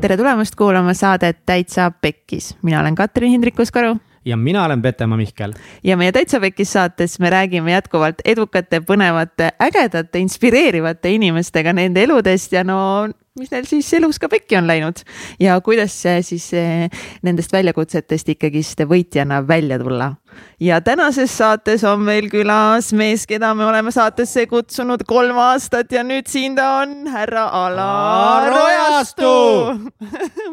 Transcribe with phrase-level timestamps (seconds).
[0.00, 5.52] tere tulemast kuulama saadet Täitsa Pekkis, mina olen Katrin Hindrikus-Karu ja mina olen Petemaa Mihkel.
[5.84, 12.52] ja meie Täitsa Pekkis saates me räägime jätkuvalt edukate, põnevate, ägedate, inspireerivate inimestega nende eludest
[12.52, 13.08] ja no
[13.38, 15.00] mis neil siis elus ka pekki on läinud?
[15.40, 15.94] Ja kuidas
[16.26, 16.90] siis eh,
[17.22, 20.14] nendest väljakutsetest ikkagist võitjana välja tulla.
[20.60, 26.04] ja tänases saates on meil külas mees, keda me oleme saatesse kutsunud kolm aastat ja
[26.04, 29.34] nüüd siin ta on, härra Alar Ojastu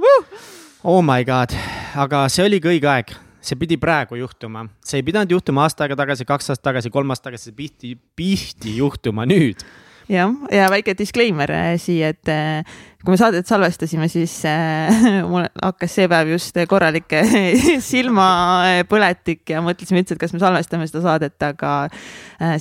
[0.96, 1.54] oh my god,
[1.96, 5.98] aga see oligi õige aeg see pidi praegu juhtuma, see ei pidanud juhtuma aasta aega
[6.04, 9.64] tagasi, kaks aastat tagasi, kolm aastat tagasi, see pihti, pihti juhtuma nüüd.
[10.08, 15.02] Jah, ja väike disclaimer äh, siia, et äh, kui me saadet salvestasime, siis äh,
[15.32, 17.12] mul hakkas see päev just korralik
[17.90, 21.74] silmapõletik ja mõtlesime üldse, et kas me salvestame seda saadet, aga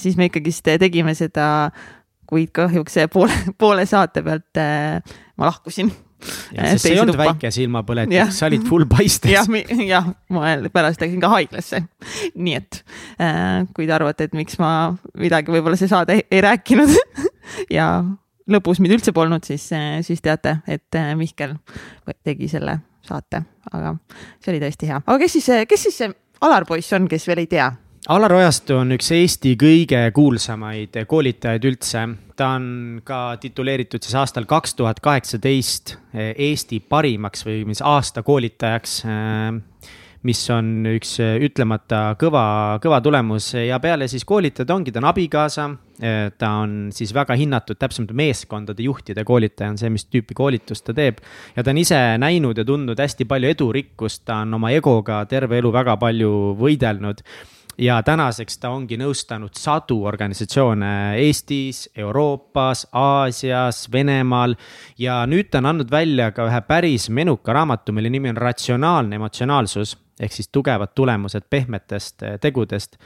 [0.02, 1.70] siis me ikkagist tegime seda,
[2.26, 5.92] kuid kahjuks poole, poole saate pealt ma lahkusin
[6.80, 9.30] see ei olnud väike silmapõletik, sa olid full paistes.
[9.30, 9.48] jah,
[9.84, 11.82] jah, ma pärast läksin ka haiglasse.
[12.34, 12.82] nii et
[13.20, 14.70] äh, kui te arvate, et miks ma
[15.18, 16.92] midagi võib-olla see saade ei, ei rääkinud
[17.78, 17.88] ja
[18.50, 21.56] lõpus mind üldse polnud, siis, äh, siis teate, et äh, Mihkel
[22.26, 23.96] tegi selle saate, aga
[24.42, 25.02] see oli tõesti hea.
[25.04, 26.14] aga kes siis, kes siis see
[26.44, 27.70] Alar poiss on, kes veel ei tea?
[28.06, 32.04] Alar Ojastu on üks Eesti kõige kuulsamaid koolitajaid üldse.
[32.38, 39.02] ta on ka tituleeritud siis aastal kaks tuhat kaheksateist Eesti parimaks või mis aasta koolitajaks.
[40.22, 45.66] mis on üks ütlemata kõva, kõva tulemus ja peale siis koolitajad ongi, ta on abikaasa.
[46.38, 50.94] ta on siis väga hinnatud, täpsemalt meeskondade juhtide koolitaja on see, mis tüüpi koolitust ta
[50.94, 51.18] teeb.
[51.56, 55.58] ja ta on ise näinud ja tundnud hästi palju edurikkust, ta on oma egoga terve
[55.58, 57.26] elu väga palju võidelnud
[57.78, 64.56] ja tänaseks ta ongi nõustanud sadu organisatsioone Eestis, Euroopas, Aasias, Venemaal.
[64.98, 69.16] ja nüüd ta on andnud välja ka ühe päris menuka raamatu, mille nimi on Ratsionaalne
[69.16, 72.96] emotsionaalsus ehk siis tugevad tulemused pehmetest eh, tegudest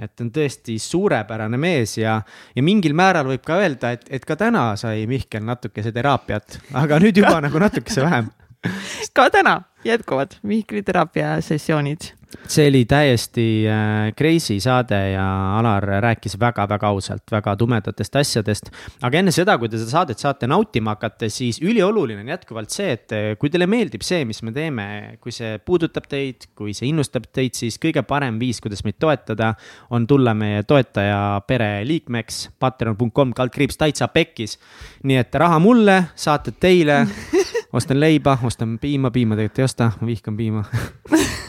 [0.00, 2.20] et on tõesti suurepärane mees ja,
[2.56, 7.00] ja mingil määral võib ka öelda, et, et ka täna sai Mihkel natukese teraapiat, aga
[7.02, 8.30] nüüd juba nagu natukese vähem.
[9.16, 12.12] ka täna jätkuvad Mihkli teraapia sessioonid
[12.50, 15.24] see oli täiesti äh, crazy saade ja
[15.58, 18.70] Alar rääkis väga-väga ausalt väga tumedatest asjadest.
[19.02, 22.92] aga enne seda, kui te seda saadet saate nautima hakata, siis ülioluline on jätkuvalt see,
[22.94, 24.86] et äh, kui teile meeldib see, mis me teeme,
[25.22, 29.54] kui see puudutab teid, kui see innustab teid, siis kõige parem viis, kuidas meid toetada,
[29.90, 32.48] on tulla meie toetaja pere liikmeks.
[32.60, 34.58] Patreon.com kaldkriips täitsa pekkis.
[35.02, 37.02] nii et raha mulle, saated teile
[37.72, 40.64] ostan leiba, ostan piima, piima tegelikult ei osta, ma vihkan piima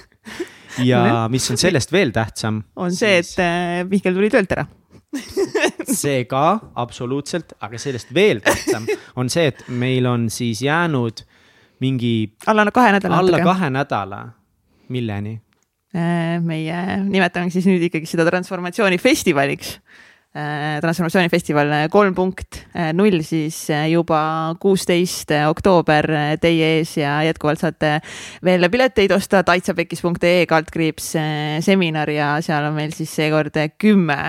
[0.89, 2.61] ja mis on sellest veel tähtsam.
[2.75, 4.65] on see, et äh, Mihkel tuli töölt ära
[6.03, 6.45] see ka
[6.79, 8.87] absoluutselt, aga sellest veel tähtsam
[9.19, 11.25] on see, et meil on siis jäänud
[11.81, 12.33] mingi.
[12.47, 13.17] alla kahe nädala.
[13.17, 13.49] alla natuke.
[13.49, 14.21] kahe nädala,
[14.89, 15.39] milleni?
[15.91, 23.19] Äh, meie nimetame siis nüüd ikkagi seda transformatsioonifestivaliks Äh, transformatsioonifestival äh, kolm punkt äh, null
[23.27, 26.07] siis juba kuusteist oktoober
[26.39, 27.97] teie ees ja jätkuvalt saate
[28.45, 31.09] veel pileteid osta taitsapekis.ee kaldkriips
[31.67, 34.19] seminar ja seal on meil siis seekord kümme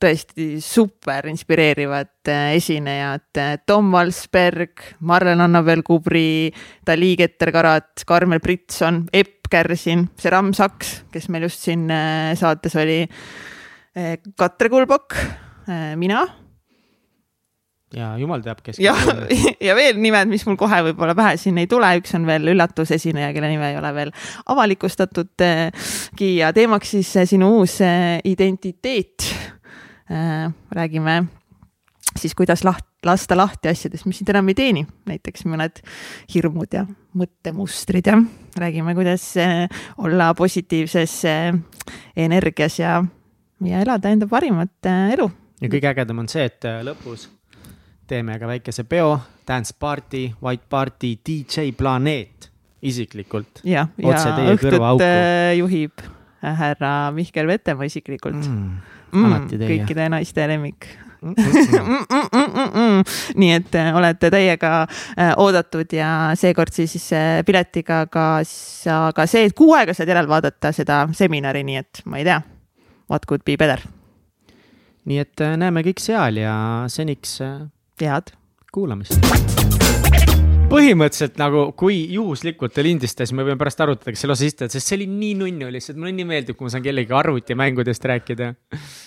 [0.00, 3.36] tõesti super inspireerivat esinejat.
[3.68, 6.48] Tom Valsberg, Marlen Annabel Kubri,
[6.88, 11.84] Dali Keter-Karat, Karmel Britson, Epp Kärsin, Seram Saks, kes meil just siin
[12.40, 13.02] saates oli
[13.90, 15.16] Katre Kulbok,
[15.66, 16.20] eh, mina.
[17.90, 18.78] ja jumal teab, kes.
[18.78, 18.94] ja,
[19.66, 23.32] ja veel nimed, mis mul kohe võib-olla pähe siin ei tule, üks on veel üllatusesineja,
[23.34, 24.14] kelle nime ei ole veel
[24.54, 27.80] avalikustatudki ja teemaks siis sinu uus
[28.30, 29.26] identiteet.
[30.70, 31.24] räägime
[32.14, 35.82] siis, kuidas laht-, lasta lahti asjadest, mis sind enam ei teeni, näiteks mõned
[36.30, 36.86] hirmud ja
[37.18, 38.22] mõttemustrid ja
[38.54, 39.32] räägime, kuidas
[39.98, 41.22] olla positiivses
[42.14, 43.00] energias ja
[43.66, 45.30] ja elada enda parimat äh, elu.
[45.60, 47.28] ja kõige ägedam on see, et äh, lõpus
[48.10, 52.50] teeme ka väikese peo, dance party, white party, DJ Planeet
[52.82, 53.62] isiklikult.
[53.64, 54.16] jah, ja,
[54.54, 56.08] õhtut äh, juhib
[56.40, 58.80] härra Mihkel Vetemaa isiklikult mm,.
[59.10, 60.86] Mm, kõikide naiste lemmik
[61.20, 63.02] Mm, mm, mm,
[63.40, 64.70] nii et olete täiega
[65.36, 67.10] oodatud ja seekord siis
[67.44, 68.24] piletiga ka,
[69.12, 72.38] ka see, et kuu aega saad järel vaadata seda seminari, nii et ma ei tea
[73.10, 73.82] what could be better.
[75.08, 76.54] nii et äh, näeme kõik seal ja
[76.92, 77.40] seniks.
[77.44, 77.68] Äh,
[78.00, 78.32] head
[78.72, 79.18] kuulamist
[80.70, 84.90] põhimõtteliselt nagu, kui juhuslikult ta lindistas, me võime pärast arutada, kas selle osa esitajad, sest
[84.90, 88.52] see oli nii nunnu lihtsalt, mulle nii meeldib, kui ma saan kellegagi arvutimängudest rääkida.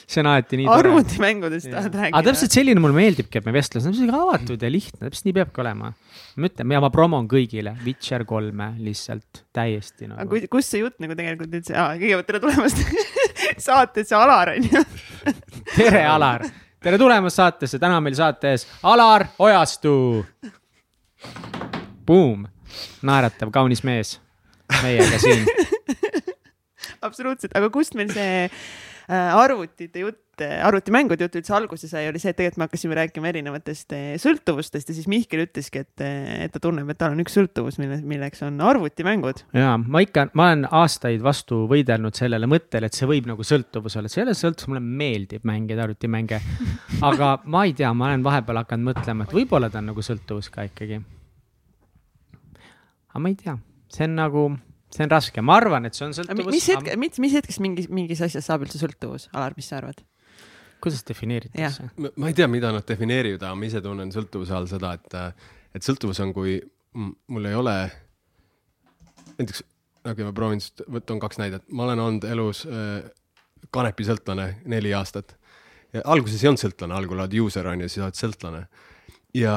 [0.04, 0.92] see on alati nii tore.
[0.92, 2.20] arvutimängudest tahad rääkida?
[2.20, 5.38] aga täpselt selline mulle meeldib, et me vestleme, see on avatud ja lihtne, täpselt nii
[5.40, 5.94] peabki olema.
[6.36, 10.28] ma ütlen, ja ma promon kõigile Witcher kolme lihtsalt täiesti nagu.
[10.28, 12.84] aga kus see jutt nagu tegelikult üldse, kõigepealt tere tulemast
[13.68, 14.84] saatesse Alar on ju
[15.76, 16.46] tere, Alar!
[16.84, 20.26] Tere tulemast saatesse, täna meil saates Alar Ojastu.
[22.06, 22.44] Boom,
[23.08, 24.18] naeratav, kaunis mees.
[24.84, 25.46] Meiega siin.
[27.08, 32.34] Absoluutselt, aga kust meil see äh, arvutite jutt, arvutimängude jutt üldse alguse sai, oli see,
[32.34, 36.56] et tegelikult me hakkasime rääkima erinevatest äh, sõltuvustest ja siis Mihkel ütleski, et, äh, et
[36.56, 39.46] ta tunneb, et tal on üks sõltuvus, mille, milleks on arvutimängud.
[39.54, 43.98] ja ma ikka, ma olen aastaid vastu võidelnud sellele mõttele, et see võib nagu sõltuvus
[44.00, 46.42] olla, see ei ole sõltuvus, mulle meeldib mängida arvutimänge.
[47.02, 50.50] aga ma ei tea, ma olen vahepeal hakanud mõtlema, et võib-olla ta on nagu sõltuvus
[50.54, 51.04] ka ikkagi
[53.14, 53.54] aga ma ei tea,
[53.94, 54.48] see on nagu,
[54.94, 56.50] see on raske, ma arvan, et see on sõltuvus.
[56.56, 60.02] mis hetk, mis, mis hetkest mingis, mingis asjas saab üldse sõltuvus, Alar, mis sa arvad?
[60.84, 61.90] Kuidas defineeritakse?
[61.98, 65.44] ma ei tea, mida nad defineerivad, aga ma ise tunnen sõltuvuse all seda, et,
[65.80, 66.58] et sõltuvus on, kui
[66.94, 67.76] mul ei ole,
[69.38, 69.64] näiteks,
[70.04, 70.64] okei okay,, ma proovin,
[70.98, 73.06] võtan kaks näidet, ma olen olnud elus äh,
[73.74, 75.38] kanepisõltlane neli aastat.
[76.04, 78.68] alguses ei olnud sõltlane, algul oled user on ju, siis oled sõltlane.
[79.38, 79.56] ja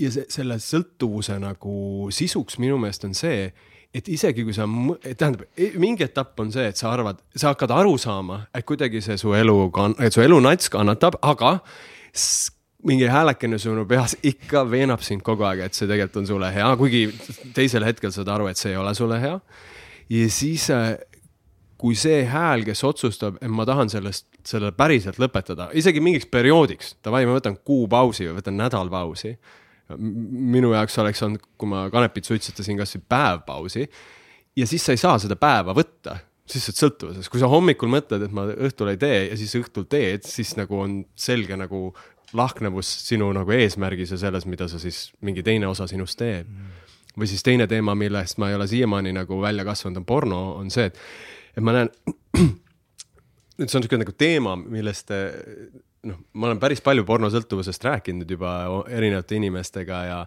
[0.00, 3.50] ja see, selle sõltuvuse nagu sisuks minu meelest on see,
[3.94, 4.66] et isegi kui sa,
[5.08, 9.02] tähendab, e, mingi etapp on see, et sa arvad, sa hakkad aru saama, et kuidagi
[9.02, 9.56] see su elu,
[9.98, 11.56] et su elunats kannatab, aga
[12.86, 16.70] mingi häälekene sinu peas ikka veenab sind kogu aeg, et see tegelikult on sulle hea,
[16.80, 17.04] kuigi
[17.56, 19.36] teisel hetkel saad aru, et see ei ole sulle hea.
[20.10, 20.94] ja siis, äh,
[21.80, 26.94] kui see hääl, kes otsustab, et ma tahan sellest, selle päriselt lõpetada, isegi mingiks perioodiks,
[27.04, 29.34] davai, ma võtan kuu pausi või võtan nädal pausi
[29.98, 33.86] minu jaoks oleks olnud, kui ma kanepit suitsetasin kasvõi päev pausi
[34.56, 36.16] ja siis sa ei saa seda päeva võtta,
[36.50, 39.54] siis sa oled sõltuvuses, kui sa hommikul mõtled, et ma õhtul ei tee ja siis
[39.60, 41.90] õhtul teed, siis nagu on selge nagu
[42.36, 46.46] lahknevus sinu nagu eesmärgis ja selles, mida sa siis mingi teine osa sinust teeb.
[46.46, 46.78] Mm..
[47.18, 50.70] või siis teine teema, millest ma ei ole siiamaani nagu välja kasvanud, on porno, on
[50.70, 50.98] see, et,
[51.56, 51.90] et ma näen
[53.60, 55.10] nüüd see on niisugune nagu teema, millest
[56.08, 58.54] noh, ma olen päris palju pornosõltuvusest rääkinud juba
[58.88, 60.20] erinevate inimestega ja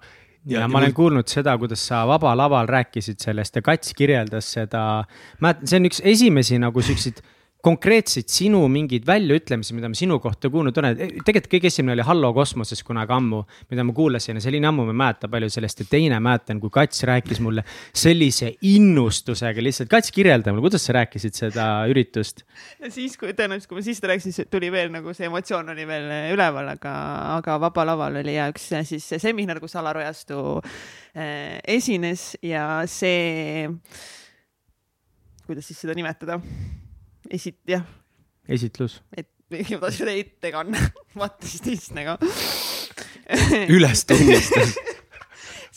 [0.45, 4.51] ja, ja ma olen kuulnud seda, kuidas sa Vaba Laval rääkisid sellest ja Kats kirjeldas
[4.57, 5.05] seda,
[5.39, 7.23] mäletan, see on üks esimesi nagu siukseid
[7.63, 12.03] konkreetseid sinu mingeid väljaütlemisi, mida ma sinu kohta kuulnud olen, e, tegelikult kõige esimene oli
[12.03, 13.39] Hallo kosmoses kunagi ammu,
[13.71, 16.19] mida ma kuulasin ja see oli nii ammu, ma ei mäleta palju sellest ja teine
[16.23, 17.63] mäletan, kui Kats rääkis mulle
[17.95, 22.43] sellise innustusega lihtsalt, Kats, kirjelda mulle, kuidas sa rääkisid seda üritust?
[22.89, 26.11] siis, kui tõenäoliselt, kui ma siis rääkisin, siis tuli veel nagu see emotsioon oli veel
[26.35, 26.93] üleval, aga,
[27.39, 33.69] aga Vaba Laval oli ja üks siis seminar, kus Alar Ojastu äh, esines ja see,
[35.47, 36.41] kuidas siis seda nimetada
[37.29, 37.85] esit-, jah.
[38.47, 39.01] esitlus.
[39.17, 40.87] et ma tahtsin öelda ettekanne,
[41.19, 42.17] vaata siis teist nagu
[43.75, 44.77] ülestunnistus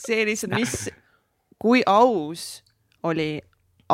[0.06, 0.88] see lihtsalt, mis,
[1.60, 2.62] kui aus
[3.06, 3.36] oli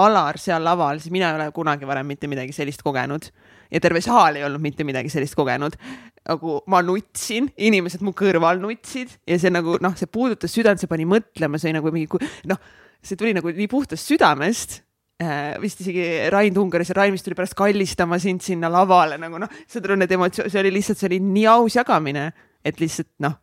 [0.01, 3.27] Alar seal laval, siis mina ei ole kunagi varem mitte midagi sellist kogenud
[3.73, 5.77] ja terve saal ei olnud mitte midagi sellist kogenud.
[6.29, 10.89] nagu ma nutsin, inimesed mu kõrval nutsid ja see nagu noh, see puudutas südant, see
[10.89, 12.61] pani mõtlema, see oli nagu mingi noh,
[13.05, 14.81] see tuli nagu nii puhtast südamest
[15.63, 19.61] vist isegi Rain Tungaris ja Rain vist tuli pärast kallistama sind sinna lavale nagu noh,
[19.69, 22.29] saad aru, need emotsioonid, see oli lihtsalt, see oli nii aus jagamine,
[22.65, 23.39] et lihtsalt noh,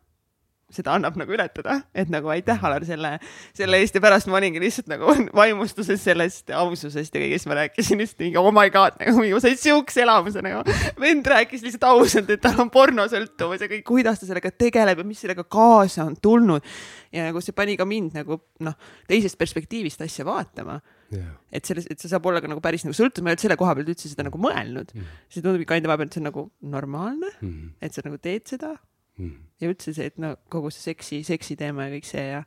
[0.70, 3.16] seda annab nagu ületada, et nagu aitäh, Alar, selle,
[3.56, 5.10] selle eest ja pärast ma olingi lihtsalt nagu
[5.40, 9.58] vaimustuses sellest aususest ja kõigest ma rääkisin lihtsalt mingi oh my god, nagu ma sain
[9.58, 10.62] siukse elamuse nagu.
[11.00, 15.08] vend rääkis lihtsalt ausalt, et tal on pornosõltuvus ja kõik, kuidas ta sellega tegeleb ja
[15.08, 16.70] mis sellega kaasa on tulnud.
[17.12, 18.78] ja nagu see pani ka mind nagu noh,
[19.10, 20.78] teisest perspektiivist asja vaatama
[21.14, 21.34] yeah..
[21.52, 23.58] et selles, et see saab olla ka nagu päris nagu sõltuv, ma ei olnud selle
[23.60, 25.18] koha pealt üldse seda nagu mõelnud mm..
[25.32, 28.46] see tundub ikka enda vahepeal, et see on nagu normaalne mm., et sa nagu teed
[28.50, 28.74] seda
[29.18, 29.36] mm.
[29.62, 32.42] ja üldse see, et no kogu see seksi, seksi teema ja kõik see ja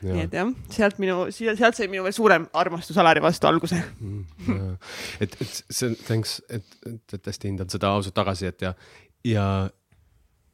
[0.00, 0.14] Ja.
[0.16, 4.70] nii et jah, sealt minu, sealt sai minu veel suurem armastus Alari vastu alguse mm,.
[5.20, 8.70] et, et see, thanks, et, et, et hästi hindan seda ausat tagasisidet ja,
[9.28, 9.44] ja,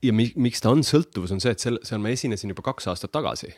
[0.02, 3.14] ja miks ta on sõltuvus, on see, et seal, seal ma esinesin juba kaks aastat
[3.14, 3.52] tagasi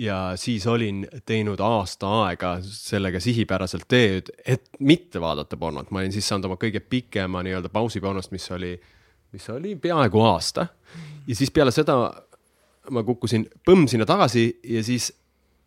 [0.00, 6.14] ja siis olin teinud aasta aega sellega sihipäraselt tööd, et mitte vaadata pornot, ma olin
[6.14, 8.72] siis saanud oma kõige pikema nii-öelda pausi pornost, mis oli,
[9.34, 10.66] mis oli peaaegu aasta.
[11.26, 11.98] ja siis peale seda
[12.90, 15.10] ma kukkusin põmm sinna tagasi ja siis,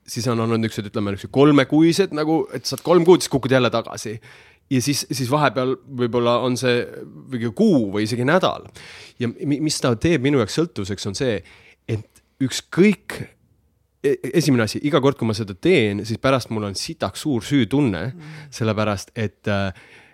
[0.08, 3.70] siis on olnud niisugused, ütleme niisugused kolmekuised nagu, et saad kolm kuud, siis kukud jälle
[3.70, 4.16] tagasi
[4.74, 6.82] ja siis, siis vahepeal võib-olla on see
[7.30, 8.66] mingi kuu või isegi nädal.
[9.20, 11.38] ja mis ta teeb minu jaoks sõltuvuseks, on see,
[11.88, 13.22] et ükskõik
[14.04, 18.06] esimene asi, iga kord, kui ma seda teen, siis pärast mul on sitaks suur süütunne
[18.10, 19.48] mm., sellepärast et,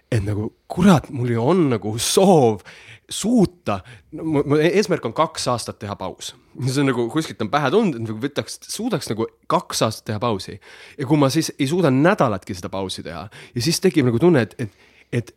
[0.10, 2.62] et nagu kurat, mul ju on nagu soov
[3.10, 3.80] suuta
[4.14, 6.36] no,, mu eesmärk on kaks aastat teha paus.
[6.62, 10.22] see on nagu kuskilt on pähe tulnud, et nagu võtaks, suudaks nagu kaks aastat teha
[10.22, 10.60] pausi.
[10.98, 14.46] ja kui ma siis ei suuda nädalatki seda pausi teha ja siis tekib nagu tunne,
[14.46, 15.34] et, et, et,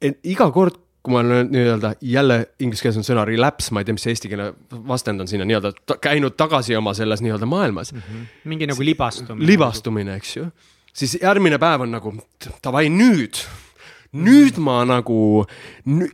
[0.00, 3.88] et iga kord kui ma olen nii-öelda jälle inglise keeles on sõna relapse, ma ei
[3.88, 4.50] tea, mis eesti keele
[4.88, 8.02] vastand on sinna nii-öelda ta, käinud tagasi oma selles nii-öelda maailmas mm.
[8.04, 8.28] -hmm.
[8.52, 9.46] mingi nagu libastumine.
[9.46, 10.46] libastumine, eks ju.
[10.92, 12.12] siis järgmine päev on nagu
[12.64, 13.40] davai nüüd,
[14.12, 15.46] nüüd ma nagu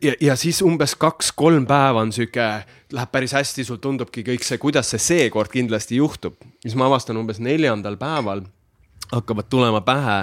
[0.03, 2.51] ja, ja siis umbes kaks-kolm päeva on sihuke,
[2.93, 6.35] läheb päris hästi, sul tundubki kõik see, kuidas see seekord kindlasti juhtub.
[6.63, 8.47] siis ma avastan umbes neljandal päeval
[9.13, 10.21] hakkavad tulema pähe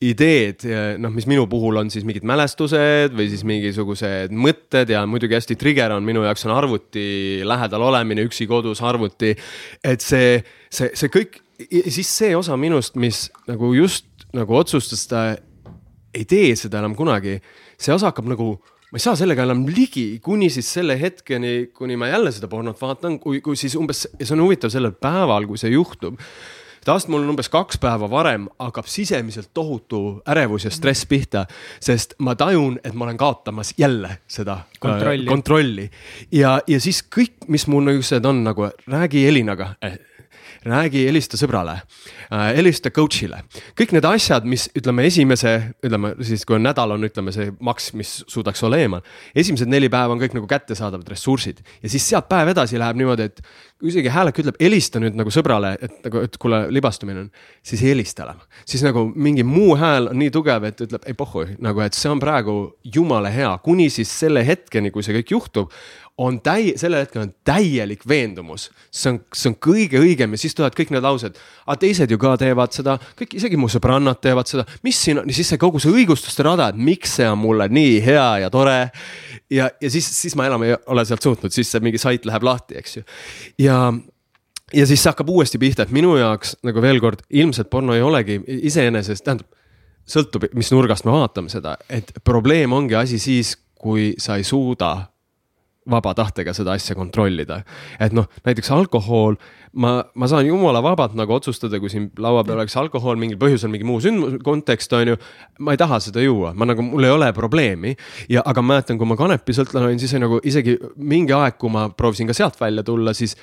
[0.00, 0.64] ideed,
[0.96, 5.58] noh, mis minu puhul on siis mingid mälestused või siis mingisugused mõtted ja muidugi hästi
[5.60, 7.04] trigger on minu jaoks on arvuti
[7.44, 9.34] lähedal olemine, üksi kodus arvuti.
[9.84, 10.38] et see,
[10.72, 15.24] see, see kõik, siis see osa minust, mis nagu just nagu otsustas, ta
[16.14, 17.36] ei tee seda enam kunagi,
[17.76, 18.54] see osa hakkab nagu
[18.90, 22.80] ma ei saa sellega enam ligi, kuni siis selle hetkeni, kuni ma jälle seda pornot
[22.80, 26.18] vaatan, kui, kui siis umbes, ja see on huvitav sellel päeval, kui see juhtub
[26.84, 31.46] tast mul on umbes kaks päeva varem hakkab sisemiselt tohutu ärevus ja stress pihta,
[31.80, 35.90] sest ma tajun, et ma olen kaotamas jälle seda äh, kontrolli, kontrolli.
[36.32, 39.98] ja, ja siis kõik, mis mul niisugused on nagu räägi Elinaga eh,
[40.66, 43.40] räägi, helista sõbrale äh,, helista coach'ile.
[43.78, 47.90] kõik need asjad, mis ütleme, esimese, ütleme siis, kui on nädal, on, ütleme see maks,
[47.96, 49.04] mis suudaks olla eemal.
[49.34, 53.30] esimesed neli päeva on kõik nagu kättesaadavad ressursid ja siis sealt päev edasi läheb niimoodi,
[53.30, 53.40] et
[53.80, 57.30] kui isegi häälek ütleb, helista nüüd nagu sõbrale, et nagu, et kuule, libastumine on,
[57.64, 58.44] siis ei helista enam.
[58.68, 62.12] siis nagu mingi muu hääl on nii tugev, et ütleb ei pohhu, nagu, et see
[62.12, 65.72] on praegu jumala hea, kuni siis selle hetkeni, kui see kõik juhtub
[66.20, 70.54] on täi-, sellel hetkel on täielik veendumus, see on, see on kõige õigem ja siis
[70.56, 71.38] tulevad kõik need laused.
[71.64, 75.30] aga teised ju ka teevad seda, kõik, isegi mu sõbrannad teevad seda, mis siin on,
[75.32, 78.90] siis see kogu see õigustuste rada, et miks see on mulle nii hea ja tore.
[79.50, 82.44] ja, ja siis, siis ma enam ei ole sealt suutnud, siis see mingi sait läheb
[82.44, 83.06] lahti, eks ju.
[83.64, 83.80] ja
[84.74, 88.04] ja siis see hakkab uuesti pihta, et minu jaoks nagu veel kord, ilmselt porno ei
[88.04, 89.48] olegi iseenesest, tähendab,
[90.10, 94.92] sõltub, mis nurgast me vaatame seda, et probleem ongi asi siis, kui sa ei suuda
[95.88, 97.62] vaba tahtega seda asja kontrollida.
[98.00, 99.36] et noh, näiteks alkohol,
[99.72, 103.72] ma, ma saan jumala vabalt nagu otsustada, kui siin laua peal oleks alkohol mingil põhjusel,
[103.72, 105.20] mingi muu sündmus, kontekst on ju.
[105.64, 107.94] ma ei taha seda juua, ma nagu, mul ei ole probleemi
[108.28, 111.88] ja, aga ma mäletan, kui ma kanepisõltlane olin, siis nagu isegi mingi aeg, kui ma
[111.88, 113.36] proovisin ka sealt välja tulla, siis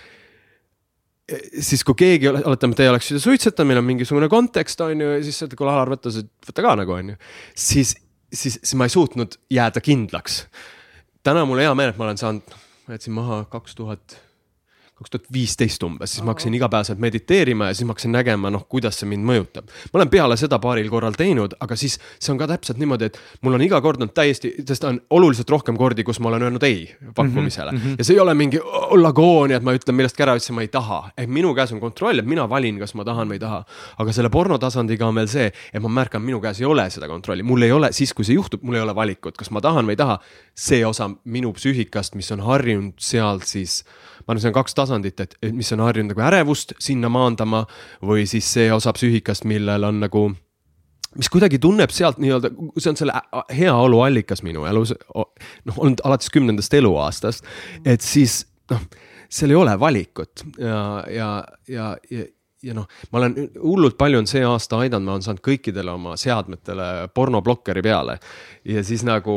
[1.60, 5.42] siis kui keegi, oletame, teie oleksite suitsetanud, meil on mingisugune kontekst, on ju, ja siis
[5.42, 7.18] ütlete, kuule Alar, võta see, võta ka nagu on ju.
[7.52, 7.98] siis,
[8.32, 10.46] siis, siis ma ei suutnud jääda kindlaks
[11.28, 12.54] täna mul hea meel, et ma olen saanud,
[12.88, 14.14] ma jätsin maha kaks tuhat
[14.98, 18.64] kaks tuhat viisteist umbes, siis ma hakkasin igapäevaselt mediteerima ja siis ma hakkasin nägema, noh,
[18.70, 19.70] kuidas see mind mõjutab.
[19.94, 23.20] ma olen peale seda paaril korral teinud, aga siis see on ka täpselt niimoodi, et
[23.46, 26.66] mul on iga kord olnud täiesti, sest on oluliselt rohkem kordi, kus ma olen öelnud
[26.66, 27.78] ei pakkumisele mm.
[27.78, 28.00] -hmm.
[28.00, 28.62] ja see ei ole mingi
[29.04, 31.12] lagoonia, et ma ütlen millestki ära, ütlesin, ma ei taha.
[31.18, 33.64] ehk minu käes on kontroll, et mina valin, kas ma tahan või ei taha.
[33.98, 37.08] aga selle porno tasandiga on veel see, et ma märkan, minu käes ei ole seda
[37.08, 39.86] kontrolli, mul ei ole, siis kui see juhtub, mul ei ole valikut, kas ma tahan
[39.86, 40.20] või ei taha.
[40.58, 43.84] see osa minu psüühikast, mis on harjunud sealt siis
[44.28, 47.64] ma arvan, see on kaks tasandit, et mis on harjunud nagu ärevust sinna maandama
[48.04, 50.28] või siis see osa psüühikast, millel on nagu
[51.18, 53.16] mis kuidagi tunneb sealt nii-öelda, see on selle
[53.56, 57.48] heaolu allikas minu elus, noh, olnud alates kümnendast eluaastast,
[57.88, 58.42] et siis
[58.72, 58.84] noh,
[59.30, 60.82] seal ei ole valikut ja,
[61.12, 61.30] ja,
[61.72, 62.28] ja, ja
[62.64, 66.16] ja noh, ma olen hullult palju on see aasta aidanud, ma olen saanud kõikidele oma
[66.18, 68.18] seadmetele pornoblokkeri peale.
[68.66, 69.36] Ja siis nagu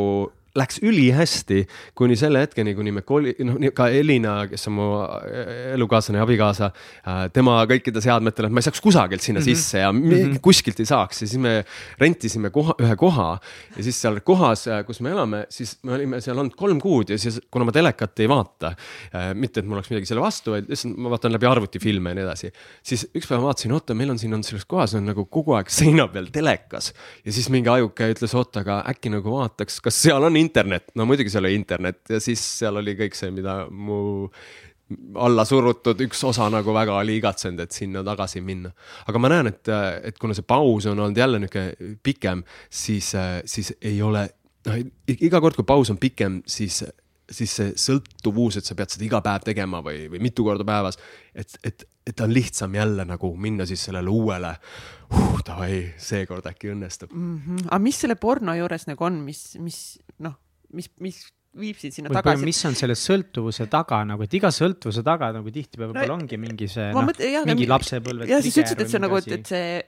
[0.59, 1.63] läks ülihästi
[1.95, 6.27] kuni selle hetkeni, kuni me koli-, noh, ka Elina, kes on mu äh, elukaaslane ja
[6.27, 6.71] abikaasa,
[7.05, 9.61] äh, tema kõikide seadmetele, et ma ei saaks kusagilt sinna mm -hmm.
[9.63, 10.41] sisse ja mm -hmm.
[10.43, 11.65] kuskilt ei saaks ja siis me
[11.99, 13.39] rentisime koha, ühe koha.
[13.77, 17.11] ja siis seal kohas, äh, kus me elame, siis me olime seal olnud kolm kuud
[17.11, 18.75] ja siis, kuna ma telekat ei vaata,
[19.35, 22.15] mitte et mul oleks midagi selle vastu, vaid lihtsalt ma vaatan läbi arvuti filme ja
[22.15, 22.53] nii edasi.
[22.83, 25.71] siis üks päev vaatasin, oota, meil on siin on selles kohas on nagu kogu aeg
[25.71, 26.93] seina peal telekas
[27.25, 31.07] ja siis mingi ajuke ütles, oota, aga äkki nagu vaataks, kas seal on internet, no
[31.09, 34.01] muidugi seal oli internet ja siis seal oli kõik see, mida mu
[35.23, 38.73] alla surutud üks osa nagu väga oli igatsenud, et sinna tagasi minna.
[39.07, 39.71] aga ma näen, et,
[40.11, 43.13] et kuna see paus on olnud jälle niisugune pikem, siis,
[43.45, 44.27] siis ei ole,
[44.67, 44.81] noh
[45.15, 46.83] iga kord, kui paus on pikem, siis
[47.31, 50.99] siis see sõltuvus, et sa pead seda iga päev tegema või, või mitu korda päevas,
[51.35, 54.55] et, et, et on lihtsam jälle nagu minna siis sellele uuele
[55.15, 57.37] huh,, davai, seekord äkki õnnestub mm.
[57.37, 57.69] -hmm.
[57.71, 59.81] aga mis selle porno juures nagu on, mis, mis
[60.19, 60.37] noh,
[60.77, 61.23] mis, mis
[61.61, 62.47] viib sind sinna või tagasi.
[62.47, 66.69] mis on selle sõltuvuse taga nagu, et iga sõltuvuse taga nagu tihtipeale võib-olla ongi mingi
[66.71, 67.09] see noh
[67.49, 69.81] mingi lapsepõlve ja siis ütlesid, et see on nagu, et see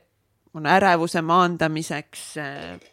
[0.59, 2.91] on ärevuse maandamiseks äh,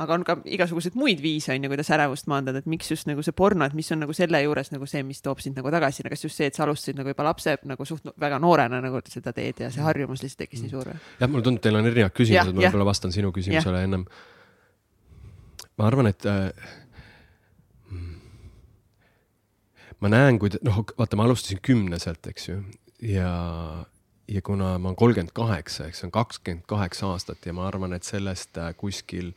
[0.00, 3.22] aga on ka igasuguseid muid viise on ju, kuidas ärevust maandada, et miks just nagu
[3.26, 6.06] see porno, et mis on nagu selle juures nagu see, mis toob sind nagu tagasi,
[6.08, 9.34] kas just see, et sa alustasid nagu juba lapse nagu suht väga noorena nagu seda
[9.36, 10.98] teed ja see harjumus lihtsalt tekkis nii suur või?
[11.20, 14.06] jah, mulle tundub, teil on erinevad küsimused, ma võib-olla vastan sinu küsimusele ennem.
[15.76, 16.48] ma arvan, et äh,
[20.00, 22.58] ma näen, kui, noh, vaata, ma alustasin kümneselt, eks ju,
[23.04, 23.30] ja,
[24.30, 27.92] ja kuna ma olen kolmkümmend kaheksa, eks see on kakskümmend kaheksa aastat ja ma arvan,
[27.96, 29.34] et sellest äh, kuskil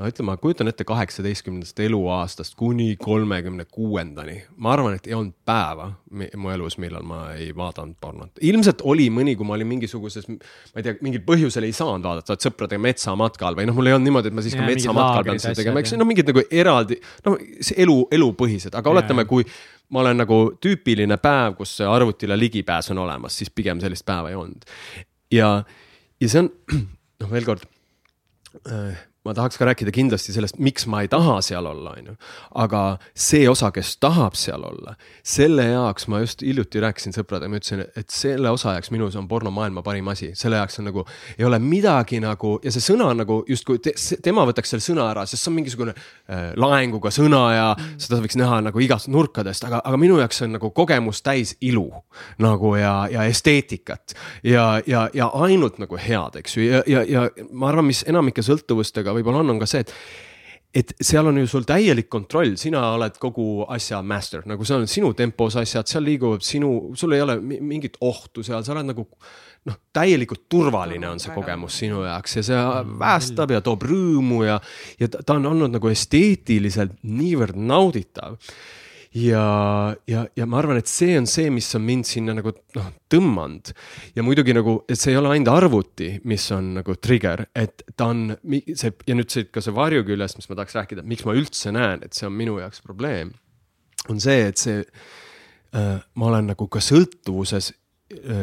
[0.00, 4.38] no ütleme, ma kujutan ette kaheksateistkümnendast eluaastast kuni kolmekümne kuuendani.
[4.56, 8.40] ma arvan, et ei olnud päeva mu elus, millal ma ei vaadanud pornot.
[8.40, 12.36] ilmselt oli mõni, kui ma olin mingisuguses, ma ei tea, mingil põhjusel ei saanud vaadata,
[12.36, 14.86] et sõpradega metsamatkal või noh, mul ei olnud niimoodi, et ma siis ka Jaa, mingid
[14.86, 19.26] metsamatkal pean seda tegema, eks no mingid nagu eraldi, no see elu, elupõhised, aga oletame,
[19.28, 19.44] kui
[19.92, 24.40] ma olen nagu tüüpiline päev, kus arvutile ligipääs on olemas, siis pigem sellist päeva ei
[24.40, 24.64] olnud.
[25.34, 25.52] ja,
[26.20, 26.50] ja see on,
[27.20, 27.68] noh, veel kord
[28.64, 32.14] äh, ma tahaks ka rääkida kindlasti sellest, miks ma ei taha seal olla, on ju.
[32.62, 32.80] aga
[33.12, 34.94] see osa, kes tahab seal olla,
[35.26, 39.28] selle jaoks ma just hiljuti rääkisin sõpradega, ma ütlesin, et selle osa jaoks minus on
[39.28, 41.04] porno maailma parim asi, selle jaoks on nagu,
[41.36, 43.92] ei ole midagi nagu ja see sõna on nagu justkui te,
[44.24, 48.00] tema võtaks selle sõna ära, sest see on mingisugune äh, laenguga sõna ja mm.
[48.00, 51.54] seda võiks näha nagu igast nurkadest, aga, aga minu jaoks see on nagu kogemus täis
[51.60, 51.90] ilu
[52.40, 54.16] nagu ja, ja esteetikat
[54.48, 58.40] ja, ja, ja ainult nagu head, eks ju, ja, ja, ja ma arvan, mis enamike
[58.46, 59.94] sõltuvustega võib-olla on, on ka see, et
[60.70, 64.84] et seal on ju sul täielik kontroll, sina oled kogu asja master, nagu see on
[64.86, 68.86] sinu tempos asjad, seal liiguvad sinu, sul ei ole mi- mingit ohtu seal, sa oled
[68.92, 69.02] nagu
[69.66, 72.60] noh, täielikult turvaline on see kogemus sinu jaoks ja see
[73.02, 74.60] päästab ja toob rõõmu ja,
[75.00, 78.38] ja ta ta on olnud nagu esteetiliselt niivõrd nauditav
[79.14, 82.90] ja, ja, ja ma arvan, et see on see, mis on mind sinna nagu noh,
[83.10, 83.72] tõmmanud.
[84.16, 88.10] ja muidugi nagu, et see ei ole ainult arvuti, mis on nagu trigger, et ta
[88.12, 91.74] on see ja nüüd siit ka see varjuküljest, mis ma tahaks rääkida, miks ma üldse
[91.74, 93.34] näen, et see on minu jaoks probleem.
[94.08, 97.72] on see, et see äh, ma olen nagu ka sõltuvuses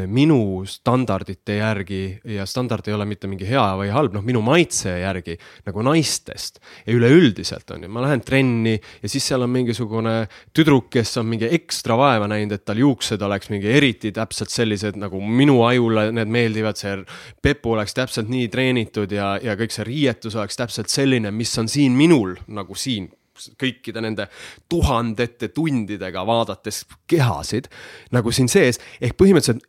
[0.07, 2.01] minu standardite järgi
[2.37, 5.35] ja standard ei ole mitte mingi hea või halb, noh, minu maitse järgi
[5.67, 10.15] nagu naistest ja üleüldiselt on ju, ma lähen trenni ja siis seal on mingisugune
[10.55, 14.95] tüdruk, kes on mingi ekstra vaeva näinud, et tal juuksed oleks mingi eriti täpselt sellised
[15.01, 16.95] nagu minu ajule need meeldivad, see
[17.43, 21.67] pepu oleks täpselt nii treenitud ja, ja kõik see riietus oleks täpselt selline, mis on
[21.71, 23.11] siin minul nagu siin
[23.59, 24.27] kõikide nende
[24.69, 27.69] tuhandete tundidega vaadates kehasid
[28.15, 29.65] nagu siin sees, ehk põhimõtteliselt,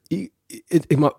[0.70, 1.12] et, ma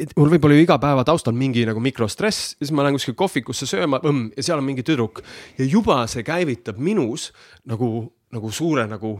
[0.00, 2.96] et mul võib olla ju iga päeva taustal mingi nagu mikrostress ja siis ma lähen
[2.96, 5.22] kuskile kohvikusse sööma õmm, ja seal on mingi tüdruk.
[5.58, 7.30] Ja juba see käivitab minus
[7.68, 9.16] nagu, nagu suure nagu,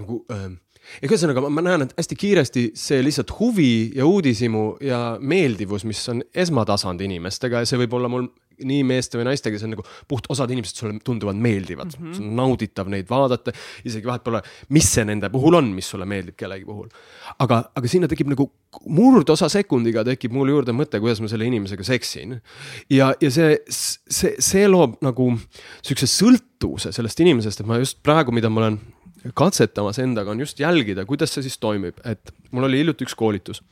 [0.00, 0.58] nagu ähm,
[1.00, 6.02] ja ühesõnaga ma näen, et hästi kiiresti see lihtsalt huvi ja uudishimu ja meeldivus, mis
[6.12, 8.28] on esmatasand inimestega ja see võib olla mul
[8.62, 12.16] nii meeste või naistega, see on nagu puht, osad inimesed sulle tunduvad meeldivad mm, -hmm.
[12.16, 14.42] see on nauditav neid vaadata, isegi vahet pole,
[14.74, 16.88] mis see nende puhul on, mis sulle meeldib kellegi puhul.
[17.38, 18.48] aga, aga sinna tekib nagu
[18.86, 22.40] murdosa sekundiga tekib mul juurde mõte, kuidas ma selle inimesega seksin.
[22.90, 25.30] ja, ja see, see, see loob nagu
[25.82, 28.80] siukse sõltuvuse sellest inimesest, et ma just praegu, mida ma olen
[29.32, 33.62] katsetamas endaga, on just jälgida, kuidas see siis toimib, et mul oli hiljuti üks koolitus.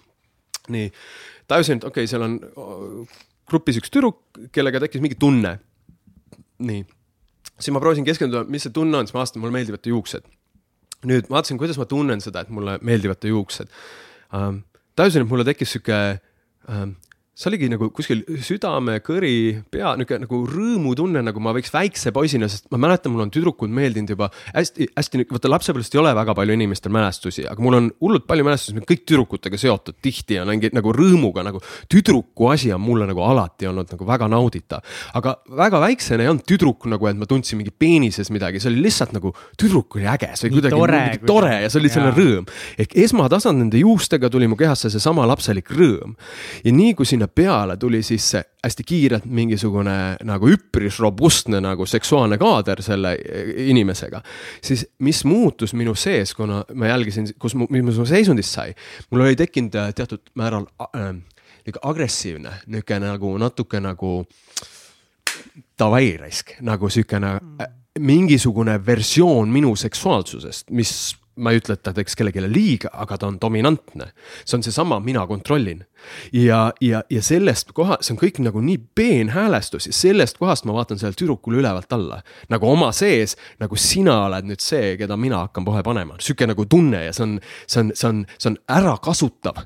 [0.73, 0.93] nii,
[1.51, 2.39] tajusin, et okei okay,, seal on
[3.51, 4.21] grupis üks tüdruk,
[4.55, 5.59] kellega tekkis mingi tunne.
[6.63, 6.85] nii,
[7.59, 10.29] siis ma proovisin keskenduda, mis see tunne on, siis ma vaatasin, mulle meeldivad ta juuksed.
[11.11, 13.73] nüüd ma vaatasin, kuidas ma tunnen seda, et mulle meeldivad ta juuksed
[14.33, 14.63] um,.
[14.97, 15.99] tajusin, et mulle tekkis sihuke
[16.69, 16.95] um,
[17.33, 22.45] see oligi nagu kuskil südame, kõri, pea, niisugune nagu rõõmutunne, nagu ma võiks väikse poisina,
[22.53, 26.35] sest ma mäletan, mul on tüdrukud meeldinud juba hästi, hästi, vaata lapsepõlvest ei ole väga
[26.37, 30.69] palju inimestel mälestusi, aga mul on hullult palju mälestusi, kõik tüdrukutega seotud, tihti on mingi
[30.77, 34.85] nagu rõõmuga nagu tüdruku asi on mulle nagu alati olnud nagu väga nauditav.
[35.17, 38.85] aga väga väiksena ei olnud tüdruk nagu, et ma tundsin mingi peenises midagi, see oli
[38.91, 42.13] lihtsalt nagu tüdruk oli äge, see oli kuidagi tore, kui- tore ja see oli selline
[42.13, 42.47] rõõm.
[42.77, 46.15] ehk esmatasand nende juustega tuli mu kehasse seesama lapselik rõõm.
[46.65, 51.87] ja nii kui sinna peale tuli siis see hästi kiirelt mingisugune nagu üpris robustne nagu
[51.87, 53.17] seksuaalne kaader selle
[53.67, 54.23] inimesega.
[54.63, 58.75] siis mis muutus minu sees, kuna ma jälgisin, kus mu, mis mu seisundist sai,
[59.11, 64.13] mul oli tekkinud äh, teatud määral äh, niisugune agressiivne, niisugune nagu natuke nagu
[65.79, 71.95] davai raisk, nagu siukene äh, mingisugune versioon minu seksuaalsusest, mis ma ei ütle, et ta
[71.97, 74.11] teeks kellelegi liiga, aga ta on dominantne.
[74.45, 75.85] see on seesama, mina kontrollin.
[76.33, 80.75] ja, ja, ja sellest koha, see on kõik nagu nii peenhäälestus ja sellest kohast ma
[80.77, 82.23] vaatan sellele tüdrukule ülevalt alla.
[82.49, 86.67] nagu oma sees, nagu sina oled nüüd see, keda mina hakkan kohe panema, sihuke nagu
[86.67, 89.65] tunne ja see on, see on, see on, see on ärakasutav.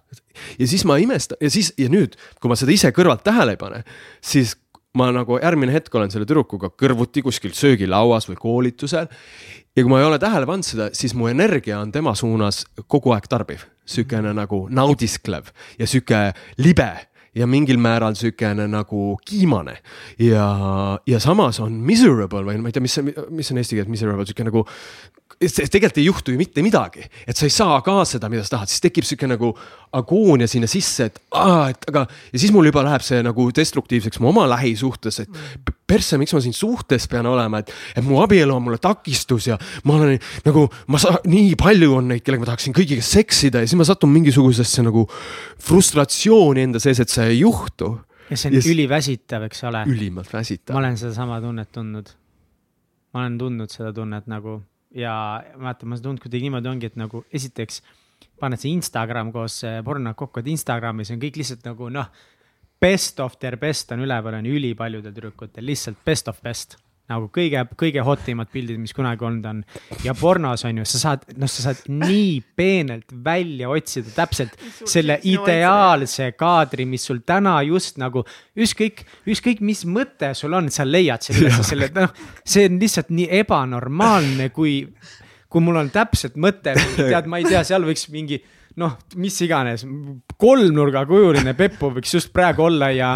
[0.59, 3.61] ja siis ma imestan ja siis ja nüüd, kui ma seda ise kõrvalt tähele ei
[3.61, 3.83] pane,
[4.21, 4.55] siis
[4.97, 9.11] ma nagu järgmine hetk olen selle tüdrukuga kõrvuti kuskil söögilauas või koolitusel.
[9.77, 13.13] Ja kui ma ei ole tähele pannud seda, siis mu energia on tema suunas kogu
[13.17, 16.31] aeg tarbiv, sihukene nagu naudisklev ja sihuke
[16.63, 16.91] libe
[17.37, 19.77] ja mingil määral sihukene nagu kiimane.
[20.19, 20.49] ja,
[21.07, 24.25] ja samas on miserable või ma ei tea, mis see, mis on eesti keeles miserable,
[24.27, 24.65] sihuke nagu
[25.37, 28.71] tegelikult ei juhtu ju mitte midagi, et sa ei saa ka seda, mida sa tahad,
[28.73, 29.51] siis tekib sihuke nagu
[29.97, 32.07] agoonia sinna sisse, et aa, et aga.
[32.33, 36.43] ja siis mul juba läheb see nagu destruktiivseks mu oma lähisuhtes, et persse, miks ma
[36.43, 37.73] siin suhtes pean olema, et.
[37.97, 42.11] et mu abielu on mulle takistus ja ma olen nagu, ma saan, nii palju on
[42.13, 45.07] neid, kellega ma tahaksin kõigiga seksida ja siis ma satun mingisugusesse nagu
[45.69, 47.95] frustratsiooni enda sees, et see ei juhtu.
[48.31, 48.71] ja see on yes.
[48.73, 49.85] üliväsitav, eks ole.
[49.91, 50.75] ülimalt väsitav.
[50.75, 52.15] ma olen sedasama tunnet tundnud.
[53.15, 54.61] ma olen tundnud seda tunnet nagu
[54.97, 55.15] ja
[55.61, 57.83] vaata, ma seda tundnud kuidagi niimoodi ongi, et nagu esiteks
[58.41, 62.11] paned see Instagram koos porno kokku, et Instagramis on kõik lihtsalt nagu noh.
[62.81, 66.77] Best of their best on üleval, on ülipaljudel tüdrukutel lihtsalt best of best
[67.11, 69.61] nagu kõige, kõige hot imad pildid, mis kunagi olnud on.
[70.05, 75.21] ja pornos on ju, sa saad, noh, sa saad nii peenelt välja otsida täpselt selle
[75.31, 78.25] ideaalse kaadri, mis sul täna just nagu.
[78.59, 82.11] ükskõik, ükskõik mis mõte sul on, sa leiad selle, selle, noh,
[82.45, 84.83] see on lihtsalt nii ebanormaalne, kui.
[85.47, 88.43] kui mul on täpselt mõte, tead, ma ei tea, seal võiks mingi
[88.83, 89.87] noh, mis iganes,
[90.41, 93.11] kolmnurgakujuline Peppu võiks just praegu olla ja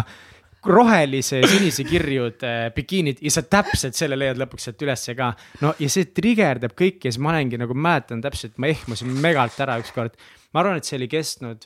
[0.65, 2.43] rohelise ja sinise kirjud
[2.75, 5.31] bikiinid ja sa täpselt selle leiad lõpuks sealt ülesse ka.
[5.63, 9.57] no ja see trigerdab kõiki ja siis ma olengi nagu mäletan täpselt, ma ehmusin megalt
[9.63, 10.17] ära ükskord.
[10.53, 11.65] ma arvan, et see oli kestnud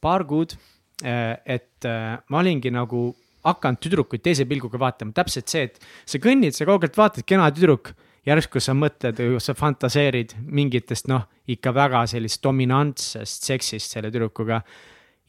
[0.00, 0.56] paar kuud.
[1.04, 3.12] Äh, et äh, ma olingi nagu
[3.46, 7.92] hakanud tüdrukuid teise pilguga vaatama, täpselt see, et sa kõnnid, sa kaugelt vaatad, kena tüdruk
[8.28, 14.62] järsku sa mõtled, sa fantaseerid mingitest noh, ikka väga sellist dominantsest seksist selle tüdrukuga.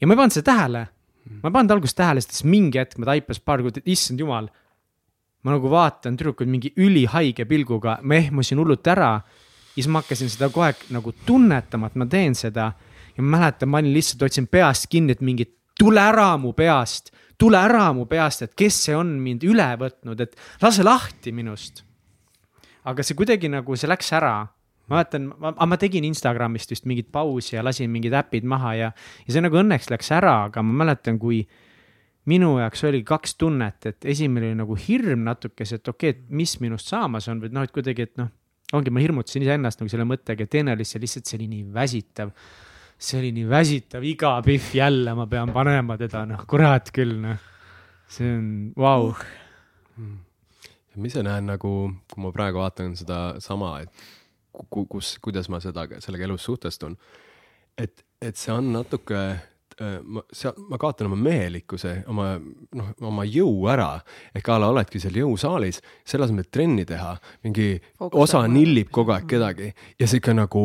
[0.00, 0.86] ja ma ei pannud seda tähele
[1.40, 4.50] ma ei pannud alguses tähele, sest mingi hetk ma taipas paar kuud, et issand jumal.
[5.40, 9.12] ma nagu vaatan tüdrukuid mingi ülihaige pilguga, ma ehmusin hullult ära.
[9.20, 12.72] ja siis ma hakkasin seda kogu aeg nagu tunnetama, et ma teen seda.
[13.16, 15.46] ja ma mäletan, ma olin lihtsalt, hoidsin peast kinni, et mingi
[15.78, 20.20] tule ära mu peast, tule ära mu peast, et kes see on mind üle võtnud,
[20.20, 21.84] et lase lahti minust.
[22.88, 24.34] Aga see kuidagi nagu, see läks ära
[24.90, 28.92] ma mäletan, aga ma tegin Instagramist vist mingit pausi ja lasin mingid äpid maha ja,
[29.26, 31.44] ja see nagu õnneks läks ära, aga ma mäletan, kui
[32.30, 36.34] minu jaoks oli kaks tunnet, et esimene oli nagu hirm natukese, et okei okay,, et
[36.42, 38.32] mis minust saamas on või noh, et kuidagi, et noh,
[38.76, 41.64] ongi, ma hirmutasin iseennast nagu selle mõttega ja teine oli see lihtsalt, see oli nii
[41.74, 42.34] väsitav.
[43.00, 47.38] see oli nii väsitav, iga pihv jälle ma pean panema teda, noh, kurat küll, noh.
[48.10, 49.14] see on, vau.
[51.00, 51.74] Ma ise näen nagu,
[52.12, 54.08] kui ma praegu vaatan sedasama, et
[54.70, 56.96] kus, kuidas ma seda, sellega elus suhtestun.
[57.78, 62.34] et, et see on natuke äh, ma, seal, ma kaotan oma mehelikkuse, oma
[62.76, 64.00] noh, oma jõu ära.
[64.34, 68.90] ehk a la oledki seal jõusaalis, selle asemel, et trenni teha, mingi Fookus osa nillib
[68.92, 70.64] kogu aeg kedagi ja sihuke nagu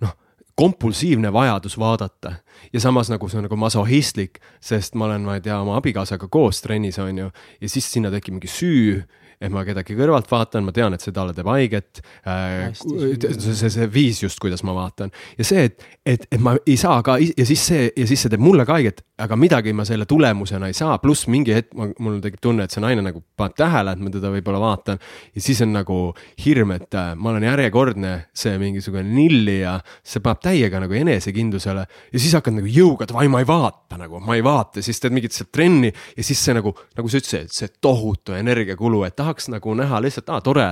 [0.00, 0.16] noh,
[0.54, 2.36] kompulsiivne vajadus vaadata
[2.72, 6.28] ja samas nagu see on nagu masohhistlik, sest ma olen, ma ei tea, oma abikaasaga
[6.30, 9.02] koos trennis on ju ja siis sinna tekib mingi süü
[9.44, 12.70] et ma kedagi kõrvalt vaatan, ma tean, et see talle teeb haiget äh,.
[12.78, 16.78] see, see, see viis just, kuidas ma vaatan ja see, et, et, et ma ei
[16.80, 19.84] saa ka ja siis see ja siis see teeb mulle ka haiget, aga midagi ma
[19.86, 23.54] selle tulemusena ei saa, pluss mingi hetk mul tekib tunne, et see naine nagu paneb
[23.60, 24.98] tähele, et ma teda võib-olla vaatan.
[25.34, 25.98] ja siis on nagu
[26.42, 32.22] hirm, et äh, ma olen järjekordne see mingisugune nillija, see paneb täiega nagu enesekindlusele ja
[32.24, 35.14] siis hakkad nagu jõuga, et vai ma ei vaata nagu, ma ei vaata, siis teed
[35.14, 39.46] mingit seal trenni ja siis see nagu, nagu sa ütlesid, see tohutu energiakulu, et tahaks
[39.54, 40.68] nagu näha lihtsalt, aa, tore,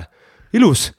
[0.58, 0.90] ilus.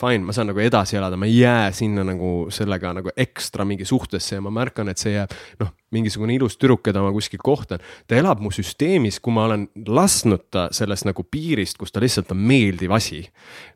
[0.00, 3.84] Fine, ma saan nagu edasi elada, ma ei jää sinna nagu sellega nagu ekstra mingi
[3.84, 7.82] suhtesse ja ma märkan, et see jääb noh, mingisugune ilus tüdruk, keda ma kuskil kohtan.
[8.08, 12.32] ta elab mu süsteemis, kui ma olen lasknud ta sellest nagu piirist, kus ta lihtsalt
[12.32, 13.20] on meeldiv asi.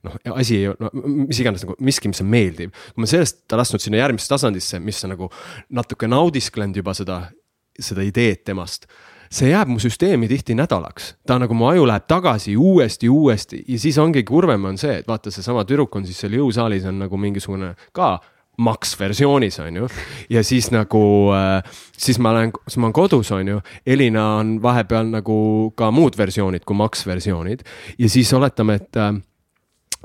[0.06, 0.92] noh, asi ei no,,
[1.28, 2.72] mis iganes nagu miski, mis on meeldiv.
[2.94, 5.28] kui ma sellest ta lasknud sinna järgmisse tasandisse, mis on nagu
[5.76, 7.26] natuke naudisklenud juba seda,
[7.76, 8.88] seda ideed temast
[9.32, 11.14] see jääb mu süsteemi tihti nädalaks.
[11.26, 15.08] ta nagu mu aju läheb tagasi uuesti, uuesti ja siis ongi kurvem on see, et
[15.08, 18.18] vaata, seesama tüdruk on siis seal jõusaalis on nagu mingisugune ka
[18.56, 19.88] Max versioonis on ju.
[20.30, 21.62] ja siis nagu äh,,
[21.98, 23.60] siis ma olen, siis ma olen kodus, on ju.
[23.86, 27.64] Elina on vahepeal nagu ka muud versioonid kui Max versioonid
[27.98, 29.14] ja siis oletame, et äh,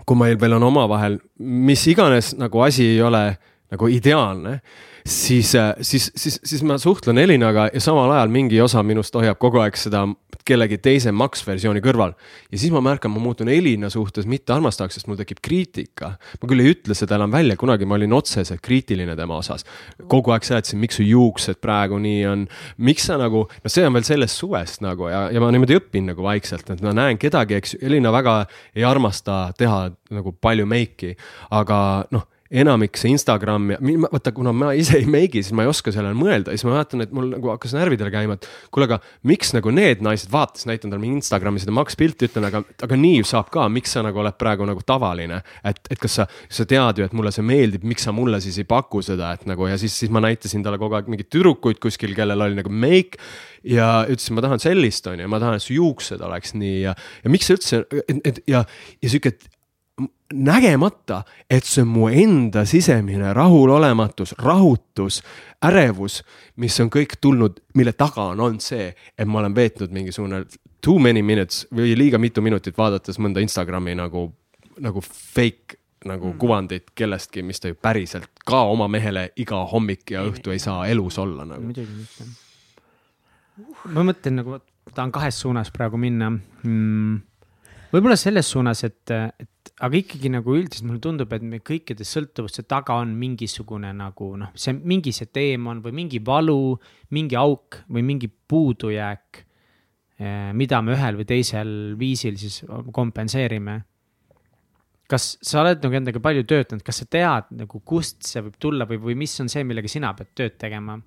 [0.05, 3.23] kui meil veel on omavahel, mis iganes nagu asi ei ole
[3.69, 4.59] nagu ideaalne
[5.05, 9.39] siis, äh, siis, siis, siis ma suhtlen Elinaga ja samal ajal mingi osa minust hoiab
[9.39, 10.05] kogu aeg seda
[10.49, 12.15] kellegi teise maksversiooni kõrval.
[12.51, 16.15] ja siis ma märkan, ma muutun Elina suhtes mittearmastajaks, sest mul tekib kriitika.
[16.41, 19.65] ma küll ei ütle seda enam välja, kunagi ma olin otseselt kriitiline tema osas.
[20.07, 23.93] kogu aeg seletasin, miks su juuksed praegu nii on, miks sa nagu, no see on
[23.97, 27.59] veel sellest suvest nagu ja, ja ma niimoodi õpin nagu vaikselt, et ma näen kedagi,
[27.59, 28.41] eks Elina väga
[28.75, 31.15] ei armasta teha nagu palju meiki,
[31.55, 31.79] aga
[32.15, 35.93] noh enamik see Instagram ja vaata, kuna ma ise ei meigi, siis ma ei oska
[35.93, 38.97] sellele mõelda, siis ma vaatan, et mul nagu hakkas närvidele käima, et kuule, aga
[39.29, 42.99] miks nagu need naised, vaata, siis näitan talle Instagrami seda Max pilti, ütlen, aga, aga
[42.99, 45.43] nii saab ka, miks sa nagu oled praegu nagu tavaline.
[45.63, 48.57] et, et kas sa, sa tead ju, et mulle see meeldib, miks sa mulle siis
[48.61, 51.77] ei paku seda, et nagu ja siis, siis ma näitasin talle kogu aeg mingeid tüdrukuid
[51.83, 53.21] kuskil, kellel oli nagu make
[53.67, 56.97] ja ütlesin, ma tahan sellist, on ju, ma tahan, et su juuksed oleks nii ja,
[57.23, 58.65] ja miks sa üldse, et, et ja,
[59.03, 59.37] ja sihuke
[60.33, 65.21] nägemata, et see on mu enda sisemine rahulolematus, rahutus,
[65.65, 66.19] ärevus,
[66.61, 70.43] mis on kõik tulnud, mille taga on olnud see, et ma olen veetnud mingisugune
[70.85, 74.27] too many minutes või liiga mitu minutit vaadates mõnda Instagrami nagu,
[74.79, 76.37] nagu fake nagu mm.
[76.39, 80.85] kuvandit kellestki, mis ta ju päriselt ka oma mehele iga hommik ja õhtu ei saa
[80.87, 81.65] elus olla nagu.
[81.65, 82.27] muidugi mitte.
[83.91, 84.61] ma mõtlen nagu,
[84.93, 87.17] tahan kahes suunas praegu minna mm
[87.93, 92.65] võib-olla selles suunas, et, et aga ikkagi nagu üldiselt mulle tundub, et me kõikide sõltuvuste
[92.67, 96.75] taga on mingisugune nagu noh, see mingi see teemant või mingi valu,
[97.15, 99.45] mingi auk või mingi puudujääk.
[100.19, 102.59] Eh, mida me ühel või teisel viisil siis
[102.91, 103.85] kompenseerime.
[105.09, 108.85] kas sa oled nagu endaga palju töötanud, kas sa tead nagu, kust see võib tulla
[108.85, 110.99] või, või mis on see, millega sina pead tööd tegema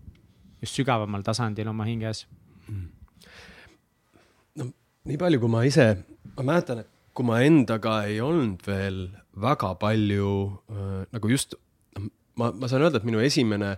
[0.63, 2.25] just sügavamal tasandil oma hinges?
[4.57, 4.67] no
[5.07, 5.87] nii palju, kui ma ise
[6.37, 9.05] ma mäletan, et kui ma endaga ei olnud veel
[9.43, 10.31] väga palju
[10.73, 11.57] äh, nagu just,
[12.39, 13.75] ma, ma saan öelda, et minu esimene,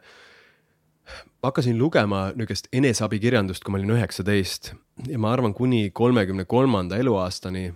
[1.42, 4.72] ma hakkasin lugema niisugust eneseabikirjandust, kui ma olin üheksateist.
[5.10, 7.68] Ja ma arvan, kuni kolmekümne kolmanda eluaastani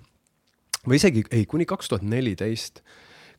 [0.89, 2.83] või isegi, ei, kuni kaks tuhat neliteist,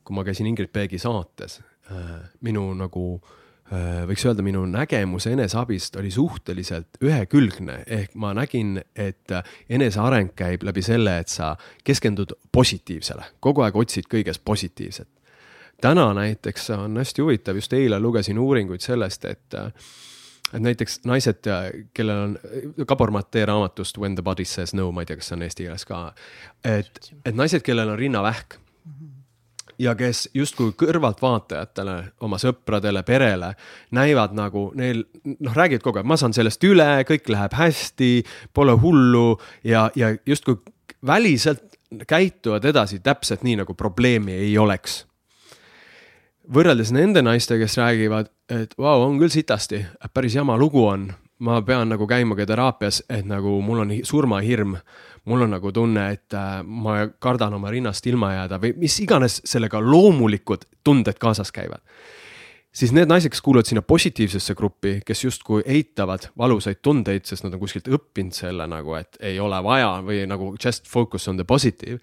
[0.04, 3.39] kui ma käisin Ingrid Peegi saates äh,, minu nagu Äh,
[3.70, 9.32] võiks öelda, minu nägemus eneseabist oli suhteliselt ühekülgne, ehk ma nägin, et
[9.70, 11.52] eneseareng käib läbi selle, et sa
[11.86, 15.08] keskendud positiivsele, kogu aeg otsid kõiges positiivset.
[15.80, 19.54] täna näiteks on hästi huvitav, just eile lugesin uuringuid sellest, et
[20.54, 21.46] et näiteks naised,
[21.94, 22.38] kellel on,
[22.86, 25.68] Gabor Mate raamatust When the body says no, ma ei tea, kas see on eesti
[25.68, 26.00] keeles ka,
[26.64, 28.58] et, et naised, kellel on rinnavähk
[29.80, 33.54] ja kes justkui kõrvaltvaatajatele, oma sõpradele, perele
[33.96, 38.10] näivad nagu neil noh, räägivad kogu aeg, ma saan sellest üle, kõik läheb hästi,
[38.56, 40.60] pole hullu ja, ja justkui
[41.06, 45.06] väliselt käituvad edasi täpselt nii, nagu probleemi ei oleks.
[46.50, 51.08] võrreldes nende naistega, kes räägivad, et vau wow,, on küll sitasti, päris jama lugu on,
[51.40, 54.76] ma pean nagu käima ka teraapias, et nagu mul on surmahirm
[55.24, 59.40] mul on nagu tunne, et äh, ma kardan oma rinnast ilma jääda või mis iganes
[59.44, 61.82] sellega loomulikud tunded kaasas käivad.
[62.72, 67.54] siis need naised, kes kuuluvad sinna positiivsesse gruppi, kes justkui eitavad valusaid tundeid, sest nad
[67.54, 71.44] on kuskilt õppinud selle nagu, et ei ole vaja või nagu just focus on the
[71.44, 71.98] positive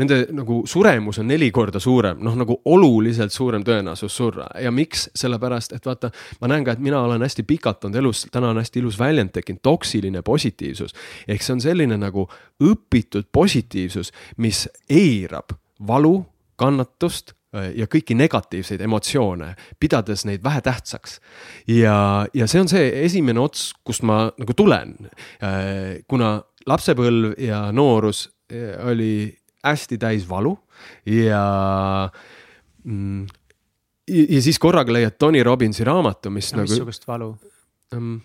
[0.00, 5.08] nende nagu suremus on neli korda suurem, noh nagu oluliselt suurem tõenäosus surra ja miks,
[5.16, 8.60] sellepärast et vaata, ma näen ka, et mina olen hästi pikalt olnud elus, täna on
[8.60, 10.94] hästi ilus väljend tekkinud, toksiline positiivsus.
[11.28, 12.26] ehk see on selline nagu
[12.62, 15.56] õpitud positiivsus, mis eirab
[15.86, 16.24] valu,
[16.56, 21.20] kannatust äh, ja kõiki negatiivseid emotsioone, pidades neid vähetähtsaks.
[21.68, 24.96] ja, ja see on see esimene ots, kust ma nagu tulen.
[25.40, 30.54] Äh, kuna lapsepõlv ja noorus äh, oli hästi täis valu
[31.10, 31.42] ja
[32.84, 33.26] mm,
[34.06, 36.72] ja siis korraga leiad Tony Robbinsi raamatu, mis no, nagu.
[36.72, 37.34] missugust valu
[37.96, 38.18] um,?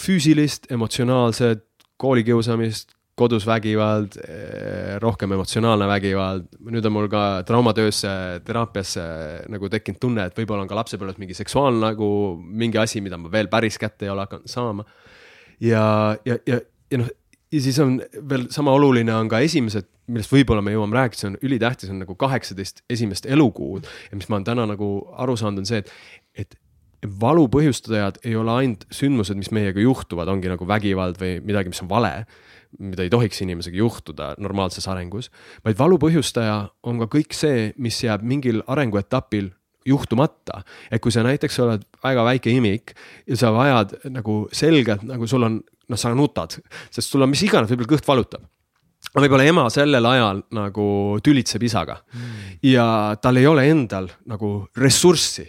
[0.00, 1.60] füüsilist, emotsionaalset,
[2.00, 6.46] koolikiusamist, kodus vägivald, eh, rohkem emotsionaalne vägivald.
[6.70, 9.04] nüüd on mul ka traumatöösse, teraapiasse
[9.52, 12.08] nagu tekkinud tunne, et võib-olla on ka lapsepõlves mingi seksuaalne nagu
[12.40, 14.84] mingi asi, mida ma veel päris kätte ei ole hakanud saama.
[15.60, 16.58] ja, ja, ja,
[16.90, 17.12] ja noh
[17.54, 21.30] ja siis on veel sama oluline on ka esimesed, millest võib-olla me jõuame rääkida, see
[21.30, 23.88] on ülitähtis, on nagu kaheksateist esimest elukuud.
[24.10, 24.90] Ja mis ma olen täna nagu
[25.20, 25.92] aru saanud, on see, et,
[26.36, 26.58] et
[27.20, 31.82] valu põhjustajad ei ole ainult sündmused, mis meiega juhtuvad, ongi nagu vägivald või midagi, mis
[31.84, 32.12] on vale,
[32.80, 35.30] mida ei tohiks inimesega juhtuda normaalses arengus,
[35.64, 36.56] vaid valu põhjustaja
[36.88, 39.52] on ka kõik see, mis jääb mingil arenguetapil
[39.84, 40.62] juhtumata.
[40.90, 42.94] et kui sa näiteks oled väga väike imik
[43.28, 46.56] ja sa vajad nagu selgelt nagu sul on noh, sa nutad,
[46.90, 48.48] sest sul on mis iganes, võib-olla kõht valutab
[49.14, 50.86] võib-olla ema sellel ajal nagu
[51.24, 52.60] tülitseb isaga mm.
[52.66, 52.86] ja
[53.22, 55.46] tal ei ole endal nagu ressurssi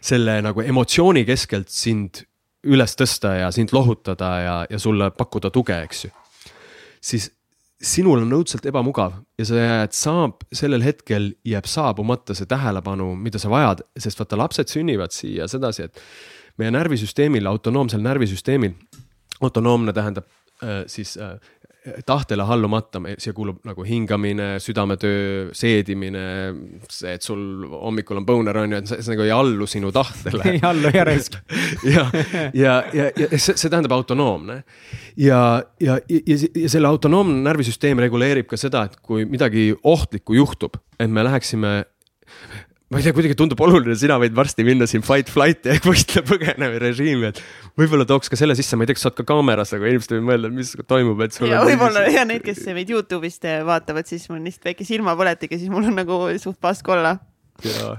[0.00, 2.22] selle nagu emotsiooni keskelt sind
[2.62, 6.10] üles tõsta ja sind lohutada ja, ja sulle pakkuda tuge, eks ju.
[7.02, 7.30] siis
[7.82, 13.40] sinul on õudselt ebamugav ja sa jääd, saab sellel hetkel jääb saabumata see tähelepanu, mida
[13.42, 15.98] sa vajad, sest vaata, lapsed sünnivad siia sedasi, et
[16.62, 18.76] meie närvisüsteemil, autonoomsel närvisüsteemil,
[19.42, 20.28] autonoomne tähendab
[20.62, 21.34] äh, siis äh,
[22.06, 26.24] tahtele allumata, siia kuulub nagu hingamine, südametöö, seedimine,
[26.86, 30.44] see, et sul hommikul on boner on ju, et see, nagu ei allu sinu tahtele.
[30.54, 31.40] ei allu järsku
[31.94, 32.06] ja,
[32.54, 34.62] ja, ja, ja see, see tähendab autonoomne.
[35.16, 35.42] ja,
[35.82, 41.10] ja, ja, ja selle autonoomne närvisüsteem reguleerib ka seda, et kui midagi ohtlikku juhtub, et
[41.10, 41.80] me läheksime
[42.92, 46.22] ma ei tea, kuidagi tundub oluline, sina võid varsti minna siin fight flight'i ehk võistle
[46.28, 47.40] põgenemise režiimi, et
[47.80, 50.12] võib-olla tooks ka selle sisse, ma ei tea, kas sa oled ka kaameras, aga inimesed
[50.12, 54.28] võivad mõelda, mis toimub, et sul ja võib-olla ja need, kes meid Youtube'ist vaatavad, siis
[54.28, 57.16] mul lihtsalt väike silmapõletik ja siis mul on nagu suht pask olla.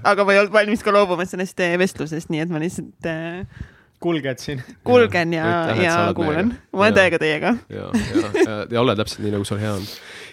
[0.03, 3.65] aga ma ei olnud valmis ka loobuma sellest eh, vestlusest, nii et ma lihtsalt äh,
[4.03, 4.63] kulged siin.
[4.85, 7.55] kulgen ja, ja, ja kuulan, ma olen täiega teiega.
[7.71, 9.85] ja, ja, ja, ja ole täpselt nii, nagu sul hea on.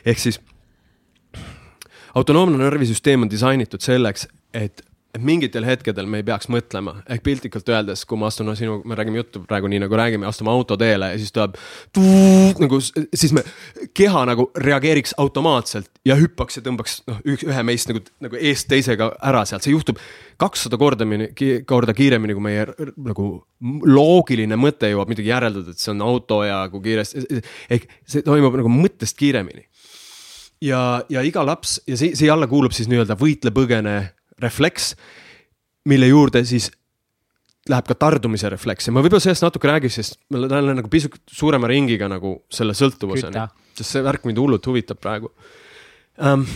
[0.05, 0.41] ehk siis
[2.15, 7.71] autonoomne närvisüsteem on disainitud selleks, et et mingitel hetkedel me ei peaks mõtlema, ehk piltlikult
[7.73, 11.09] öeldes, kui ma astun no, sinu, me räägime juttu praegu nii nagu räägime, astume autoteele
[11.11, 11.57] ja siis tuleb
[12.63, 13.43] nagu siis me,
[13.97, 19.11] keha nagu reageeriks automaatselt ja hüppaks ja tõmbaks noh, ühe meist nagu, nagu eest teisega
[19.33, 19.99] ära sealt, see juhtub
[20.41, 21.09] kakssada korda,
[21.69, 22.69] korda kiiremini, kui meie
[23.11, 23.33] nagu
[23.91, 27.43] loogiline mõte jõuab midagi järeldada, et see on auto ja kui kiiresti,
[27.75, 29.67] ehk see toimub nagu mõttest kiiremini
[30.65, 33.97] ja, ja iga laps ja see, siia alla kuulub siis nii-öelda võitle-põgene
[34.41, 34.95] refleks,
[35.89, 36.71] mille juurde siis
[37.71, 38.89] läheb ka tardumise refleks.
[38.89, 42.75] Ja ma võib-olla sellest natuke räägiks, sest ma lähen nagu pisut suurema ringiga nagu selle
[42.77, 43.45] sõltuvuseni,
[43.77, 45.33] sest see värk mind hullult huvitab praegu.
[46.21, 46.47] Um,.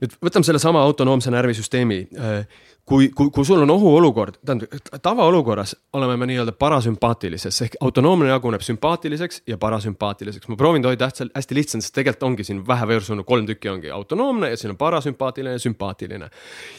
[0.00, 2.00] nüüd võtame sellesama autonoomse närvisüsteemi.
[2.16, 8.30] Uh, kui, kui, kui sul on ohuolukord, tähendab tavaolukorras oleme me nii-öelda parasümpaatilises ehk autonoomne
[8.30, 10.48] jaguneb sümpaatiliseks ja parasümpaatiliseks.
[10.48, 13.90] ma proovin hoida hästi, hästi lihtsalt, sest tegelikult ongi siin vähe versioone, kolm tükki ongi
[13.90, 16.30] autonoomne ja siin on parasümpaatiline ja sümpaatiline.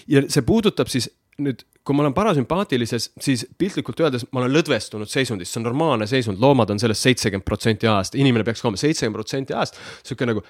[0.07, 1.09] ja see puudutab siis
[1.43, 6.07] nüüd, kui ma olen parasümpaatilises, siis piltlikult öeldes ma olen lõdvestunud seisundis, see on normaalne
[6.09, 9.77] seisund, loomad on sellest seitsekümmend protsenti ajast, inimene peaks ka olema seitsekümmend protsenti ajast.
[10.07, 10.43] sihuke nagu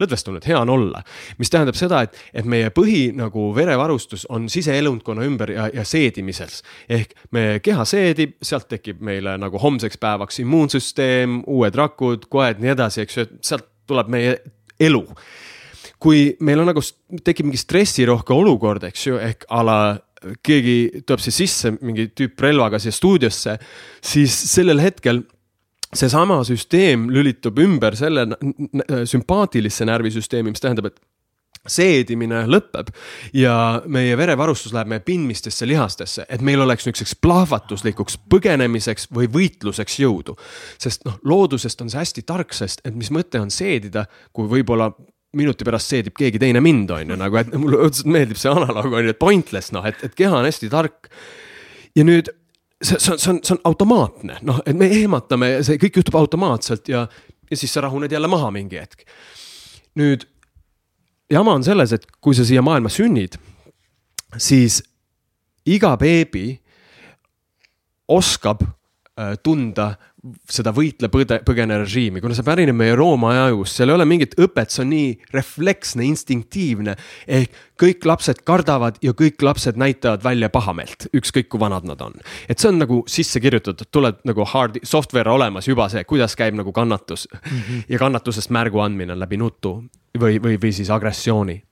[0.00, 1.02] lõdvestunud, hea on olla.
[1.38, 6.62] mis tähendab seda, et, et meie põhi nagu verevarustus on siseelundkonna ümber ja, ja seedimises.
[6.88, 12.74] ehk me keha seedib, sealt tekib meile nagu homseks päevaks immuunsüsteem, uued rakud, koed, nii
[12.74, 14.36] edasi, eks ju, et sealt tuleb meie
[14.80, 15.04] elu.
[16.00, 16.82] kui meil on nagu,
[17.24, 19.80] tekib mingi stressirohke olukord, eks ju, ehk a la
[20.44, 23.56] keegi tuleb siis sisse, mingi tüüp relvaga siia stuudiosse,
[24.04, 25.22] siis sellel hetkel
[25.94, 28.26] seesama süsteem lülitub ümber selle
[29.06, 31.00] sümpaatilisse närvisüsteemi, mis tähendab, et
[31.68, 32.88] seedimine lõpeb
[33.36, 33.54] ja
[33.90, 40.36] meie verevarustus läheb meie pindmistesse lihastesse, et meil oleks niisuguseks plahvatuslikuks põgenemiseks või võitluseks jõudu.
[40.80, 44.88] sest noh, loodusest on see hästi tark, sest et mis mõte on seedida, kui võib-olla
[45.36, 48.92] minuti pärast seedib keegi teine mind, on ju, nagu, et mulle õudselt meeldib see analoog,
[48.96, 51.10] on ju, et pointless, noh, et, et keha on hästi tark.
[51.94, 52.32] ja nüüd
[52.82, 56.18] see, see on, see on, see on automaatne, noh, et me ehmatame, see kõik juhtub
[56.20, 57.06] automaatselt ja,
[57.50, 59.04] ja siis sa rahuned jälle maha mingi hetk.
[59.98, 60.26] nüüd
[61.30, 63.36] jama on selles, et kui sa siia maailma sünnid,
[64.38, 64.80] siis
[65.66, 66.54] iga beebi
[68.10, 69.94] oskab äh, tunda
[70.50, 74.82] seda võitle-põgene režiimi, kuna see pärineb meie Rooma ajust, seal ei ole mingit õpet, see
[74.84, 76.96] on nii refleksne, instinktiivne.
[77.26, 82.18] ehk kõik lapsed kardavad ja kõik lapsed näitavad välja pahameelt, ükskõik kui vanad nad on.
[82.48, 86.54] et see on nagu sisse kirjutatud, tuleb nagu hard, software olemas juba see, kuidas käib
[86.54, 87.82] nagu kannatus mm -hmm.
[87.88, 89.84] ja kannatusest märgu andmine läbi nutu
[90.18, 91.62] või, või, või siis agressiooni.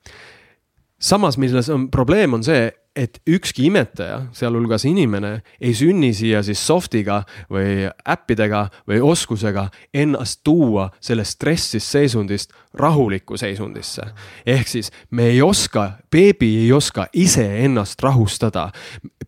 [0.98, 6.60] samas, milles on probleem, on see et ükski imetaja, sealhulgas inimene, ei sünni siia siis
[6.66, 7.20] soft'iga
[7.52, 14.02] või äppidega või oskusega ennast tuua sellest stressist seisundist rahulikku seisundisse.
[14.46, 18.70] ehk siis me ei oska, beebi ei oska iseennast rahustada.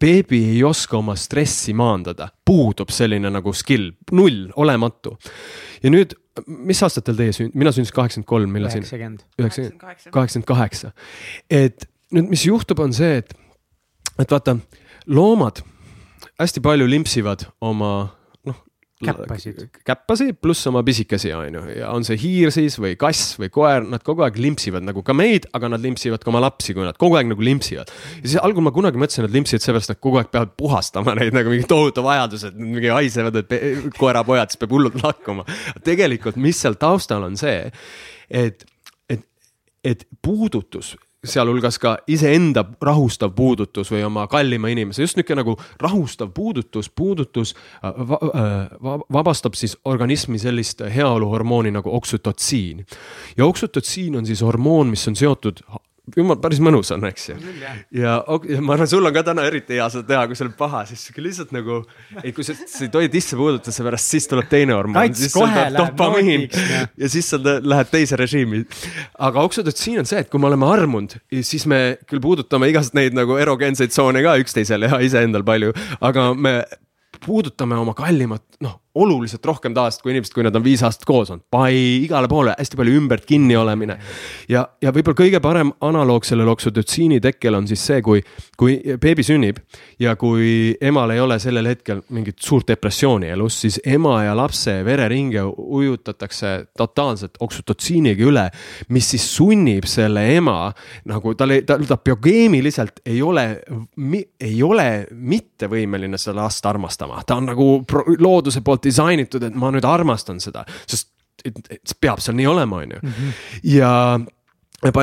[0.00, 5.16] beebi ei oska oma stressi maandada, puudub selline nagu skill, null, olematu.
[5.82, 8.82] ja nüüd mis aastatel teie sünd-, mina sündisin kaheksakümmend kolm, millal siin?
[9.38, 9.78] üheksakümmend.
[10.10, 10.92] kaheksakümmend kaheksa.
[11.50, 13.34] et nüüd, mis juhtub, on see, et
[14.20, 14.56] et vaata,
[15.10, 15.62] loomad
[16.40, 17.90] hästi palju limpsivad oma
[18.48, 18.58] noh,
[19.04, 23.50] käppasid, käppasid, pluss oma pisikesi, on ju, ja on see hiir siis või kass või
[23.52, 26.86] koer, nad kogu aeg limpsivad nagu ka meid, aga nad limpsivad ka oma lapsi, kui
[26.86, 27.92] nad kogu aeg nagu limpsivad.
[28.20, 31.16] ja siis algul ma kunagi mõtlesin, et limpsivad seepärast, et nad kogu aeg peavad puhastama
[31.18, 35.46] neid nagu mingi tohutu vajadus, et mingi haisevad, et koerapojad, siis peab hullult lakkuma.
[35.84, 37.68] tegelikult, mis seal taustal on see,
[38.30, 38.66] et,
[39.12, 39.28] et,
[39.84, 40.94] et puudutus
[41.26, 47.52] sealhulgas ka iseenda rahustav puudutus või oma kallima inimese, just niisugune nagu rahustav puudutus, puudutus
[47.84, 52.86] äh, va, äh, va, vabastab siis organismi sellist heaoluhormooni nagu oksütotsiin.
[53.36, 55.60] ja oksütotsiin on siis hormoon, mis on seotud
[56.16, 57.36] jumal, päris mõnus on, eks ju.
[57.60, 60.56] ja, ja ma arvan, sul on ka täna eriti hea seda teha, kui sa oled
[60.58, 61.80] paha, siis sihuke lihtsalt nagu,
[62.22, 64.98] ei, kui sa, sa ei tohi tisse puudutada, seepärast siis tuleb teine hormoon.
[67.00, 68.64] ja siis sa lähed teise režiimi.
[69.30, 71.80] aga oksüdotsiin on see, et kui me oleme armunud, siis me
[72.10, 76.60] küll puudutame igast neid nagu erogeenseid tsoone ka üksteisele ja iseendal palju, aga me
[77.24, 81.30] puudutame oma kallimat, noh, oluliselt rohkem tavaliselt kui inimesed, kui nad on viis aastat koos
[81.30, 81.44] olnud.
[81.50, 83.98] pai igale poole, hästi palju ümbert kinni olemine.
[84.48, 88.22] ja, ja võib-olla kõige parem analoog sellele oksüdotsiini tekkel on siis see, kui,
[88.58, 89.60] kui beebi sünnib
[90.00, 94.74] ja kui emal ei ole sellel hetkel mingit suurt depressiooni elus, siis ema ja lapse
[94.84, 98.46] vereringe ujutatakse totaalselt oksüdotsiiniga üle,
[98.90, 100.72] mis siis sunnib selle ema
[101.08, 103.46] nagu tal ei, ta, ta biokeemiliselt ei ole,
[104.40, 107.70] ei ole mittevõimeline seda last armastama, ta on nagu
[108.18, 111.10] looduse poolt disainitud, et ma nüüd armastan seda, sest
[111.44, 113.00] et, et peab seal nii olema, on ju.
[113.02, 113.32] Mhm.
[113.76, 113.94] ja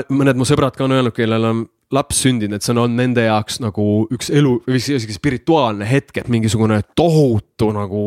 [0.09, 3.61] mõned mu sõbrad ka on öelnud, kellel on laps sündinud, et see on nende jaoks
[3.63, 8.03] nagu üks elu või isegi spirituaalne hetk, et mingisugune tohutu nagu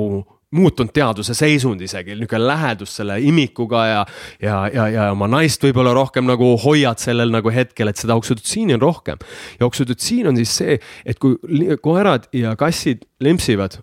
[0.50, 4.00] muutunud teaduse seisund isegi, niisugune lähedus selle imikuga ja,
[4.42, 8.74] ja, ja, ja oma naist võib-olla rohkem nagu hoiad sellel nagu hetkel, et seda oksüdotsiini
[8.74, 9.22] on rohkem.
[9.60, 11.38] ja oksüdotsiin on siis see, et kui
[11.82, 13.78] koerad ja kassid lempsivad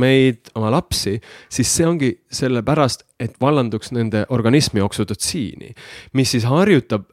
[0.00, 1.16] meid, oma lapsi,
[1.52, 5.72] siis see ongi sellepärast, et vallanduks nende organismi oksüdotsiini,
[6.18, 7.06] mis siis harjutab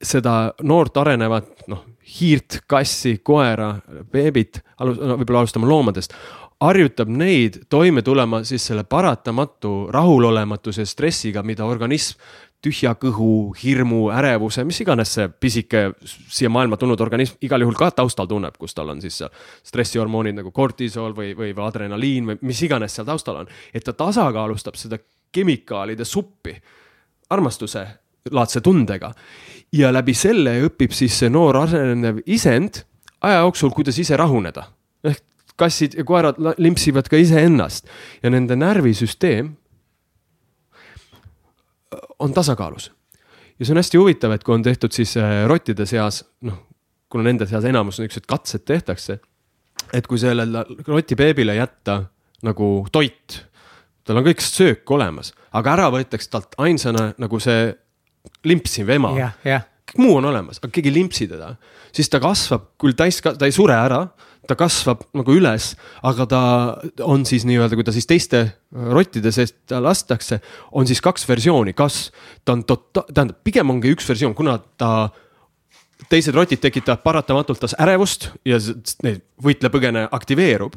[0.00, 1.84] seda noort arenevat, noh,
[2.20, 3.74] hiirt, kassi, koera,
[4.12, 6.14] beebit, alus-, no võib-olla alustame loomadest,
[6.60, 12.20] harjutab neid toime tulema siis selle paratamatu rahulolematuse stressiga, mida organism
[12.64, 17.90] tühja kõhu, hirmu, ärevuse, mis iganes see pisike siia maailma tulnud organism igal juhul ka
[17.96, 19.22] taustal tunneb, kus tal on siis
[19.66, 23.48] stressihormoonid nagu kortisool või, või, adrenaliin või mis iganes seal taustal on.
[23.74, 25.00] et ta tasakaalustab seda
[25.32, 26.54] kemikaalide suppi
[27.30, 27.86] armastuse
[28.30, 29.12] laadse tundega.
[29.72, 32.82] ja läbi selle õpib siis see noor arenev isend
[33.22, 34.66] aja jooksul, kuidas ise rahuneda.
[35.04, 35.24] ehk
[35.56, 37.88] kassid ja koerad limpsivad ka iseennast
[38.22, 39.56] ja nende närvisüsteem
[42.18, 42.92] on tasakaalus.
[43.58, 46.62] ja see on hästi huvitav, et kui on tehtud siis äh, rottide seas, noh,
[47.10, 49.18] kuna nende seas enamus niisugused katsed tehtakse,
[49.92, 52.02] et kui sellele rotibeebile jätta
[52.46, 53.40] nagu toit,
[54.04, 57.68] tal on kõik söök olemas, aga ära võetakse talt ainsana nagu see
[58.48, 59.36] limpsiv ema yeah,.
[59.44, 59.68] Yeah.
[59.90, 61.54] kõik muu on olemas, aga keegi ei limpsi teda,
[61.92, 64.04] siis ta kasvab küll täis, ta ei sure ära
[64.50, 65.72] ta kasvab nagu üles,
[66.06, 66.42] aga ta
[67.06, 70.40] on siis nii-öelda, kui ta siis teiste rottide seest lastakse,
[70.76, 72.08] on siis kaks versiooni, kas
[72.44, 75.10] ta on tota-, tähendab, pigem ongi üks versioon, kuna ta
[76.10, 78.58] teised rotid tekitavad paratamatult tas ärevust ja
[79.04, 80.74] need võitle-põgene aktiveerub.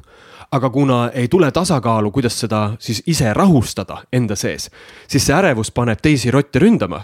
[0.53, 4.69] aga kuna ei tule tasakaalu, kuidas seda siis ise rahustada enda sees,
[5.07, 6.99] siis see ärevus paneb teisi rotte ründama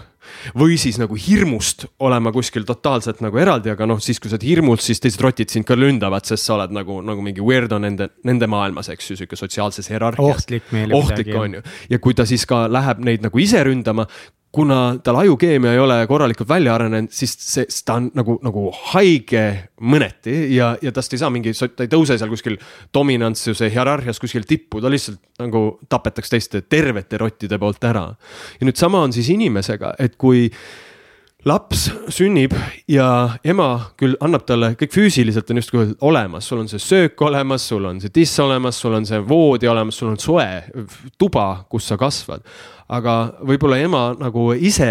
[0.58, 4.46] või siis nagu hirmust olema kuskil totaalselt nagu eraldi, aga noh, siis kui sa oled
[4.48, 8.10] hirmult, siis teised rotid sind ka ründavad, sest sa oled nagu, nagu mingi weirdo nende,
[8.28, 10.42] nende maailmas, eks ju, sihuke sotsiaalses hierarhias.
[10.42, 10.96] ohtlik meile.
[10.96, 14.06] ohtlik on ju, ja kui ta siis ka läheb neid nagu ise ründama,
[14.52, 19.44] kuna tal ajukeemia ei ole korralikult välja arenenud, siis see, ta on nagu, nagu haige
[19.80, 22.58] mõneti ja, ja tast ei saa mingi, ta ei tõuse seal kuskil
[22.94, 28.08] dominantsuse hierarhias kuskil tippu, ta lihtsalt nagu tapetakse teiste tervete rottide poolt ära.
[28.58, 30.48] ja nüüd sama on siis inimesega, et kui
[31.48, 32.52] laps sünnib
[32.90, 33.68] ja ema
[34.00, 38.00] küll annab talle kõik füüsiliselt on justkui olemas, sul on see söök olemas, sul on
[38.02, 40.48] see tiss olemas, sul on see voodi olemas, sul on soe
[41.18, 42.44] tuba, kus sa kasvad.
[42.90, 43.16] aga
[43.46, 44.90] võib-olla ema nagu ise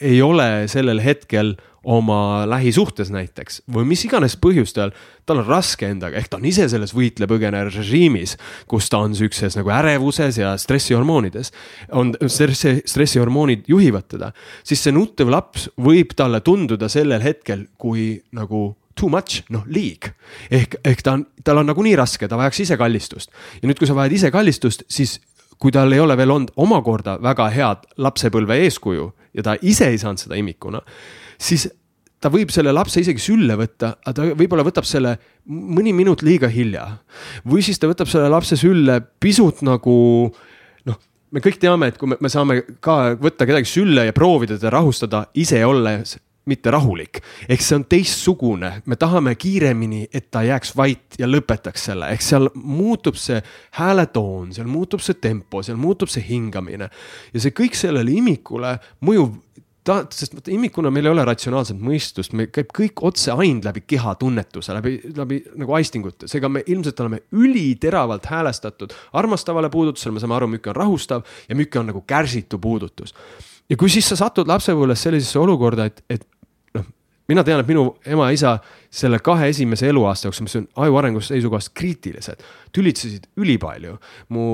[0.00, 1.54] ei ole sellel hetkel
[1.84, 4.92] oma lähisuhtes näiteks või mis iganes põhjustel,
[5.26, 8.36] tal on raske endaga, ehk ta on ise selles võitle-põgene režiimis,
[8.70, 11.52] kus ta on siukses nagu ärevuses ja stressihormoonides,
[11.92, 14.32] on stressi, stressihormoonid juhivad teda,
[14.66, 20.12] siis see nuttev laps võib talle tunduda sellel hetkel kui nagu too much, noh liig.
[20.50, 23.90] ehk, ehk ta on, tal on nagunii raske, ta vajaks ise kallistust ja nüüd, kui
[23.90, 25.18] sa vajad ise kallistust, siis
[25.58, 30.00] kui tal ei ole veel olnud omakorda väga head lapsepõlve eeskuju ja ta ise ei
[30.00, 30.82] saanud seda imikuna
[31.44, 31.68] siis
[32.24, 36.48] ta võib selle lapse isegi sülle võtta, aga ta võib-olla võtab selle mõni minut liiga
[36.48, 36.86] hilja.
[37.44, 39.96] või siis ta võtab selle lapse sülle pisut nagu
[40.88, 44.56] noh, me kõik teame, et kui me, me saame ka võtta kedagi sülle ja proovida
[44.56, 47.20] teda rahustada, ise olles mitte rahulik.
[47.48, 52.24] ehk see on teistsugune, me tahame kiiremini, et ta jääks vait ja lõpetaks selle, ehk
[52.24, 53.40] seal muutub see
[53.78, 56.90] hääletoon, seal muutub see tempo, seal muutub see hingamine.
[57.32, 59.40] ja see kõik sellele imikule mõjub
[59.84, 63.84] ta, sest vaata imikuna meil ei ole ratsionaalset mõistust, meil käib kõik otse ainult läbi
[63.94, 70.38] kehatunnetuse, läbi, läbi nagu aistingute, seega me ilmselt oleme üliteravalt häälestatud armastavale puudutusele, me saame
[70.38, 73.14] aru, milline on rahustav ja milline on nagu kärsitu puudutus.
[73.70, 76.26] ja kui siis sa satud lapsepõlves sellisesse olukorda, et, et
[77.28, 78.58] mina tean, et minu ema-isa
[78.94, 83.96] selle kahe esimese eluaasta jooksul, mis on aju arengu seisukohast kriitilised, tülitsesid ülipalju.
[84.34, 84.44] mu,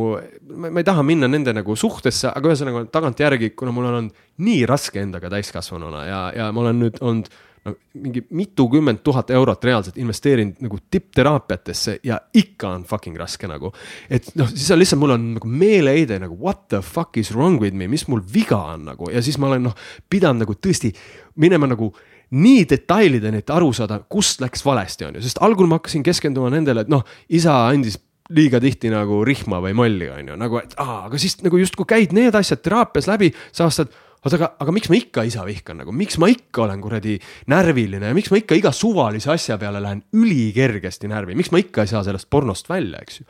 [0.57, 4.65] ma ei taha minna nende nagu suhtesse, aga ühesõnaga tagantjärgi, kuna mul on olnud nii
[4.69, 7.31] raske endaga täiskasvanuna ja, ja ma olen nüüd olnud
[7.65, 13.73] no mingi mitukümmend tuhat eurot reaalselt investeerinud nagu tippteraapiatesse ja ikka on fucking raske nagu.
[14.11, 17.61] et noh, siis on lihtsalt, mul on nagu meeleheide nagu what the fuck is wrong
[17.61, 19.77] with me, mis mul viga on nagu ja siis ma olen noh,
[20.09, 20.95] pidanud nagu tõesti
[21.37, 21.93] minema nagu
[22.31, 26.53] nii detailideni, et aru saada, kust läks valesti, on ju, sest algul ma hakkasin keskenduma
[26.53, 27.03] nendele, et noh,
[27.33, 27.99] isa andis
[28.31, 31.89] liiga tihti nagu rihma või molli, on ju, nagu, et aa, aga siis nagu justkui
[31.91, 33.91] käid need asjad teraapias läbi, sa avastad
[34.21, 37.15] oota, aga, aga miks ma ikka isa vihkan nagu, miks ma ikka olen kuradi
[37.51, 41.87] närviline ja miks ma ikka iga suvalise asja peale lähen ülikergesti närvi, miks ma ikka
[41.87, 43.27] ei saa sellest pornost välja, eks ju.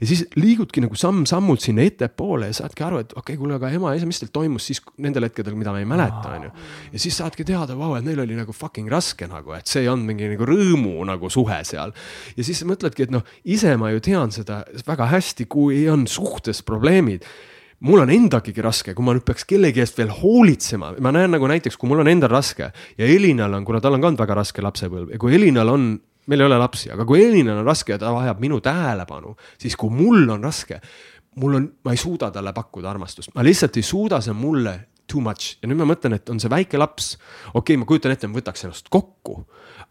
[0.00, 3.70] ja siis liigudki nagu samm-sammult sinna ettepoole ja saadki aru, et okei okay,, kuule, aga
[3.70, 6.52] ema ja isa, mis teil toimus siis nendel hetkedel, mida ma ei mäleta, on ju.
[6.96, 9.92] ja siis saadki teada, vau, et neil oli nagu fucking raske nagu, et see ei
[9.92, 11.94] olnud mingi nagu rõõmu nagu suhe seal.
[12.34, 16.64] ja siis mõtledki, et noh, ise ma ju tean seda väga hästi, kui on suhtes
[16.66, 17.22] probleemid
[17.82, 21.48] mul on endagigi raske, kui ma nüüd peaks kellegi eest veel hoolitsema, ma näen nagu
[21.50, 24.38] näiteks, kui mul on endal raske ja Elinal on, kuna tal on ka olnud väga
[24.38, 25.88] raske lapsepõlv ja kui Elinal on,
[26.30, 29.76] meil ei ole lapsi, aga kui Elinal on raske ja ta vajab minu tähelepanu, siis
[29.78, 30.78] kui mul on raske,
[31.42, 34.76] mul on, ma ei suuda talle pakkuda armastust, ma lihtsalt ei suuda, see on mulle
[35.12, 35.56] too much.
[35.62, 37.16] Ja nüüd ma mõtlen, et on see väike laps,
[37.52, 39.42] okei okay,, ma kujutan ette, ma võtaks ennast kokku.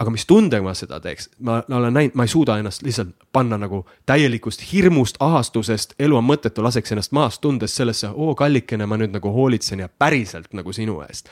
[0.01, 3.59] Aga mis tundega ma seda teeks, ma, olen näinud, ma ei suuda ennast lihtsalt panna
[3.61, 8.97] nagu täielikust hirmust, ahastusest, elu on mõttetu, laseks ennast maast tundes sellesse, oo kallikene, ma
[8.97, 11.29] nüüd nagu hoolitsen ja päriselt nagu sinu eest.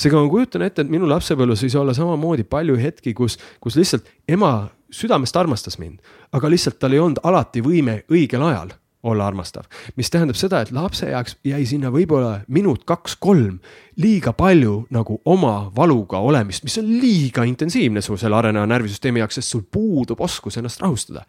[0.00, 4.10] seega ma kujutan ette, et minu lapsepõlves võis olla samamoodi palju hetki, kus, kus lihtsalt
[4.28, 4.52] ema
[4.90, 6.00] südamest armastas mind,
[6.32, 9.62] aga lihtsalt tal ei olnud alati võime õigel ajal olla armastav.
[9.96, 13.60] mis tähendab seda, et lapse jaoks jäi sinna võib-olla minut, kaks, kolm
[13.98, 19.38] liiga palju nagu oma valuga olemist, mis on liiga intensiivne su selle areneva närvisüsteemi jaoks,
[19.38, 21.24] sest sul puudub oskus ennast rahustada.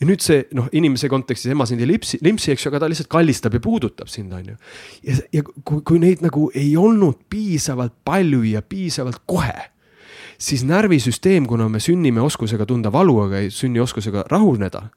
[0.00, 2.90] ja nüüd see noh, inimese kontekstis ema sind ei lipsi, limpsi, eks ju, aga ta
[2.90, 4.56] lihtsalt kallistab ja puudutab sind, on ju.
[5.06, 9.70] ja, ja kui, kui neid nagu ei olnud piisavalt palju ja piisavalt kohe
[10.42, 14.88] siis närvisüsteem, kuna me sünnime oskusega tunda valu, aga ei sünni oskusega rahuneda,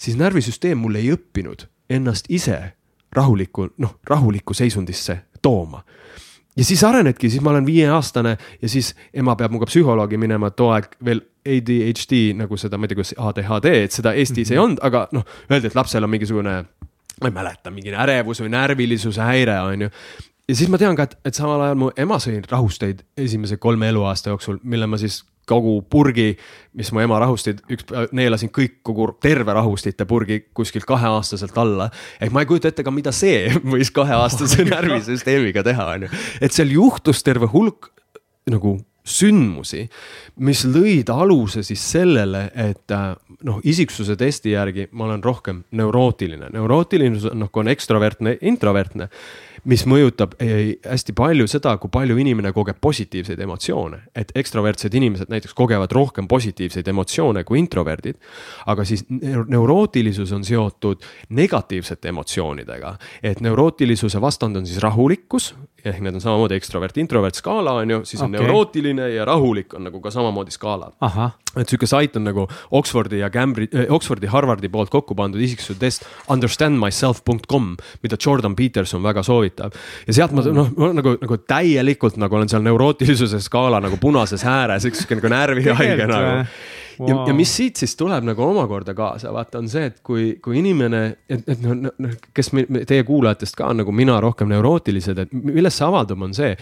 [0.00, 2.58] siis närvisüsteem mul ei õppinud ennast ise
[3.14, 5.82] rahulikku, noh, rahulikku seisundisse tooma
[6.56, 10.70] ja siis arenedki, siis ma olen viieaastane ja siis ema peab minuga psühholoogi minema, too
[10.74, 14.58] aeg veel ADHD nagu seda, ma ei tea, kuidas ADHD, et seda Eestis mm -hmm.
[14.58, 16.54] ei olnud, aga noh, öeldi, et lapsel on mingisugune
[17.22, 19.90] ma ei mäleta, mingi ärevus või närvilisuse häire, on ju
[20.48, 23.88] ja siis ma tean ka, et, et samal ajal mu ema sõi rahusteid esimese kolme
[23.88, 26.32] eluaasta jooksul, mille ma siis kogu purgi,
[26.78, 31.90] mis mu ema rahusteid, üks, neelasin kõik kogu terve rahustite purgi kuskilt kaheaastaselt alla.
[32.20, 36.24] ehk ma ei kujuta ette ka, mida see võis kaheaastase närvisüsteemiga teha, on ju.
[36.40, 37.92] et seal juhtus terve hulk
[38.50, 39.84] nagu sündmusi,
[40.40, 42.92] mis lõid aluse siis sellele, et
[43.44, 49.10] noh, isiksuse testi järgi ma olen rohkem neurootiline, neurootiline noh, kui on ekstravertne, introvertne
[49.70, 54.00] mis mõjutab ei, hästi palju seda, kui palju inimene kogeb positiivseid emotsioone.
[54.14, 58.16] et ekstravertsed inimesed näiteks kogevad rohkem positiivseid emotsioone kui introverdid.
[58.66, 65.54] aga siis neurootilisus on seotud negatiivsete emotsioonidega, et neurootilisuse vastand on siis rahulikkus
[65.84, 68.44] ehk need on samamoodi ekstrovert, introvert skaala on ju, siis on okay.
[68.44, 70.92] neurootiline ja rahulik on nagu ka samamoodi skaala.
[71.60, 75.78] et sihuke sait on nagu Oxfordi ja Cambridge eh,, Oxfordi, Harvardi poolt kokku pandud isiksuse
[75.78, 79.76] test understandmyself.com, mida Jordan Peterson väga soovitab.
[80.06, 84.88] ja sealt ma noh, nagu, nagu täielikult nagu olen seal neurootilisuse skaala nagu punases ääres,
[84.88, 86.40] üks sihuke nagu närvihaige nagu
[86.98, 87.08] wow..
[87.08, 90.58] ja, ja mis siit siis tuleb nagu omakorda kaasa, vaata, on see, et kui, kui
[90.60, 95.22] inimene, et, et noh, noh, kes me, teie kuulajatest ka on nagu mina rohkem neurootilised,
[95.26, 96.54] et millest see avaldub, on see,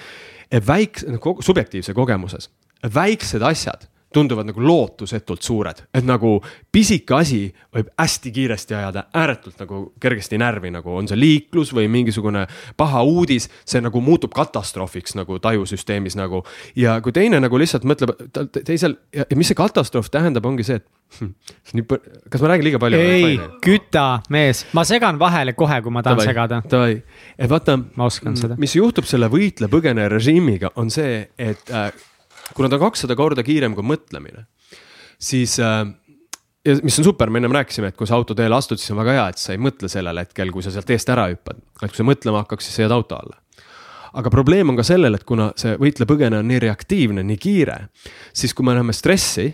[0.53, 2.51] et väikse, subjektiivse kogemuses,
[2.95, 6.37] väiksed asjad tunduvad nagu lootusetult suured, et nagu
[6.73, 7.43] pisike asi
[7.75, 12.47] võib hästi kiiresti ajada ääretult nagu kergesti närvi, nagu on see liiklus või mingisugune
[12.77, 16.45] paha uudis, see nagu muutub katastroofiks nagu tajusüsteemis nagu.
[16.77, 18.15] ja kui teine nagu lihtsalt mõtleb
[18.65, 21.85] teisel ja, mis see katastroof tähendab, ongi see, et hm,
[22.31, 23.01] kas ma räägin liiga palju?
[23.01, 26.63] ei, küta mees, ma segan vahele kohe, kui ma tahan tavai, segada.
[26.71, 26.97] Davai,
[27.39, 27.79] et vaata.
[27.97, 28.59] ma oskan seda.
[28.61, 31.93] mis juhtub selle võitle-põgene režiimiga, on see, et äh,
[32.55, 34.47] kuna ta on kakssada korda kiirem kui mõtlemine,
[35.23, 35.85] siis äh,
[36.67, 39.17] ja mis on super, me ennem rääkisime, et kui sa autoteele astud, siis on väga
[39.19, 41.63] hea, et sa ei mõtle sellel hetkel, kui sa sealt eest ära hüppad.
[41.83, 43.39] et kui sa mõtlema hakkaks, siis sa jääd auto alla.
[44.13, 47.79] aga probleem on ka sellel, et kuna see võitle-põgene on nii reaktiivne, nii kiire,
[48.33, 49.49] siis kui me näeme stressi,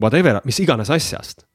[0.00, 1.47] whatever, mis iganes asjast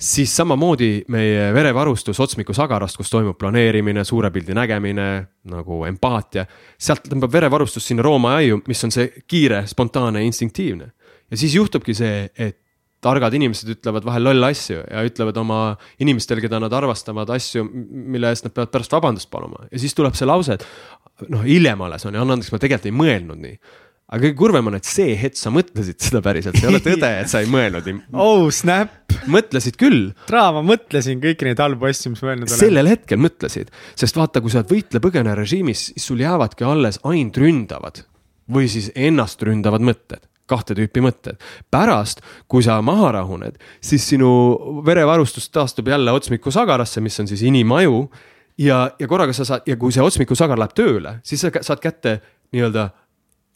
[0.00, 5.08] siis samamoodi meie verevarustus otsmiku sagarast, kus toimub planeerimine, suure pildi nägemine,
[5.52, 6.46] nagu empaatia.
[6.78, 10.92] sealt tõmbab verevarustus sinna roomajaiu, mis on see kiire, spontaanne, instinktiivne.
[11.30, 12.60] ja siis juhtubki see, et
[13.00, 15.60] targad inimesed ütlevad vahel lolle asju ja ütlevad oma
[16.02, 20.16] inimestele, keda nad armastavad, asju, mille eest nad peavad pärast vabandust paluma ja siis tuleb
[20.18, 23.58] see lause, et noh, hiljem alles on ja anna andeks, ma tegelikult ei mõelnud nii
[24.06, 27.10] aga kõige kurvem on, et see hetk sa mõtlesid seda päriselt, see ei ole tõde,
[27.22, 27.88] et sa ei mõelnud
[28.26, 28.94] oh snap.
[29.30, 30.12] mõtlesid küll.
[30.28, 32.60] Tra, ma mõtlesin kõiki neid halbu asju, mis ma öelnud olen.
[32.60, 37.42] sellel hetkel mõtlesid, sest vaata, kui sa oled võitle-põgene režiimis, siis sul jäävadki alles ainult
[37.42, 38.04] ründavad
[38.52, 41.40] või siis ennast ründavad mõtted kahte tüüpi mõtted.
[41.74, 44.30] pärast, kui sa maha rahuned, siis sinu
[44.86, 48.10] verevarustus taastub jälle otsmiku sagarasse, mis on siis inimaju.
[48.58, 51.82] ja, ja korraga sa saad ja kui see otsmiku sagar läheb tööle, siis sa saad
[51.82, 52.20] kätte
[52.54, 52.90] nii-öelda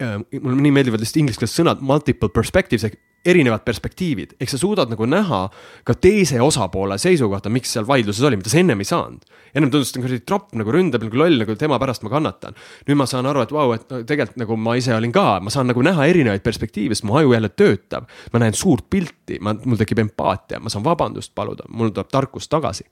[0.01, 5.05] mulle nii meeldivad lihtsalt ingliskeelsed sõnad multiple perspectives ehk erinevad perspektiivid, ehk sa suudad nagu
[5.05, 5.43] näha
[5.85, 9.27] ka teise osapoole seisukohta, miks seal vaidluses oli, mida sa ennem ei saanud.
[9.55, 12.57] ennem tundus, et nagu tropp nagu ründab nagu loll, nagu tema pärast ma kannatan.
[12.89, 15.69] nüüd ma saan aru, et vau et tegelikult nagu ma ise olin ka, ma saan
[15.69, 18.09] nagu näha erinevaid perspektiive, sest mu aju jälle töötab.
[18.33, 22.49] ma näen suurt pilti, ma, mul tekib empaatia, ma saan vabandust paluda, mul tuleb tarkus
[22.49, 22.85] tagasi.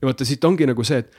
[0.00, 1.10] ja vaata, siit ongi nagu see, et,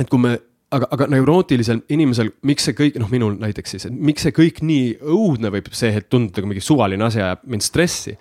[0.00, 0.38] et kui me
[0.76, 4.62] aga, aga neurootilisel inimesel, miks see kõik, noh, minul näiteks siis, et miks see kõik
[4.66, 8.16] nii õudne võib see hetk tunduda, kui mingi suvaline asi ajab mind stressi.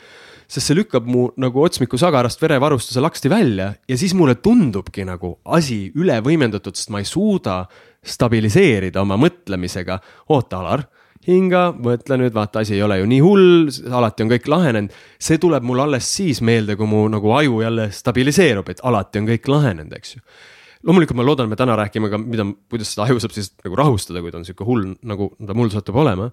[0.51, 5.37] sest see lükkab mu nagu otsmiku sagarast verevarustuse laksti välja ja siis mulle tundubki nagu
[5.45, 7.65] asi üle võimendatud, sest ma ei suuda
[8.03, 9.99] stabiliseerida oma mõtlemisega.
[10.29, 10.83] oota, Alar
[11.27, 14.91] hinga, mõtle nüüd, vaata, asi ei ole ju nii hull, alati on kõik lahenenud.
[15.19, 19.29] see tuleb mul alles siis meelde, kui mu nagu aju jälle stabiliseerub, et alati on
[19.29, 20.21] kõik lahenenud, eks ju
[20.87, 24.21] loomulikult ma loodan, me täna räägime ka, mida, kuidas seda aju saab siis nagu rahustada,
[24.23, 26.29] kui ta on sihuke hull, nagu ta mul satub olema.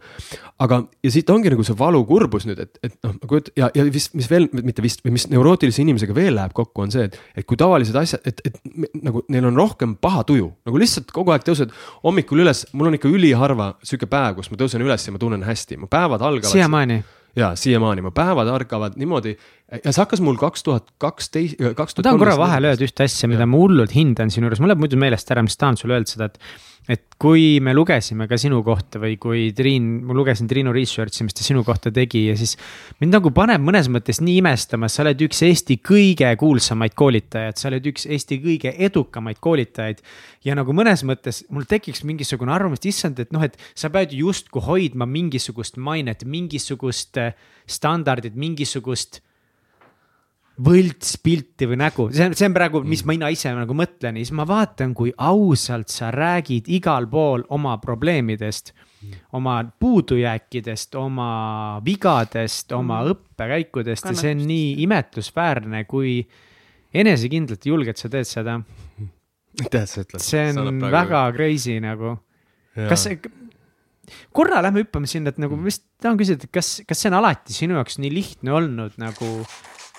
[0.64, 4.14] aga, ja siit ongi nagu see valukurbus nüüd, et, et noh, et ja, ja vist,
[4.18, 7.48] mis veel, mitte vist, või mis neurootilise inimesega veel läheb kokku, on see, et, et
[7.48, 8.58] kui tavalised asjad, et, et
[9.04, 11.74] nagu neil on rohkem paha tuju, nagu lihtsalt kogu aeg tõused
[12.06, 15.44] hommikul üles, mul on ikka üliharva sihuke päev, kus ma tõusen üles ja ma tunnen
[15.44, 16.52] hästi, mu päevad algavad.
[16.52, 17.02] siiamaani
[17.38, 18.04] ja siiamaani.
[18.04, 19.36] Mu päevad ärkavad niimoodi.
[19.84, 22.04] Ja see hakkas mul kaks tuhat kaksteist, kaks tuhat.
[22.04, 24.80] ma tahan korra vahele öelda ühte asja, mida ma hullult hindan sinu juures, mul läheb
[24.84, 26.40] muidu meelest ära, mis tahan sulle öelda seda, et
[26.88, 31.36] et kui me lugesime ka sinu kohta või kui Triin, ma lugesin Triinu research'i, mis
[31.36, 32.54] ta sinu kohta tegi ja siis.
[33.02, 37.68] mind nagu paneb mõnes mõttes nii imestama, sa oled üks Eesti kõige kuulsamaid koolitajaid, sa
[37.68, 40.00] oled üks Eesti kõige edukamaid koolitajaid.
[40.44, 44.16] ja nagu mõnes mõttes mul tekiks mingisugune arvamus, et issand, et noh, et sa pead
[44.16, 47.34] justkui hoidma mingisugust mainet, mingisugust eh,
[47.68, 49.20] standardit, mingisugust
[50.58, 53.12] võltspilti või nägu, see on, see on praegu, mis mm.
[53.12, 57.76] mina ise nagu mõtlen ja siis ma vaatan, kui ausalt sa räägid igal pool oma
[57.82, 58.74] probleemidest.
[59.38, 63.12] oma puudujääkidest, oma vigadest, oma mm.
[63.12, 66.18] õppekäikudest ja see on nii imetlusväärne, kui
[66.94, 68.58] enesekindlalt ja julgelt sa teed seda.
[69.62, 70.24] aitäh, et sa ütled.
[70.24, 72.16] see on väga crazy nagu.
[72.74, 73.20] kas see,
[74.34, 77.20] korra lähme hüppame sinna, et nagu ma vist tahan küsida, et kas, kas see on
[77.20, 79.30] alati sinu jaoks nii lihtne olnud nagu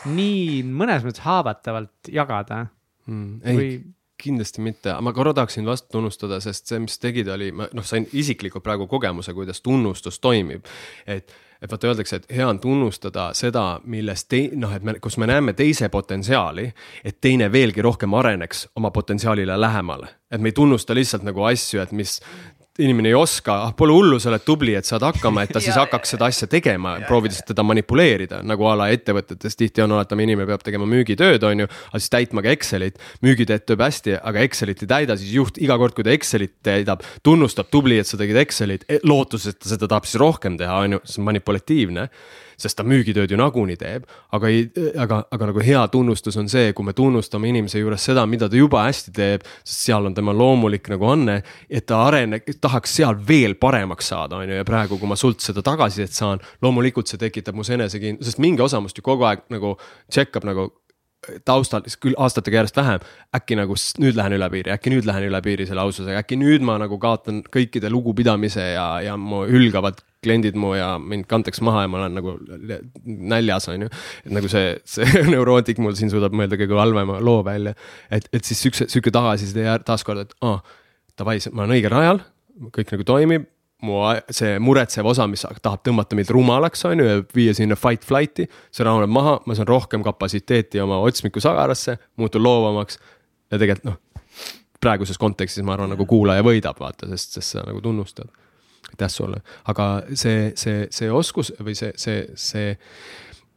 [0.08, 2.66] nii mõnes mõttes haavatavalt jagada
[3.08, 3.40] mm,?
[3.44, 3.72] ei või...,
[4.20, 8.04] kindlasti mitte, ma korra tahaksin vastu tunnustada, sest see, mis tegid, oli, ma noh, sain
[8.20, 10.68] isiklikult praegu kogemuse, kuidas tunnustus toimib.
[11.08, 11.32] et,
[11.62, 15.30] et vaata, öeldakse, et hea on tunnustada seda, milles tei-, noh, et me, kus me
[15.30, 16.68] näeme teise potentsiaali,
[17.04, 20.12] et teine veelgi rohkem areneks oma potentsiaalile lähemale.
[20.32, 22.20] et me ei tunnusta lihtsalt nagu asju, et mis
[22.80, 25.78] inimene ei oska, ah pole hullu, sa oled tubli, et saad hakkama, et ta siis
[25.82, 30.48] hakkaks seda asja tegema, proovides teda manipuleerida, nagu a la ettevõtetes tihti on, oletame, inimene
[30.50, 33.00] peab tegema müügitööd, on ju, aga siis täitma ka Excelit.
[33.26, 37.06] müügitööd teeb hästi, aga Excelit ei täida, siis juht iga kord, kui ta Excelit täidab,
[37.26, 40.84] tunnustab, tubli, et sa tegid Excelit, e, lootuses, et ta seda tahab siis rohkem teha,
[40.86, 42.10] on ju, see on manipulatiivne
[42.62, 44.08] sest ta müügitööd ju nagunii teeb.
[44.36, 44.66] aga ei,
[45.00, 48.60] aga, aga nagu hea tunnustus on see, kui me tunnustame inimese juures seda, mida ta
[48.60, 51.40] juba hästi teeb, sest seal on tema loomulik nagu anne,
[51.70, 55.44] et ta areneb, tahaks seal veel paremaks saada, on ju, ja praegu, kui ma sult
[55.46, 59.48] seda tagasisidet saan, loomulikult see tekitab mus enesekindlust, sest mingi osa must ju kogu aeg
[59.54, 59.76] nagu
[60.36, 60.70] up nagu
[61.46, 65.42] taustal, küll aastatega järjest vähem, äkki nagu nüüd lähen üle piiri, äkki nüüd lähen üle
[65.46, 70.58] piiri selle aususega, äkki nüüd ma nagu kaotan kõikide lugupidamise ja, ja mu hülgavad kliendid
[70.60, 72.36] mu ja mind kantakse maha ja ma olen nagu
[73.06, 73.92] näljas, on ju.
[74.26, 77.76] et nagu see, see neurootik mul siin suudab mõelda kõige halvema loo välja.
[78.12, 80.76] et, et siis siukse, sihuke tagasiside taaskord, et aa oh,,
[81.20, 82.22] davai, ma olen õigel rajal,
[82.76, 83.48] kõik nagu toimib
[83.86, 84.02] mu
[84.36, 88.50] see muretsev osa, mis tahab tõmmata mind rumalaks, on ju, ja viia sinna fight flight'i.
[88.76, 93.00] see rahuneb maha, ma saan rohkem kapatsiteeti oma otsmiku sagarasse, muutun loovamaks.
[93.52, 93.98] ja tegelikult noh,
[94.84, 98.28] praeguses kontekstis ma arvan, nagu kuulaja võidab, vaata, sest, sest sa nagu tunnustad.
[98.90, 102.74] Aitäh sulle, aga see, see, see oskus või see, see, see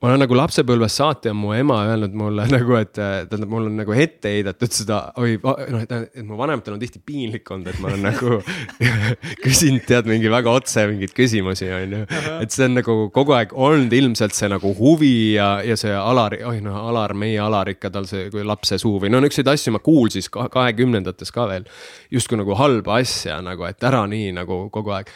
[0.03, 3.77] ma olen nagu lapsepõlvest saati on mu ema öelnud mulle nagu, et tähendab, mul on
[3.79, 7.79] nagu ette heidetud seda, oi, noh, et, et mu vanematel on tihti piinlik olnud, et
[7.83, 8.41] ma olen nagu
[9.45, 12.03] küsinud, tead, mingi väga otse mingeid küsimusi, on ju.
[12.43, 16.35] et see on nagu kogu aeg olnud ilmselt see nagu huvi ja, ja see Alar,
[16.51, 19.77] oi noh, Alar, meie Alar ikka tal see kui lapse suu või no niisuguseid asju
[19.77, 21.71] ma kuulsin kahekümnendates ka veel.
[22.11, 25.11] justkui nagu halba asja nagu, et ära nii nagu kogu aeg.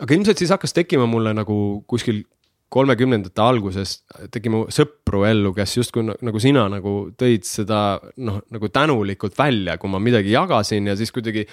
[0.00, 1.56] aga ilmselt siis hakkas tekkima mulle nagu
[1.90, 2.24] kuskil
[2.70, 3.96] kolmekümnendate alguses
[4.32, 9.90] tegime sõpru ellu, kes justkui nagu sina nagu tõid seda noh, nagu tänulikult välja, kui
[9.90, 11.46] ma midagi jagasin ja siis kuidagi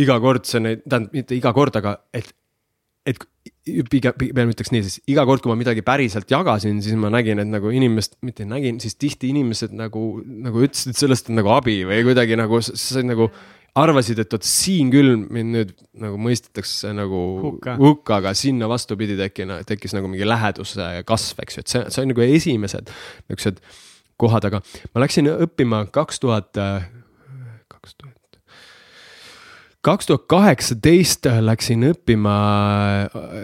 [0.00, 2.32] iga kord see neid, tähendab mitte iga kord, aga et,
[3.08, 3.20] et
[3.92, 7.42] pigem, pigem ütleks nii, siis iga kord, kui ma midagi päriselt jagasin, siis ma nägin,
[7.42, 11.52] et nagu inimest, mitte nägin, siis tihti inimesed nagu, nagu ütlesid, et sellest on nagu
[11.54, 13.28] abi või kuidagi nagu see nagu
[13.78, 15.70] arvasid, et vot siin küll mind nüüd
[16.02, 21.56] nagu mõistetakse nagu hukka, hukka, aga sinna vastupidi tekkina, tekkis nagu mingi läheduse kasv, eks
[21.56, 23.62] ju, et see, see on nagu esimesed niisugused
[24.20, 24.60] kohad, aga
[24.92, 26.52] ma läksin õppima kaks tuhat,
[27.72, 28.18] kaks tuhat
[29.82, 32.34] kaks tuhat kaheksateist läksin õppima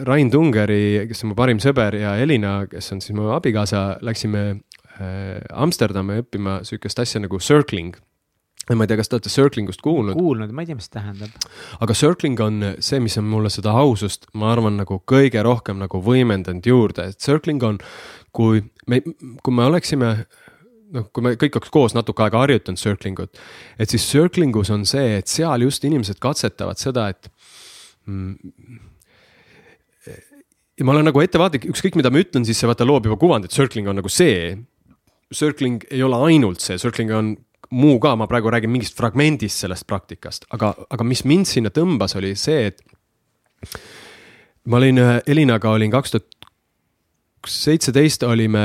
[0.07, 4.45] Rain Tungeri, kes on mu parim sõber ja Elina, kes on siis mu abikaasa, läksime
[4.53, 7.97] äh, Amsterdami õppima sihukest asja nagu circling
[8.77, 10.19] ma ei tea, kas te olete circling ust kuulnud?
[10.19, 11.47] kuulnud, ma ei tea, mis see tähendab.
[11.85, 16.03] aga circling on see, mis on mulle seda ausust, ma arvan, nagu kõige rohkem nagu
[16.05, 17.81] võimendanud juurde, et circling on,
[18.37, 19.01] kui me,
[19.45, 20.13] kui me oleksime
[20.95, 23.41] noh, kui me kõik oleks koos natuke aega harjutanud circling ut,
[23.79, 27.29] et siis circling us on see, et seal just inimesed katsetavad seda, et
[28.09, 28.37] mm,
[30.79, 33.55] ja ma olen nagu ettevaatlik, ükskõik mida ma ütlen, siis see vaata loob juba kuvandit,
[33.55, 34.55] circling on nagu see.
[35.35, 37.35] Circling ei ole ainult see, circling on
[37.71, 42.17] muu ka, ma praegu räägin mingist fragmendist sellest praktikast, aga, aga mis mind sinna tõmbas,
[42.17, 42.83] oli see, et
[44.69, 46.49] ma olin Elinaga olin kaks tuhat
[47.49, 48.65] seitseteist olime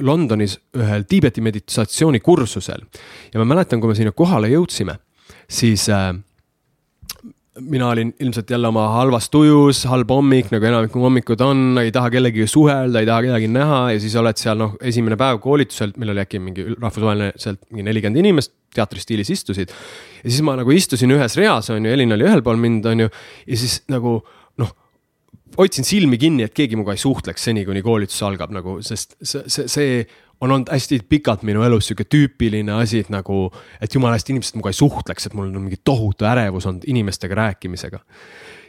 [0.00, 2.84] Londonis ühel Tiibeti meditatsioonikursusel.
[3.32, 4.96] Ja ma mäletan, kui me sinna kohale jõudsime,
[5.50, 6.14] siis äh,
[7.60, 12.10] mina olin ilmselt jälle oma halvas tujus, halb hommik, nagu enamik hommikud on, ei taha
[12.14, 16.14] kellegagi suhelda, ei taha kedagi näha ja siis oled seal noh, esimene päev koolitusel, meil
[16.14, 19.74] oli äkki mingi rahvusvaheline sealt mingi nelikümmend inimest teatristiilis istusid.
[20.22, 23.04] ja siis ma nagu istusin ühes reas, on ju, Elin oli ühel pool mind, on
[23.04, 23.12] ju,
[23.46, 24.20] ja siis nagu
[24.62, 24.72] noh
[25.58, 29.44] hoidsin silmi kinni, et keegi minuga ei suhtleks seni, kuni koolitus algab nagu, sest see,
[29.44, 30.04] see, see
[30.42, 33.46] on olnud hästi pikalt minu elus sihuke tüüpiline asi, et nagu,
[33.82, 37.38] et jumala eest inimesed minuga ei suhtleks, et mul on mingi tohutu ärevus olnud inimestega
[37.38, 38.00] rääkimisega.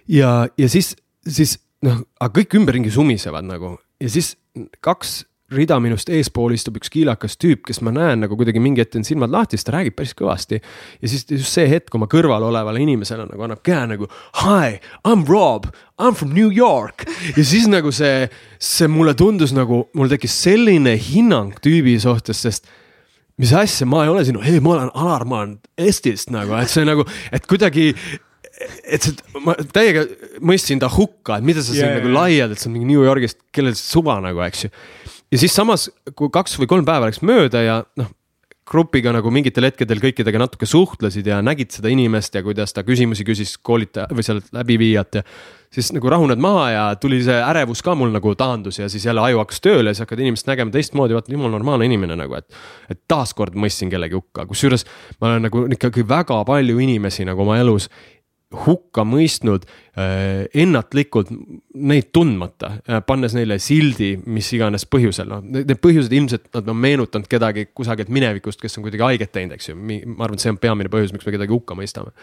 [0.08, 0.94] ja, ja siis,
[1.28, 4.36] siis noh, aga kõik ümberringi sumisevad nagu ja siis
[4.86, 5.24] kaks
[5.56, 9.08] rida minust eespool istub üks kiilakas tüüp, kes ma näen nagu kuidagi mingi hetk on
[9.08, 10.60] silmad lahti, siis ta räägib päris kõvasti.
[11.02, 14.10] ja siis just see hetk, kui ma kõrval olevale inimesele nagu annab käe nagu
[14.44, 17.08] hi, I m Rob, I m from New York.
[17.38, 18.28] ja siis nagu see,
[18.60, 22.70] see mulle tundus nagu, mul tekkis selline hinnang tüübi suhtes, sest
[23.42, 26.72] mis asja, ma ei ole sinu, ei, ma olen Alar, ma olen Eestist nagu, et
[26.72, 27.92] see nagu, et kuidagi
[28.86, 30.04] et see, ma täiega
[30.46, 33.02] mõistsin ta hukka, et mida sa siin yeah, nagu laiad, et see on mingi New
[33.02, 34.72] Yorgist, kellel suva nagu, eks ju
[35.34, 38.12] ja siis samas, kui kaks või kolm päeva läks mööda ja noh,
[38.70, 43.26] grupiga nagu mingitel hetkedel kõikidega natuke suhtlesid ja nägid seda inimest ja kuidas ta küsimusi
[43.28, 45.24] küsis koolitaja või seal läbiviijat ja.
[45.74, 49.26] siis nagu rahuned maha ja tuli see ärevus ka mul nagu taandus ja siis jälle
[49.26, 52.48] aju hakkas tööle ja siis hakkad inimest nägema teistmoodi, vaata jumal normaalne inimene nagu, et.
[52.94, 54.88] et taaskord mõistsin kellegi hukka, kusjuures
[55.20, 57.90] ma olen nagu ikkagi väga palju inimesi nagu oma elus
[58.54, 61.32] hukka mõistnud äh, ennatlikult
[61.74, 66.80] neid tundmata äh,, pannes neile sildi, mis iganes põhjusel, noh, need põhjused ilmselt nad on
[66.84, 70.54] meenutanud kedagi kusagilt minevikust, kes on kuidagi haiget teinud, eks ju, ma arvan, et see
[70.54, 72.14] on peamine põhjus, miks me kedagi hukka mõistame.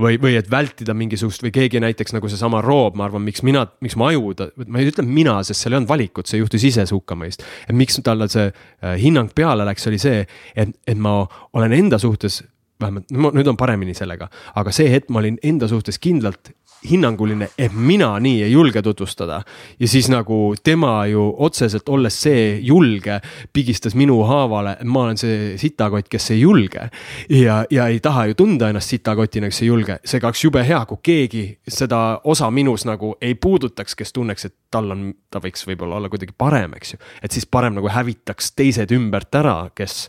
[0.00, 3.66] või, või et vältida mingisugust või keegi näiteks nagu seesama Roob, ma arvan, miks mina,
[3.84, 4.34] miks ma aju,
[4.66, 7.46] ma ei ütle mina, sest seal ei olnud valikut, see juhtus ise see hukkamõist.
[7.68, 11.22] et miks talle see äh, hinnang peale läks, oli see, et, et ma
[11.54, 12.42] olen enda suhtes
[12.80, 16.52] vähemalt nüüd on paremini sellega, aga see hetk ma olin enda suhtes kindlalt
[16.88, 19.42] hinnanguline, et mina nii ei julge tutvustada.
[19.80, 23.20] ja siis nagu tema ju otseselt olles see julge,
[23.52, 26.90] pigistas minu haavale, ma olen see sitakott, kes ei julge.
[27.28, 30.84] ja, ja ei taha ju tunda ennast sitakotina, kes ei julge, seega oleks jube hea,
[30.86, 35.66] kui keegi seda osa minus nagu ei puudutaks, kes tunneks, et tal on, ta võiks
[35.68, 37.04] võib-olla olla kuidagi parem, eks ju.
[37.22, 40.08] et siis parem nagu hävitaks teised ümbert ära, kes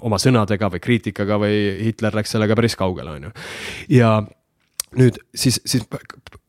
[0.00, 3.34] oma sõnadega või kriitikaga või Hitler läks sellega päris kaugele, on ju.
[3.98, 4.14] ja
[4.98, 5.84] nüüd siis, siis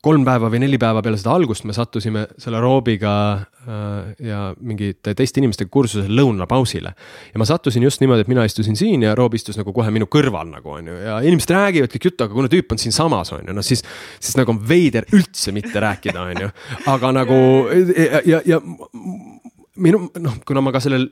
[0.04, 5.14] kolm päeva või neli päeva peale seda algust me sattusime selle Roobiga äh, ja mingite
[5.16, 6.92] teiste inimestega kursusel lõunapausile.
[7.32, 10.10] ja ma sattusin just niimoodi, et mina istusin siin ja Roob istus nagu kohe minu
[10.12, 13.48] kõrval nagu on ju ja inimesed räägivad kõik juttu, aga kuna tüüp on siinsamas on
[13.48, 13.84] ju, noh siis.
[14.20, 16.54] siis nagu on veider üldse mitte rääkida, on ju,
[16.92, 17.40] aga nagu
[17.96, 18.62] ja, ja, ja
[19.76, 21.08] minu noh, kuna ma ka sellel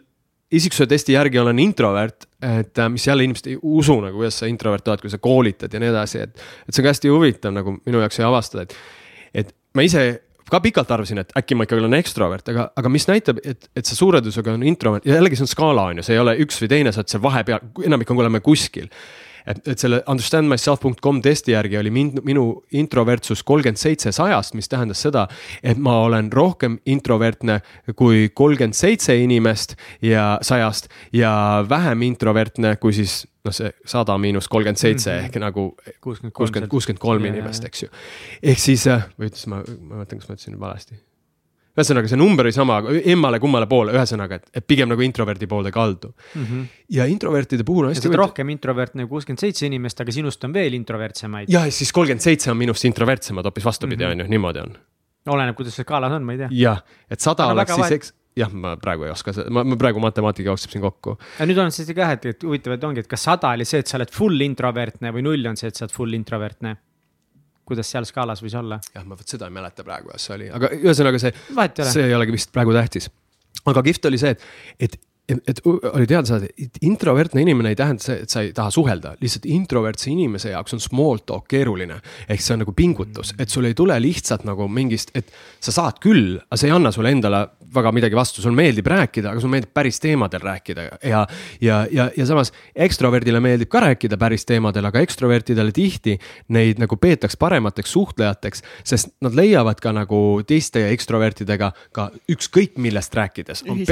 [0.51, 4.49] isiksuse testi järgi olen introvert, et äh, mis jälle inimesed ei usu nagu, kuidas sa
[4.51, 6.43] introvert oled, kui sa koolitad ja nii edasi, et.
[6.67, 8.75] et see on ka hästi huvitav nagu minu jaoks avastada, et,
[9.43, 10.05] et ma ise
[10.51, 13.87] ka pikalt arvasin, et äkki ma ikkagi olen ekstrovert, aga, aga mis näitab, et, et
[13.87, 16.59] see suurendusega on introvert ja jällegi see on skaala on ju, see ei ole üks
[16.59, 18.91] või teine, sa oled seal vahepeal, enamik on, oleme kuskil
[19.45, 22.45] et, et selle understandmyself.com testi järgi oli mind, minu
[22.77, 25.27] introvertsus kolmkümmend seitse sajast, mis tähendas seda,
[25.63, 27.59] et ma olen rohkem introvertne
[27.95, 29.75] kui kolmkümmend seitse inimest
[30.05, 31.33] ja sajast ja
[31.69, 35.29] vähem introvertne kui siis noh, see sada miinus kolmkümmend seitse mhm.
[35.29, 35.69] ehk nagu
[36.01, 37.93] kuuskümmend, kuuskümmend kolm inimest, eks ju.
[38.43, 40.99] ehk siis, äh, või ütlesin ma, ma mõtlen, kas ma ütlesin valesti
[41.77, 42.79] ühesõnaga, see number oli sama,
[43.13, 46.45] emmale-kummale poole, ühesõnaga, et, et pigem nagu introverdi poolde kaldu mm.
[46.45, 46.63] -hmm.
[46.97, 48.13] ja introvertide puhul on hästi.
[48.19, 51.49] rohkem introvertne kuuskümmend seitse inimest, aga sinust on veel introvertsemaid.
[51.49, 54.11] ja siis kolmkümmend seitse on minust introvertsemad, hoopis vastupidi, mhm.
[54.11, 54.75] on ju, niimoodi on.
[55.27, 56.49] oleneb, kuidas see skaalas on, ma ei tea.
[56.51, 60.51] jah, et sada oleks siis, eks jah, ma praegu ei oska, ma, ma praegu matemaatika
[60.51, 61.17] jookseb siin kokku.
[61.37, 63.83] aga nüüd on siis ka, et, et huvitav, et ongi, et kas sada oli see,
[63.83, 66.77] et sa oled full introvertne või null on see, et sa oled full introvertne
[67.71, 68.79] kuidas seal skaalas võis olla?
[68.93, 71.33] jah, ma vot seda ei mäleta praegu, kas see oli, aga ühesõnaga see,
[71.81, 73.09] see ei olegi vist praegu tähtis.
[73.65, 74.45] aga kihvt oli see, et,
[74.87, 74.99] et
[75.47, 79.15] et oli teada saada, et introvertne inimene ei tähenda see, et sa ei taha suhelda,
[79.21, 82.01] lihtsalt introvertse inimese jaoks on small talk keeruline.
[82.29, 85.99] ehk see on nagu pingutus, et sul ei tule lihtsalt nagu mingist, et sa saad
[86.03, 89.51] küll, aga see ei anna sulle endale väga midagi vastu, sul meeldib rääkida, aga sul
[89.51, 91.21] meeldib päris teemadel rääkida ja.
[91.61, 96.17] ja, ja, ja samas ekstroverdile meeldib ka rääkida päris teemadel, aga ekstrovertidele tihti
[96.51, 103.15] neid nagu peetakse paremateks suhtlejateks, sest nad leiavad ka nagu teiste ekstrovertidega ka ükskõik millest
[103.15, 103.63] rääkides.
[103.67, 103.87] nagu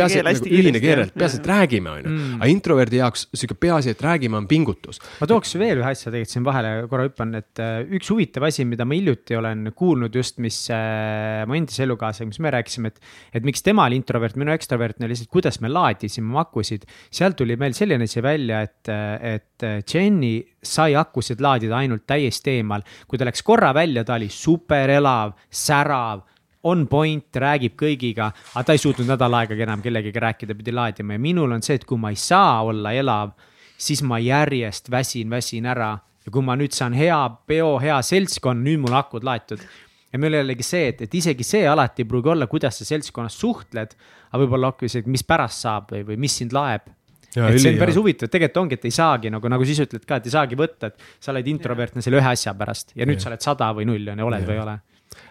[0.50, 2.12] ühine keel, peaasi, et räägime, on ju.
[2.12, 2.40] Mm.
[2.40, 5.00] aga introverdi jaoks sihuke peaasi, et räägime, on pingutus.
[5.20, 8.66] ma tooks veel ühe asja tegelikult siin vahele, korra hüppan, et äh, üks huvitav asi,
[8.68, 13.12] mida ma hiljuti olen kuulnud just, mis äh, mu endise elukaaslasega, mis me rääkisime, et,
[13.40, 16.88] et miks tema oli introvert, minu ekstravertne, lihtsalt kuidas me laadisime oma akusid.
[17.12, 22.84] sealt tuli meil selline asi välja, et, et Jenny sai akusid laadida ainult täiesti eemal.
[23.08, 26.26] kui ta läks korra välja, ta oli super elav, särav
[26.68, 31.16] on point, räägib kõigiga, aga ta ei suutnud nädal aegagi enam kellegagi rääkida, pidi laadima
[31.16, 33.32] ja minul on see, et kui ma ei saa olla elav,
[33.80, 35.98] siis ma järjest väsin, väsin ära.
[36.26, 39.64] ja kui ma nüüd saan hea peo, hea seltskond, nüüd mul akud laetud.
[40.12, 43.40] ja meil jällegi see, et, et isegi see alati ei pruugi olla, kuidas sa seltskonnas
[43.40, 43.96] suhtled,
[44.30, 46.96] aga võib-olla hoopis, et mis pärast saab või, või mis sind laeb
[47.36, 49.86] Ja, et see on päris huvitav, tegelikult ongi, et ei saagi nagu, nagu sa ise
[49.86, 53.06] ütled ka, et ei saagi võtta, et sa oled introvertne selle ühe asja pärast ja
[53.06, 53.22] nüüd ja.
[53.22, 54.50] sa oled sada või null on ju, oled ja.
[54.50, 54.74] või ei ole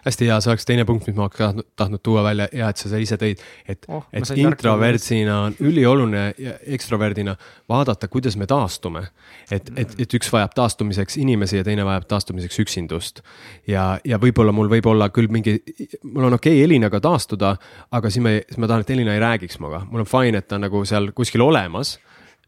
[0.05, 2.81] hästi hea, see oleks teine punkt, mis ma oleks tahtnud, tahtnud tuua välja, hea, et
[2.81, 3.43] sa seda ise tõid.
[3.69, 7.35] et oh,, et introvertsina on ülioluline ja ekstroverdina
[7.69, 9.05] vaadata, kuidas me taastume.
[9.51, 13.23] et, et, et üks vajab taastumiseks inimesi ja teine vajab taastumiseks üksindust.
[13.67, 15.59] ja, ja võib-olla mul võib olla küll mingi,
[16.03, 17.55] mul on okei okay Elinaga taastuda,
[17.91, 20.47] aga siis me, siis ma tahan, et Elina ei räägiks minuga, mul on fine, et
[20.47, 21.97] ta on nagu seal kuskil olemas.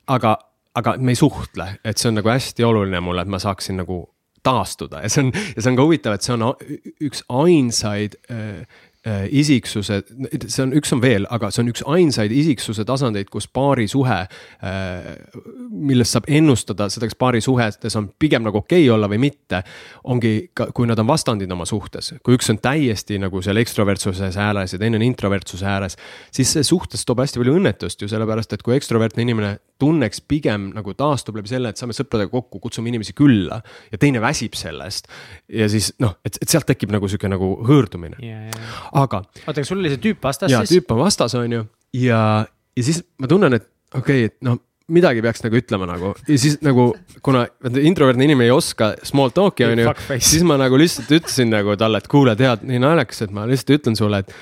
[0.07, 0.37] aga,
[0.75, 4.03] aga me ei suhtle, et see on nagu hästi oluline mulle, et ma saaksin nagu
[4.43, 5.03] taastuda.
[5.03, 6.47] Ja see on, ja see on ka huvitav, et see on
[7.03, 8.63] üks ainsaid äh,
[9.33, 10.03] isiksuse,
[10.45, 15.07] see on, üks on veel, aga see on üks ainsaid isiksuse tasandeid, kus paarisuhe äh,,
[15.73, 19.63] millest saab ennustada seda, kas paarisuhetes on pigem nagu okei okay olla või mitte.
[20.03, 24.29] ongi ka, kui nad on vastandid oma suhtes, kui üks on täiesti nagu seal ekstrovertsuse
[24.29, 25.97] ääres ja teine on introvertsuse ääres,
[26.29, 30.69] siis see suhtes toob hästi palju õnnetust ju sellepärast, et kui ekstrovertne inimene tunneks pigem
[30.75, 33.57] nagu taastub läbi selle, et saame sõpradega kokku, kutsume inimesi külla
[33.89, 35.09] ja teine väsib sellest.
[35.49, 38.45] ja siis noh, et, et sealt tekib nagu sihuke nagu hõõrdumine yeah,.
[38.51, 38.90] Yeah.
[38.91, 39.23] Aga.
[39.23, 40.79] oota, aga sul oli see tüüp vastas ja, siis?
[40.79, 41.63] tüüp on vastas, on ju,
[42.01, 42.21] ja,
[42.77, 44.59] ja siis ma tunnen, et okei okay,, et noh
[44.91, 46.89] midagi peaks nagu ütlema nagu ja siis nagu,
[47.25, 47.45] kuna
[47.79, 52.01] introvertne inimene ei oska small talk'i on ju, siis ma nagu lihtsalt ütlesin nagu talle,
[52.01, 54.35] et kuule, tead, nii naljakas, et ma lihtsalt ütlen sulle, et,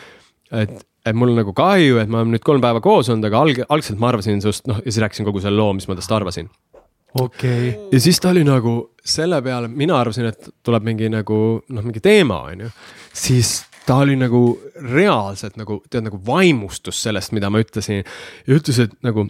[0.64, 0.74] et,
[1.10, 3.64] et mul on nagu kahju, et me oleme nüüd kolm päeva koos olnud, aga alg-,
[3.70, 6.50] algselt ma arvasin sinust, noh, ja siis rääkisin kogu selle loo, mis ma tast arvasin.
[7.14, 7.74] okei okay..
[7.94, 12.02] ja siis ta oli nagu selle peale, mina arvasin, et tuleb mingi nagu noh, mingi
[12.04, 12.74] teema, on ju,
[13.14, 14.44] siis ta oli nagu
[14.86, 18.04] reaalselt nagu tead nagu vaimustus sellest, mida ma ütlesin.
[18.46, 19.26] Ja ütles, et nagu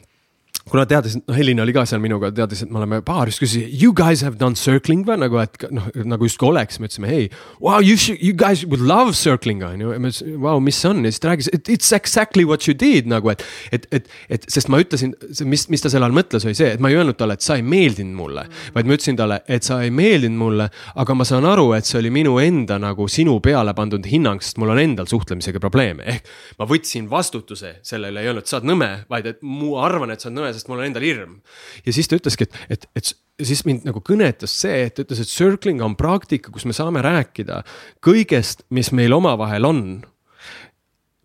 [0.72, 3.94] kuna teadis, noh Helina oli ka seal minuga, teadis, et me oleme baaris, küsis you
[3.96, 7.28] guys have done circling või nagu, et noh, nagu justkui oleks, me ütlesime, hei,
[7.64, 10.80] wow, you should, you guys would love circling on ju, ja me ütlesime, vau, mis
[10.80, 13.46] see on ja siis ta rääkis, it's exactly what you did nagu, et.
[13.72, 15.16] et, et, et sest ma ütlesin,
[15.50, 17.58] mis, mis ta sel ajal mõtles, oli see, et ma ei öelnud talle, et sa
[17.60, 18.46] ei meeldinud mulle.
[18.76, 20.70] vaid ma ütlesin talle, et sa ei meeldinud mulle,
[21.02, 24.62] aga ma saan aru, et see oli minu enda nagu sinu peale pandud hinnang, sest
[24.62, 26.30] mul on endal suhtlemisega probleeme, ehk.
[26.60, 30.30] ma võtsin vastutuse sellele, ei öelnud, sa oled nõme, vaid et ma arvan, et sa
[30.30, 31.40] oled nõme sest mul on endal hirm.
[31.86, 35.24] ja siis ta ütleski, et, et, et siis mind nagu kõnetas see, et ta ütles,
[35.24, 37.64] et circling on praktika, kus me saame rääkida
[38.06, 39.84] kõigest, mis meil omavahel on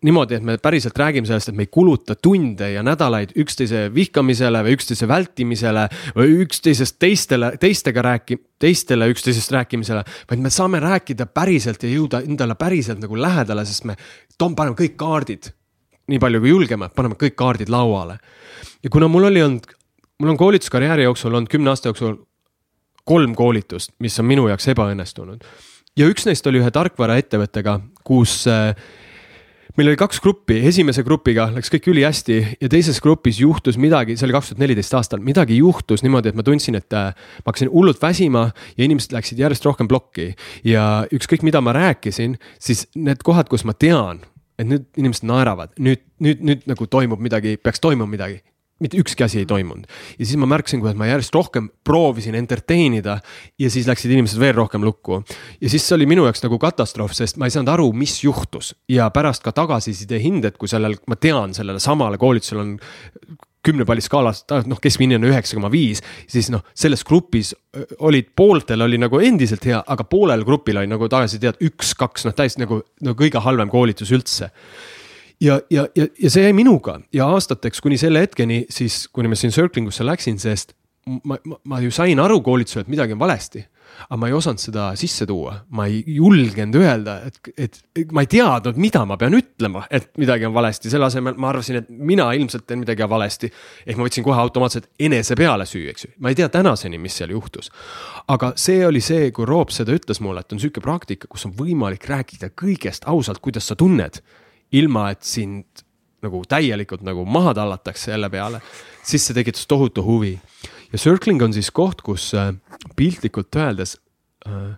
[0.05, 4.61] niimoodi, et me päriselt räägime sellest, et me ei kuluta tunde ja nädalaid üksteise vihkamisele
[4.67, 10.03] või üksteise vältimisele või üksteisest teistele, teistega rääki-, teistele üksteisest rääkimisele.
[10.29, 13.97] vaid me saame rääkida päriselt ja jõuda endale päriselt nagu lähedale, sest me
[14.37, 15.53] toome, paneme kõik kaardid
[16.11, 18.17] nii palju kui julgeme, paneme kõik kaardid lauale.
[18.83, 19.69] ja kuna mul oli olnud,
[20.19, 22.17] mul on koolituskarjääri jooksul olnud kümne aasta jooksul
[23.05, 25.43] kolm koolitust, mis on minu jaoks ebaõnnestunud.
[25.97, 28.73] ja üks neist oli ühe tarkvaraettevõttega, kus äh,
[29.77, 34.27] meil oli kaks gruppi, esimese grupiga läks kõik ülihästi ja teises grupis juhtus midagi, see
[34.27, 37.11] oli kaks tuhat neliteist aastal, midagi juhtus niimoodi, et ma tundsin, et äh,
[37.43, 40.33] ma hakkasin hullult väsima ja inimesed läksid järjest rohkem plokki.
[40.63, 44.23] ja ükskõik, mida ma rääkisin, siis need kohad, kus ma tean,
[44.59, 48.41] et nüüd inimesed naeravad, nüüd, nüüd, nüüd nagu toimub midagi, peaks toimuma midagi.
[48.75, 49.85] mitte ükski asi ei toimunud
[50.19, 53.21] ja siis ma märkasin, kuidas ma järjest rohkem proovisin entertain ida
[53.55, 55.21] ja siis läksid inimesed veel rohkem lukku.
[55.61, 58.73] ja siis see oli minu jaoks nagu katastroof, sest ma ei saanud aru, mis juhtus
[58.91, 62.75] ja pärast ka tagasiside hinded, kui sellel, ma tean, sellele samale koolitusele on
[63.65, 67.53] kümne palli skaalas, noh, keskmine on üheksa koma viis, siis noh, selles grupis
[68.05, 72.63] olid, pooltel oli nagu endiselt hea, aga poolel grupil oli nagu tagasisidet üks-kaks, noh, täiesti
[72.63, 74.51] nagu, no kõige halvem koolitus üldse.
[75.43, 79.35] Ja, ja, ja, ja see jäi minuga ja aastateks kuni selle hetkeni siis, kuni ma
[79.35, 80.71] siin circling usse läksin, sest
[81.27, 83.65] ma, ma, ma ju sain aru koolitusel, et midagi on valesti
[84.05, 87.79] aga ma ei osanud seda sisse tuua, ma ei julgenud öelda, et, et
[88.15, 91.81] ma ei teadnud, mida ma pean ütlema, et midagi on valesti, selle asemel ma arvasin,
[91.81, 93.51] et mina ilmselt teen midagi valesti.
[93.85, 97.17] ehk ma võtsin kohe automaatselt enese peale süü, eks ju, ma ei tea tänaseni, mis
[97.17, 97.71] seal juhtus.
[98.27, 101.55] aga see oli see, kui Roop seda ütles mulle, et on sihuke praktika, kus on
[101.57, 104.21] võimalik rääkida kõigest ausalt, kuidas sa tunned,
[104.75, 105.85] ilma et sind
[106.25, 108.61] nagu täielikult nagu maha tallatakse jälle peale,
[109.05, 110.33] siis see tekitas tohutu huvi
[110.95, 112.53] ja circling on siis koht, kus äh,
[112.95, 113.97] piltlikult öeldes
[114.47, 114.75] äh,.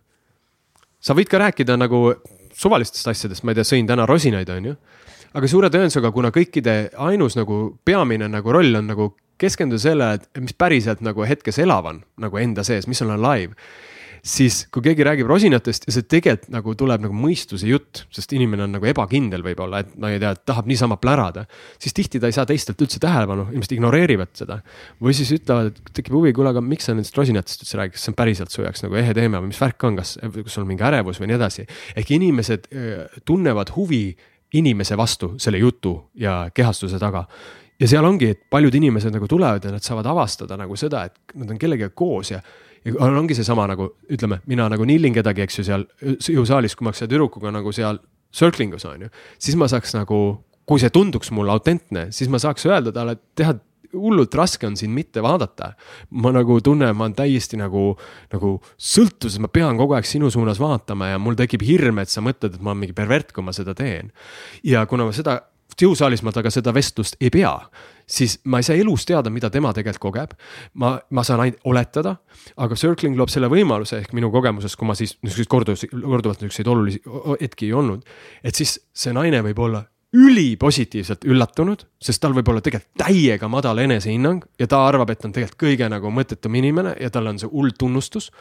[1.00, 2.16] sa võid ka rääkida nagu
[2.58, 4.76] suvalistest asjadest, ma ei tea, sõin täna rosinaid, on ju.
[5.38, 10.42] aga suure tõenäosusega, kuna kõikide ainus nagu peamine nagu roll on nagu keskenduda sellele, et
[10.42, 13.54] mis päriselt nagu hetkes elav on nagu enda sees, mis on live
[14.26, 18.66] siis kui keegi räägib rosinatest ja see tegelikult nagu tuleb nagu mõistuse jutt, sest inimene
[18.68, 21.46] on nagu ebakindel võib-olla, et no ei tea, tahab niisama plärada.
[21.80, 24.62] siis tihti ta ei saa teistelt üldse tähelepanu, inimesed ignoreerivad seda.
[25.02, 28.08] või siis ütlevad, et tekib huvi, kuule, aga miks sa nendest rosinatest üldse räägid, kas
[28.08, 30.84] see on päriselt su jaoks nagu ehe teema või mis värk on, kas, sul mingi
[30.88, 31.68] ärevus või nii edasi.
[31.96, 32.68] ehk inimesed
[33.26, 34.18] tunnevad huvi
[34.58, 37.26] inimese vastu selle jutu ja kehastuse taga
[37.80, 41.38] ja seal ongi, et paljud inimesed nagu tulevad ja nad saavad avastada nagu seda, et
[41.38, 42.42] nad on kellegagi koos ja
[43.00, 47.04] ongi seesama nagu ütleme, mina nagu nillin kedagi, eks ju, seal jõusaalis, kui ma oleks
[47.04, 48.02] selle tüdrukuga nagu seal
[48.36, 50.20] circling us on ju, siis ma saaks nagu,
[50.68, 53.64] kui see tunduks mulle autentne, siis ma saaks öelda talle, et tead
[53.94, 55.74] hullult raske on sind mitte vaadata.
[56.10, 57.98] ma nagu tunnen, ma olen täiesti nagu,
[58.34, 62.22] nagu sõltuvuses, ma pean kogu aeg sinu suunas vaatama ja mul tekib hirm, et sa
[62.22, 64.12] mõtled, et ma olen mingi pervert, kui ma seda teen.
[64.64, 65.40] ja kuna ma seda
[65.78, 67.52] jõusaalis ma temaga seda vestlust ei pea,
[68.08, 70.38] siis ma ei saa elus teada, mida tema tegelikult kogeb.
[70.74, 72.16] ma, ma saan ainult oletada,
[72.58, 76.68] aga circling loob selle võimaluse ehk minu kogemuses, kui ma siis niisuguseid korduvalt, korduvalt niisuguseid
[76.68, 77.02] olulisi
[77.42, 78.06] hetki ei olnud.
[78.44, 79.84] et siis see naine võib olla
[80.18, 85.34] ülipositiivselt üllatunud, sest tal võib olla tegelikult täiega madal enesehinnang ja ta arvab, et on
[85.36, 88.32] tegelikult kõige nagu mõttetum inimene ja tal on see hull tunnustus.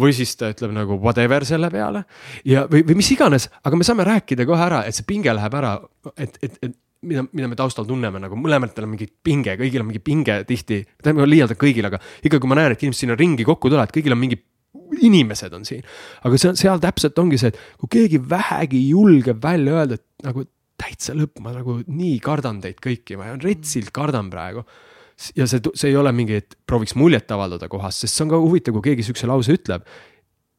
[0.00, 2.04] või siis ta ütleb nagu whatever selle peale
[2.44, 5.54] ja, või, või mis iganes, aga me saame rääkida kohe ära, et see pinge läheb
[5.54, 5.76] ära,
[6.16, 9.90] et, et, et mida, mida me taustal tunneme nagu mõlematel on mingi pinge, kõigil on
[9.90, 13.46] mingi pinge tihti, tähendab liialdada kõigil, aga ikkagi, kui ma näen, et inimesed sinna ringi
[13.48, 14.40] kokku tulevad, kõigil on mingi
[15.00, 15.82] inimesed on siin.
[16.26, 20.44] aga seal, seal täpselt ongi see, et kui keegi vähegi julgeb välja öelda, et nagu
[20.80, 24.64] täitsa lõpp, ma nagu nii kardan teid kõiki, ma retsilt kardan praegu.
[25.36, 28.40] ja see, see ei ole mingi, et prooviks muljet avaldada kohas, sest see on ka
[28.40, 29.84] huvitav, kui keegi sihukese lause ütleb.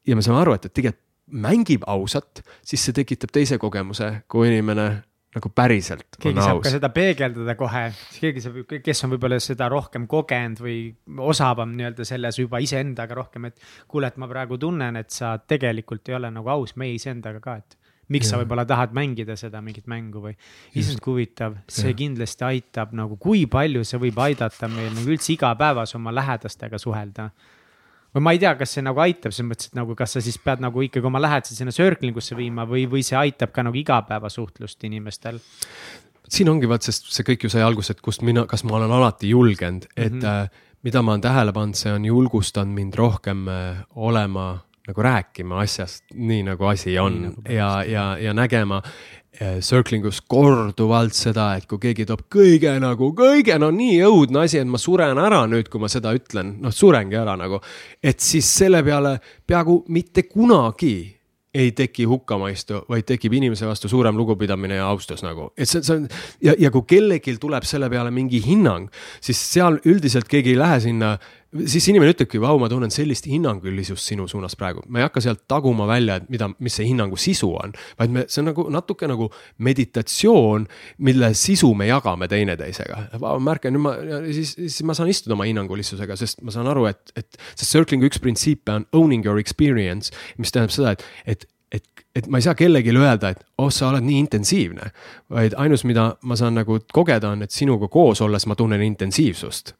[0.07, 4.49] ja me saame aru, et, et tegelikult mängib ausalt, siis see tekitab teise kogemuse, kui
[4.49, 4.87] inimene
[5.31, 6.17] nagu päriselt.
[6.19, 6.65] keegi saab aus.
[6.65, 7.85] ka seda peegeldada kohe,
[8.17, 10.79] keegi saab, kes on võib-olla seda rohkem kogenud või
[11.31, 16.11] osavam nii-öelda selles juba iseendaga rohkem, et kuule, et ma praegu tunnen, et sa tegelikult
[16.11, 17.77] ei ole nagu aus meie iseendaga ka, et
[18.11, 18.33] miks ja.
[18.35, 20.35] sa võib-olla tahad mängida seda mingit mängu või.
[20.75, 21.97] issand, kui huvitav, see ja.
[22.03, 27.29] kindlasti aitab nagu, kui palju see võib aidata meil nagu üldse igapäevas oma lähedastega suhelda
[28.11, 30.37] või ma ei tea, kas see nagu aitab selles mõttes, et nagu, kas sa siis
[30.43, 33.79] pead nagu ikkagi oma lähedased sinna circling usse viima või, või see aitab ka nagu
[33.81, 35.39] igapäevasuhtlust inimestel?
[36.31, 38.91] siin ongi vaat, sest see kõik ju sai alguse, et kust mina, kas ma olen
[38.95, 40.43] alati julgenud, et mm -hmm.
[40.47, 45.61] äh, mida ma olen tähele pannud, see on julgustanud mind rohkem äh, olema nagu rääkima
[45.61, 48.81] asjast nii, nagu asi on nagu ja, ja, ja nägema,
[49.39, 54.41] Äh, circling us korduvalt seda, et kui keegi toob kõige nagu, kõige no nii õudne
[54.43, 57.61] asi, et ma suren ära nüüd, kui ma seda ütlen, noh, surengi ära nagu.
[58.03, 59.15] et siis selle peale
[59.47, 61.15] peaaegu mitte kunagi
[61.55, 65.95] ei teki hukkamaistu, vaid tekib inimese vastu suurem lugupidamine ja austus nagu, et see, see
[65.95, 66.09] on
[66.43, 68.91] ja, ja kui kellelgi tuleb selle peale mingi hinnang,
[69.23, 71.15] siis seal üldiselt keegi ei lähe sinna
[71.51, 75.43] siis inimene ütlebki, vau, ma tunnen sellist hinnangulisust sinu suunas praegu, ma ei hakka sealt
[75.51, 77.75] taguma välja, et mida, mis see hinnangu sisu on.
[77.99, 79.27] vaid me, see on nagu natuke nagu
[79.67, 80.67] meditatsioon,
[81.07, 83.03] mille sisu me jagame teineteisega.
[83.43, 83.95] märka, nüüd ma,
[84.31, 88.07] siis, siis ma saan istuda oma hinnangulisusega, sest ma saan aru, et, et see circling'u
[88.09, 91.83] üks printsiipe on owning your experience, mis tähendab seda, et, et et,
[92.15, 94.89] et ma ei saa kellelegi öelda, et oh, sa oled nii intensiivne,
[95.31, 99.71] vaid ainus, mida ma saan nagu kogeda, on, et sinuga koos olles ma tunnen intensiivsust.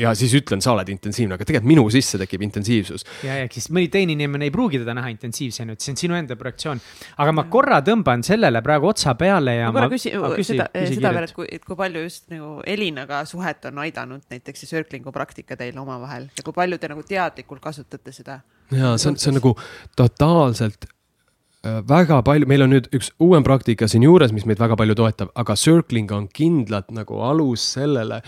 [0.00, 3.04] Ja siis ütlen, sa oled intensiivne, aga tegelikult minu sisse tekib intensiivsus.
[3.26, 6.16] ja, ja siis mõni teine inimene ei pruugi teda näha intensiivsena, et see on sinu
[6.18, 6.80] enda projektsioon.
[7.20, 9.68] aga ma korra tõmban sellele praegu otsa peale ja.
[9.68, 12.52] ma korra küsin ah, küsi, seda, seda veel, et kui, et kui palju just nagu
[12.66, 17.04] Elinaga suhet on aidanud näiteks see circling'u praktika teil omavahel ja kui palju te nagu
[17.08, 18.40] teadlikult kasutate seda?
[18.72, 19.54] ja see on, see on nagu
[19.98, 24.96] totaalselt äh, väga palju, meil on nüüd üks uuem praktika siinjuures, mis meid väga palju
[24.96, 28.22] toetab, aga circling on kindlalt nagu alus sellele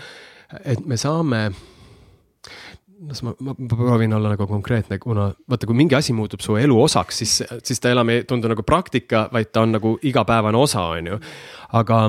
[0.65, 1.41] et me saame
[3.01, 6.77] ma, ma, ma proovin olla nagu konkreetne, kuna vaata, kui mingi asi muutub su elu
[6.83, 10.83] osaks, siis, siis ta enam ei tundu nagu praktika, vaid ta on nagu igapäevane osa,
[10.97, 11.19] on ju.
[11.79, 12.01] aga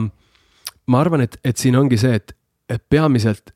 [0.87, 2.37] ma arvan, et, et siin ongi see, et,
[2.69, 3.55] et peamiselt.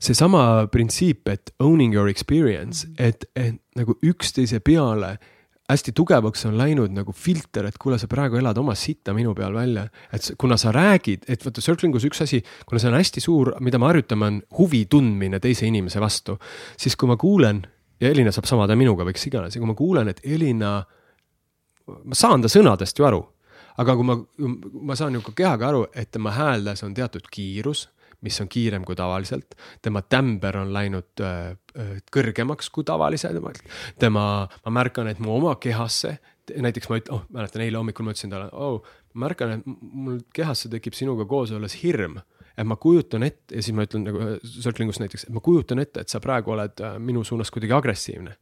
[0.00, 5.18] seesama printsiip, et owning your experience, et, et nagu üksteise peale
[5.72, 9.54] hästi tugevaks on läinud nagu filter, et kuule, sa praegu elad oma sitta minu peal
[9.54, 9.86] välja.
[10.12, 13.54] et kuna sa räägid, et vaata circling us üks asi, kuna see on hästi suur,
[13.60, 16.38] mida me harjutame, on huvi tundmine teise inimese vastu.
[16.76, 17.62] siis kui ma kuulen
[18.00, 20.82] ja Elina saab sama teha minuga või kes iganes ja kui ma kuulen, et Elina,
[21.86, 23.22] ma saan ta sõnadest ju aru
[23.80, 24.16] aga kui ma,
[24.88, 27.88] ma saan ju ka kehaga aru, et tema hääldes on teatud kiirus
[28.22, 29.56] mis on kiirem kui tavaliselt.
[29.82, 33.62] tema tämber on läinud äh, äh, kõrgemaks kui tavaliselt.
[33.98, 36.18] tema, ma märkan, et mu oma kehasse,
[36.52, 38.82] näiteks ma ütlen, oh mäletan eile hommikul ma ütlesin talle, oh,
[39.14, 42.20] märkan, et mul kehasse tekib sinuga koos olles hirm
[42.52, 45.40] et ma kujutan ette ja siis ma ütlen nagu äh, circling us näiteks, et ma
[45.44, 48.34] kujutan ette, et sa praegu oled minu suunas kuidagi agressiivne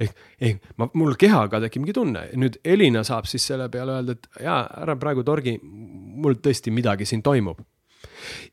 [0.00, 4.16] ehk, ehk ma, mul kehaga tekib mingi tunne, nüüd Elina saab siis selle peale öelda,
[4.16, 7.62] et jaa, ära praegu torgi, mul tõesti midagi siin toimub.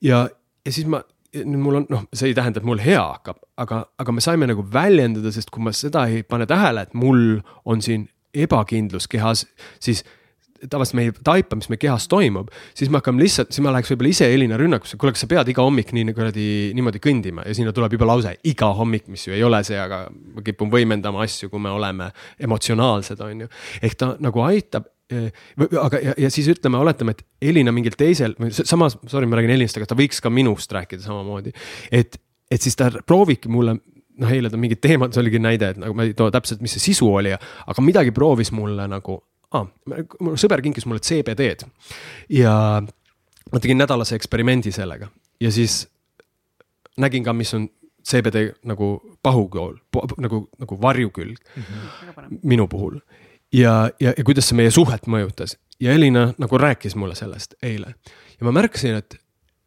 [0.05, 0.25] ja,
[0.65, 1.01] ja siis ma,
[1.35, 4.49] nüüd mul on, noh, see ei tähenda, et mul hea hakkab, aga, aga me saime
[4.49, 9.45] nagu väljendada, sest kui ma seda ei pane tähele, et mul on siin ebakindlus kehas,
[9.83, 10.03] siis
[10.69, 13.89] tavaliselt me ei taipa, mis meie kehas toimub, siis me hakkame lihtsalt, siis ma läheks
[13.93, 16.47] võib-olla ise Elina rünnakusse, kuule, kas sa pead iga hommik nii kuradi
[16.77, 20.03] niimoodi kõndima ja sinna tuleb juba lause iga hommik, mis ju ei ole see, aga
[20.11, 23.51] ma kipun võimendama asju, kui me oleme emotsionaalsed, on ju.
[23.81, 28.97] ehk ta nagu aitab aga, ja, ja siis ütleme, oletame, et Elina mingil teisel, samas,
[29.11, 31.53] sorry, ma räägin Elinast, aga ta võiks ka minust rääkida samamoodi.
[31.91, 32.19] et,
[32.51, 33.77] et siis ta proovibki mulle,
[34.21, 36.77] noh, eile ta mingid teemad, see oligi näide, et nagu ma ei too täpselt, mis
[36.77, 39.19] see sisu oli, aga midagi proovis mulle nagu
[39.57, 39.67] ah,,
[40.19, 41.67] mul sõber kinkis mulle CBD-d
[42.37, 45.09] ja ma tegin nädalase eksperimendi sellega
[45.41, 45.83] ja siis
[47.01, 47.67] nägin ka, mis on
[48.07, 49.77] CBD nagu pahuküll,
[50.17, 52.39] nagu, nagu varjukülg mm -hmm.
[52.43, 52.99] minu puhul
[53.53, 55.57] ja, ja, ja kuidas see meie suhet mõjutas.
[55.81, 57.95] Ja Elina nagu rääkis mulle sellest eile.
[58.39, 59.15] Ja ma märkasin, et,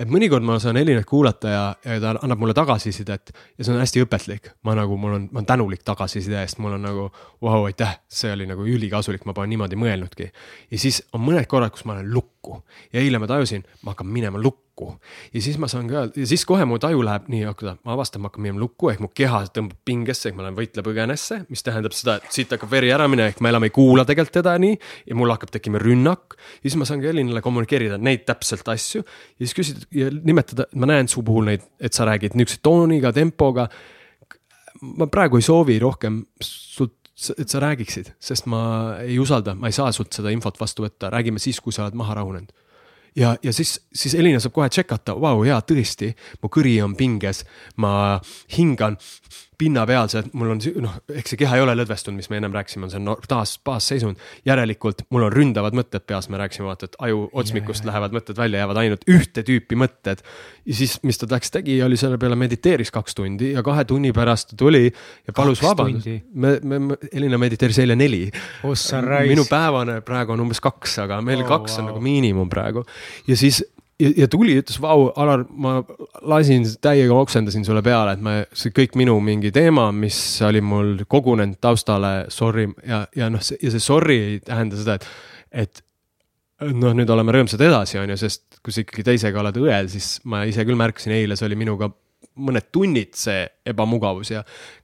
[0.01, 3.83] et mõnikord ma saan Elinat kuulata ja, ja ta annab mulle tagasisidet ja see on
[3.83, 4.53] hästi õpetlik.
[4.63, 7.09] ma nagu, mul on, ma olen tänulik tagasiside eest, mul on nagu
[7.43, 10.31] vau, aitäh, see oli nagu ülikasulik, ma pole niimoodi mõelnudki.
[10.71, 12.63] ja siis on mõned korrad, kus ma olen lukku.
[12.93, 15.01] Ja eile ma tajusin, ma hakkan minema lukku lukku.
[15.35, 17.45] ja siis ma saan ka ja siis kohe mu taju läheb nii,
[17.85, 21.45] ma avastan, ma hakkan minema lukku ehk mu keha tõmbab pingesse ehk ma lähen võitle-põgenesse,
[21.49, 24.35] mis tähendab seda, et siit hakkab veri ära minema ehk ma enam ei kuula tegelikult
[24.41, 24.79] teda nii.
[25.07, 29.05] ja mul hakkab tekkima rünnak ja siis ma saan ka Elinale kommunikeerida neid täpselt asju.
[29.05, 33.13] ja siis küsida ja nimetada, ma näen su puhul neid, et sa räägid niisuguse tooniga,
[33.13, 33.69] tempoga.
[34.83, 36.99] ma praegu ei soovi rohkem sult
[37.39, 41.13] et sa räägiksid, sest ma ei usalda, ma ei saa sult seda infot vastu võtta,
[41.15, 42.51] räägime siis, kui sa oled maha rahunenud
[43.17, 46.13] ja, ja siis, siis Elina saab kohe check ata, vau, jaa, tõesti,
[46.43, 47.45] mu kõri on pinges,
[47.77, 48.21] ma
[48.57, 48.99] hingan
[49.59, 52.93] pinnapealsed, mul on noh, ehk see keha ei ole lõdvestunud, mis me ennem rääkisime, on
[52.93, 54.21] see no, taas baasseisund.
[54.47, 57.93] järelikult mul on ründavad mõtted peas, me rääkisime vaata, et aju otsmikust yeah.
[57.93, 60.25] lähevad mõtted välja, jäävad ainult ühte tüüpi mõtted.
[60.65, 64.13] ja siis, mis ta läks, tegi, oli selle peale mediteeris kaks tundi ja kahe tunni
[64.17, 66.09] pärast ta tuli ja palus vabandust.
[66.35, 68.27] me, me, Elina mediteeris eile neli
[68.65, 68.75] oh,.
[69.29, 71.83] minu päevane praegu on umbes kaks, aga meil oh, kaks wow.
[71.83, 72.85] on nagu miinimum praegu
[73.29, 73.63] ja siis
[74.01, 75.77] ja, ja tuli, ütles, vau, Alar, ma
[76.27, 81.05] lasin täiega oksendasin sulle peale, et ma, see kõik minu mingi teema, mis oli mul
[81.11, 82.69] kogunenud taustale, sorry.
[82.89, 85.09] Ja, ja noh, ja see sorry ei tähenda seda, et,
[85.65, 85.85] et
[86.73, 90.17] noh, nüüd oleme rõõmsad edasi, on ju, sest kui sa ikkagi teisega oled õel, siis
[90.31, 91.91] ma ise küll märkasin eile, see oli minuga
[92.41, 94.41] mõned tunnid see ebamugavus ja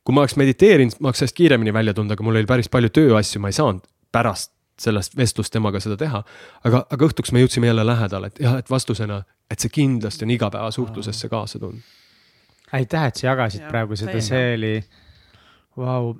[0.06, 2.92] kui ma oleks mediteerinud, ma oleks sellest kiiremini välja tulnud, aga mul oli päris palju
[2.94, 3.82] tööasju, ma ei saanud
[4.14, 6.22] pärast sellest vestlust temaga seda teha.
[6.64, 10.34] aga, aga õhtuks me jõudsime jälle lähedale, et jah, et vastusena, et see kindlasti on
[10.36, 11.94] igapäevasuhtlusesse kaasa tulnud.
[12.72, 14.74] aitäh, et sa jagasid ja, praegu seda, see oli,
[15.76, 16.14] vau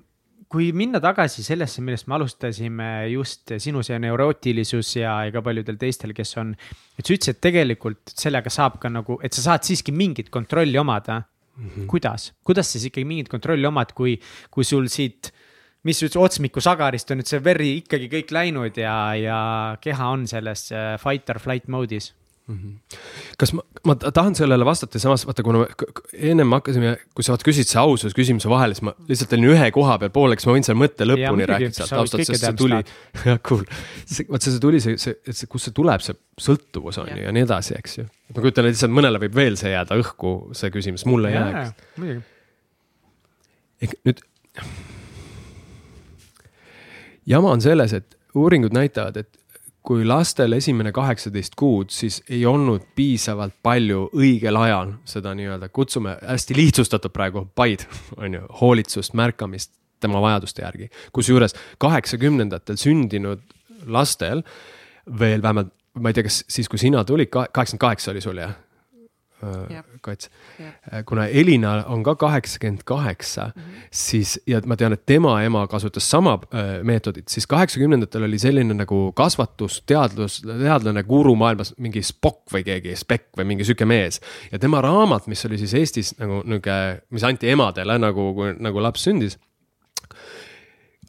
[0.51, 5.79] kui minna tagasi sellesse, millest me alustasime, just sinu see neurootilisus ja, ja ka paljudel
[5.79, 6.57] teistel, kes on.
[6.99, 10.79] et sa ütlesid, et tegelikult sellega saab ka nagu, et sa saad siiski mingit kontrolli
[10.79, 11.69] omada mm.
[11.69, 11.87] -hmm.
[11.87, 14.19] kuidas, kuidas sa siis ikkagi mingit kontrolli omad, kui,
[14.51, 15.31] kui sul siit
[15.89, 19.43] mis üldse otsmiku sagarist on nüüd see veri ikkagi kõik läinud ja, ja
[19.81, 22.13] keha on selles äh, fight or flight mode'is.
[22.51, 22.99] -hmm.
[23.39, 25.65] kas ma, ma tahan sellele vastata, samas vaata, kuna
[26.13, 29.97] ennem hakkasime, kui sa küsisid see aususe küsimuse vahele, siis ma lihtsalt olin ühe koha
[30.03, 32.81] peal pooleks, ma võin selle mõtte lõpuni rääkida sealt taustalt, sest see tuli,
[33.29, 33.65] jah, cool.
[33.65, 37.25] vot see, see tuli, see, see, et see, kust see tuleb, see sõltuvus on ju
[37.25, 38.09] ja nii edasi, eks ju.
[38.35, 41.67] ma kujutan ette, lihtsalt mõnele võib veel see jääda õhku, see küsimus, mulle ei jää,
[41.67, 42.33] eks.
[43.87, 44.27] ehk nüüd
[47.31, 49.41] jama on selles, et uuringud näitavad, et
[49.87, 56.19] kui lastel esimene kaheksateist kuud, siis ei olnud piisavalt palju õigel ajal seda nii-öelda, kutsume
[56.21, 57.87] hästi lihtsustatud praegu, paid,
[58.19, 60.91] on ju, hoolitsust, märkamist tema vajaduste järgi.
[61.13, 63.43] kusjuures kaheksakümnendatel sündinud
[63.87, 64.45] lastel
[65.19, 68.55] veel vähemalt, ma ei tea, kas siis, kui sina tulid, kaheksakümmend kaheksa oli sul jah?
[69.43, 70.31] Äh, kats.
[70.61, 73.87] Äh, kuna Elina on ka kaheksakümmend kaheksa, mhm.
[73.91, 78.77] siis ja ma tean, et tema ema kasutas sama äh, meetodit, siis kaheksakümnendatel oli selline
[78.77, 84.21] nagu kasvatus, teadlus, teadlane guru maailmas, mingi Spock või keegi, Speck või mingi sihuke mees.
[84.53, 86.77] ja tema raamat, mis oli siis Eestis nagu nihuke,
[87.11, 89.39] mis anti emadele nagu, nagu laps sündis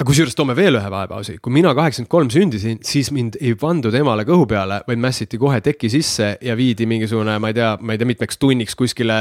[0.02, 3.94] aga kusjuures toome veel ühe vahepausi, kui mina kaheksakümmend kolm sündisin, siis mind ei pandud
[3.94, 7.94] emale kõhu peale, vaid mässiti kohe teki sisse ja viidi mingisugune, ma ei tea, ma
[7.94, 9.20] ei tea, mitmeks tunniks kuskile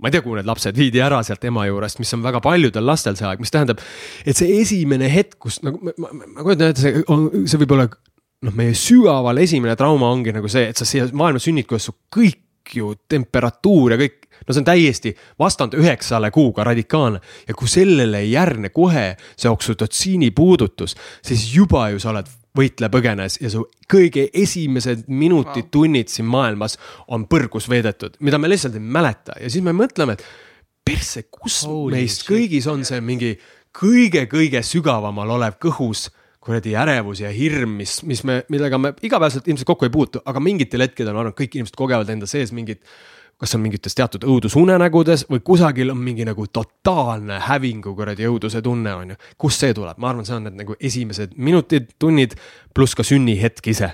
[0.00, 2.86] ma ei tea, kuhu need lapsed viidi ära sealt ema juurest, mis on väga paljudel
[2.86, 3.82] lastel see aeg, mis tähendab,
[4.22, 7.74] et see esimene hetk, kus nagu ma, ma, ma kujutan ette, see on, see võib
[7.74, 11.90] olla noh, meie sügaval esimene trauma ongi nagu see, et sa siia maailma sünnid, kuidas
[11.90, 17.54] su kõik ju temperatuur ja kõik no see on täiesti vastand üheksale kuuga radikaalne ja
[17.54, 23.50] kui sellele ei järgne kohe see oksütotsiini puudutus, siis juba ju sa oled võitle-põgenes ja
[23.52, 26.76] su kõige esimesed minutid wow., tunnid siin maailmas
[27.14, 30.24] on põrgus veedetud, mida me lihtsalt ei mäleta ja siis me mõtleme, et
[30.86, 32.30] persse, kus Holy meist shit.
[32.32, 33.36] kõigis on see mingi
[33.76, 36.08] kõige-kõige sügavamal olev kõhus
[36.40, 40.40] kuradi ärevus ja hirm, mis, mis me, millega me igapäevaselt ilmselt kokku ei puutu, aga
[40.42, 42.80] mingitel hetkedel ma arvan, kõik inimesed kogevad enda sees mingit
[43.40, 48.92] kas on mingites teatud õudusunenägudes või kusagil on mingi nagu totaalne hävingu kuradi õuduse tunne,
[48.94, 49.18] on ju.
[49.40, 52.36] kust see tuleb, ma arvan, see on need nagu esimesed minutid, tunnid,
[52.76, 53.92] pluss ka sünnihetk ise.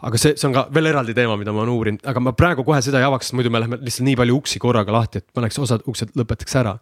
[0.00, 2.66] aga see, see on ka veel eraldi teema, mida ma olen uurinud, aga ma praegu
[2.66, 5.58] kohe seda ei avaks, muidu me läheme lihtsalt nii palju uksi korraga lahti, et paneks
[5.58, 6.76] osad uksed, lõpetaks ära.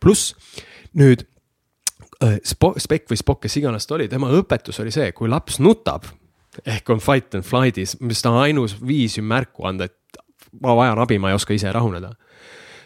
[0.00, 0.36] pluss
[0.94, 1.26] nüüd
[2.22, 5.58] äh, Spo-, Spek või Spock, kes iganes ta oli, tema õpetus oli see, kui laps
[5.58, 6.06] nutab
[6.64, 9.96] ehk on fight and flight'is, mis ta ainus viis ju märku anda, et
[10.62, 12.12] ma vajan abi, ma ei oska ise rahuneda.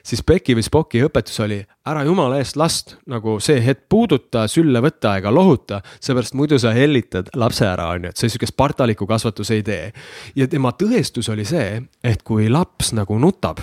[0.01, 4.81] siis Becky või Spocki õpetus oli ära jumala eest last nagu see hetk puuduta, sülle
[4.81, 9.07] võta ega lohuta, seepärast muidu sa hellitad lapse ära, on ju, et sa sihuke spartaliku
[9.07, 9.91] kasvatuse ei tee.
[10.37, 13.61] ja tema tõestus oli see, et kui laps nagu nutab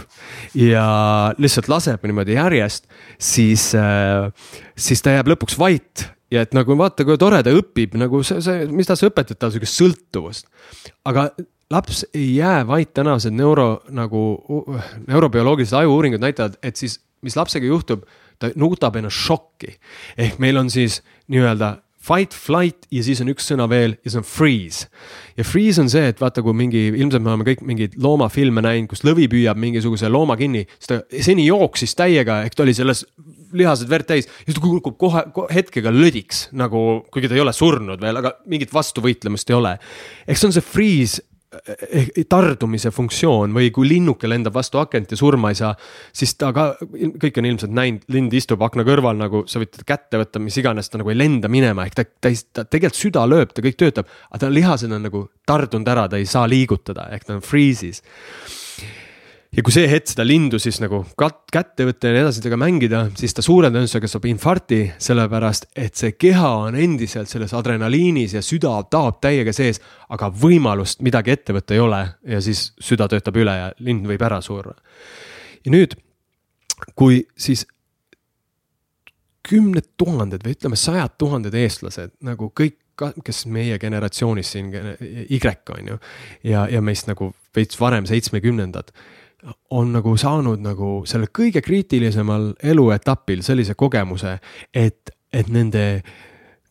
[0.53, 2.85] ja lihtsalt laseb niimoodi järjest,
[3.17, 4.29] siis äh,,
[4.77, 8.41] siis ta jääb lõpuks vait ja et nagu vaata, kui tore ta õpib nagu see,
[8.43, 10.49] see, mis ta sa õpetad talle sihukest sõltuvust.
[11.07, 11.29] aga
[11.71, 14.21] laps ei jää vait, tänased neuro nagu,
[15.07, 18.05] neurobioloogilised aju-uuringud näitavad, et siis, mis lapsega juhtub,
[18.39, 19.75] ta nutab ennast šokki.
[20.17, 21.77] ehk meil on siis nii-öelda
[22.07, 24.87] fight, flight ja siis on üks sõna veel ja see on freeze.
[25.37, 28.89] ja freeze on see, et vaata, kui mingi, ilmselt me oleme kõik mingeid loomafilme näinud,
[28.91, 33.03] kus lõvi püüab mingisuguse looma kinni, siis ta seni jooksis täiega, ehk ta oli selles
[33.57, 37.43] lihased verd täis ja siis ta kukub kohe, kohe hetkega lödiks nagu, kuigi ta ei
[37.43, 39.77] ole surnud veel, aga mingit vastuvõitlemist ei ole.
[40.27, 41.25] eks see on see freeze
[42.29, 45.73] tardumise funktsioon või kui linnuke lendab vastu akent ja surma ei saa,
[46.15, 46.69] siis ta ka,
[47.21, 50.57] kõik on ilmselt näinud, lind istub akna kõrval nagu sa võid teda kätte võtta, mis
[50.61, 53.65] iganes, ta nagu ei lenda minema, ehk ta, ta ei, ta tegelikult süda lööb, ta
[53.65, 57.37] kõik töötab, aga ta lihased on nagu tardunud ära, ta ei saa liigutada, ehk ta
[57.37, 58.03] on freeze'is
[59.55, 62.59] ja kui see hetk seda lindu siis nagu kat-, kätte võtta ja nii edasi temaga
[62.65, 68.35] mängida, siis ta suure tõenäosusega saab infarkti, sellepärast et see keha on endiselt selles adrenaliinis
[68.37, 69.79] ja süda taob täiega sees,
[70.13, 74.27] aga võimalust midagi ette võtta ei ole ja siis süda töötab üle ja lind võib
[74.27, 74.75] ära surra.
[75.63, 75.95] ja nüüd,
[76.95, 77.65] kui siis
[79.47, 84.73] kümned tuhanded või ütleme, sajad tuhanded eestlased nagu kõik ka, kes meie generatsioonis siin,
[85.29, 85.99] Y on ju,
[86.43, 88.91] ja, ja meist nagu veits varem, seitsmekümnendad
[89.69, 94.37] on nagu saanud nagu sellel kõige kriitilisemal eluetapil sellise kogemuse,
[94.73, 95.83] et, et nende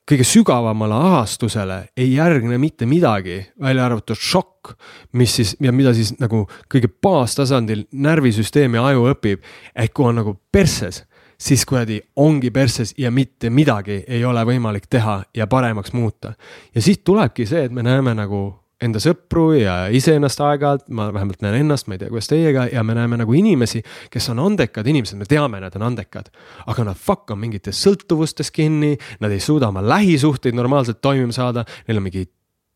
[0.07, 4.75] kõige sügavamale ahastusele ei järgne mitte midagi, välja arvatud šokk,
[5.19, 9.43] mis siis ja mida siis nagu kõige baastasandil närvisüsteem ja aju õpib.
[9.75, 11.05] et kui on nagu persses,
[11.39, 16.35] siis kuradi ongi persses ja mitte midagi ei ole võimalik teha ja paremaks muuta.
[16.75, 21.41] ja siit tulebki see, et me näeme nagu enda sõpru ja iseennast aeg-ajalt, ma vähemalt
[21.45, 23.81] näen ennast, ma ei tea, kuidas teiega ja me näeme nagu inimesi,
[24.13, 26.29] kes on andekad inimesed, me teame, nad on andekad.
[26.67, 31.65] aga nad fuck on mingites sõltuvustes kinni, nad ei suuda oma lähisuhteid normaalselt toimima saada,
[31.89, 32.27] neil on mingi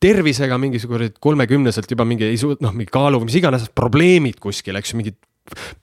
[0.01, 4.94] tervisega mingisugused kolmekümneselt juba mingi ei suuda, noh, mingi kaalu mis iganes probleemid kuskil, eks
[4.94, 5.18] ju, mingid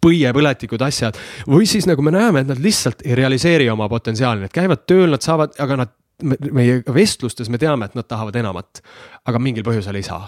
[0.01, 1.17] põiepõletikud asjad.
[1.45, 5.11] või siis nagu me näeme, et nad lihtsalt ei realiseeri oma potentsiaali, nad käivad tööl,
[5.13, 5.93] nad saavad, aga nad
[6.25, 8.79] meie vestlustes me teame, et nad tahavad enamat,
[9.29, 10.23] aga mingil põhjusel ei saa.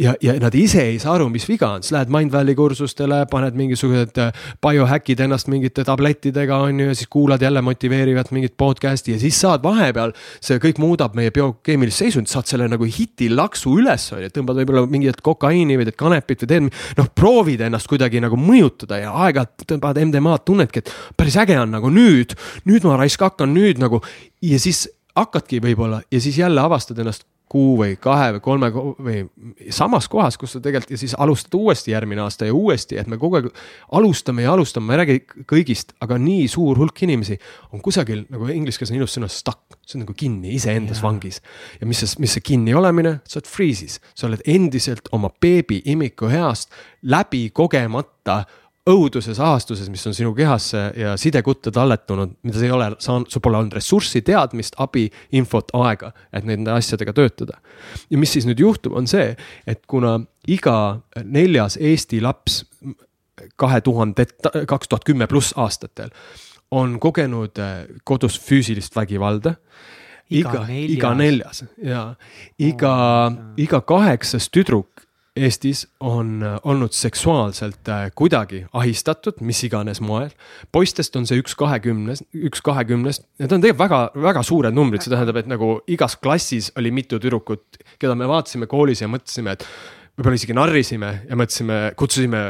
[0.00, 3.58] ja, ja nad ise ei saa aru, mis viga on, siis lähed Mindvalley kursustele, paned
[3.58, 9.12] mingisugused äh, biohack'id ennast mingite tablettidega, on ju, ja siis kuulad jälle motiveerivat mingit podcast'i
[9.12, 10.16] ja siis saad vahepeal.
[10.40, 14.62] see kõik muudab meie biokeemilist seisundit, saad selle nagu hiti laksu üles, on ju, tõmbad
[14.62, 16.72] võib-olla mingit kokaiini või teed kanepit või teed.
[16.96, 21.76] noh, proovid ennast kuidagi nagu mõjutada ja aeg-ajalt tõmbad MDMA-d, tunnedki, et päris äge on
[21.76, 22.32] nagu nüüd,
[22.64, 24.00] nüüd ma raisk hakkan nüüd nagu
[24.40, 24.86] ja siis
[25.16, 29.18] hakkadki võib-olla ja siis jälle avastad ennast kuu või kahe või kolme või
[29.72, 33.18] samas kohas, kus sa tegelikult ja siis alustad uuesti järgmine aasta ja uuesti, et me
[33.20, 33.50] kogu aeg
[33.94, 37.36] alustame ja alustame, ma ei räägi kõigist, aga nii suur hulk inimesi
[37.70, 41.42] on kusagil nagu inglise keeles on ilus sõna stuck, see on nagu kinni iseendas vangis.
[41.80, 45.82] ja mis see, mis see kinni olemine, sa oled freeze'is, sa oled endiselt oma beebi
[45.84, 46.72] imiku heast
[47.04, 48.44] läbi kogemata
[48.90, 53.42] õuduses ahastuses, mis on sinu kehasse ja sidekutta talletunud, mida sa ei ole saanud, sul
[53.44, 57.60] pole olnud ressurssi, teadmist, abi, infot, aega, et nende asjadega töötada.
[58.10, 59.32] ja mis siis nüüd juhtub, on see,
[59.66, 62.64] et kuna iga neljas Eesti laps
[63.56, 64.36] kahe tuhandet,
[64.68, 66.12] kaks tuhat kümme pluss aastatel
[66.74, 69.54] on kogenud eh, kodus füüsilist vägivalda
[70.32, 72.06] iga, iga neljas ja
[72.58, 72.94] iga
[73.28, 75.03] oh,, iga kaheksas tüdruk
[75.34, 80.28] Eestis on äh, olnud seksuaalselt äh, kuidagi ahistatud, mis iganes moel.
[80.70, 83.98] poistest on see üks kahekümnest, üks kahekümnest, need on tegelikult väga,
[84.28, 88.70] väga suured numbrid, see tähendab, et nagu igas klassis oli mitu tüdrukut, keda me vaatasime
[88.70, 89.66] koolis ja mõtlesime, et
[90.14, 92.44] võib-olla isegi narrisime ja mõtlesime, kutsusime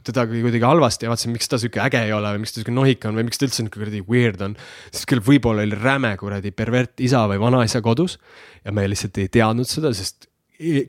[0.00, 2.72] teda kuidagi halvasti ja vaatasime, miks ta sihuke äge ei ole või miks ta sihuke
[2.72, 4.56] nohik on või miks ta üldse nihuke kuradi weird on.
[4.88, 8.16] siis küll võib-olla oli räme kuradi pervert isa või vanaisa kodus
[8.64, 10.29] ja me lihtsalt ei teadnud seda, sest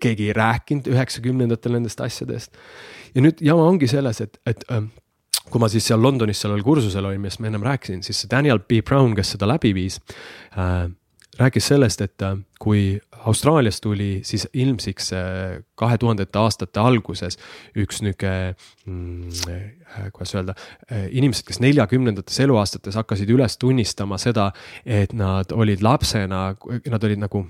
[0.02, 2.58] keegi ei rääkinud üheksakümnendatel nendest asjadest.
[3.16, 4.92] ja nüüd jama ongi selles, et, et ähm,
[5.52, 8.60] kui ma siis seal Londonis sellel kursusel olin, millest ma ennem rääkisin, siis see Daniel
[8.60, 10.00] B Brown, kes seda läbi viis
[10.56, 10.90] äh,,
[11.40, 17.38] rääkis sellest, et äh, kui Austraalias tuli siis ilmsiks äh, kahe tuhandete aastate alguses
[17.78, 18.32] üks nihuke
[18.86, 20.56] mm,, äh, kuidas öelda,
[21.10, 24.52] inimesed, kes neljakümnendates eluaastates hakkasid üles tunnistama seda,
[24.86, 26.44] et nad olid lapsena,
[26.90, 27.46] nad olid nagu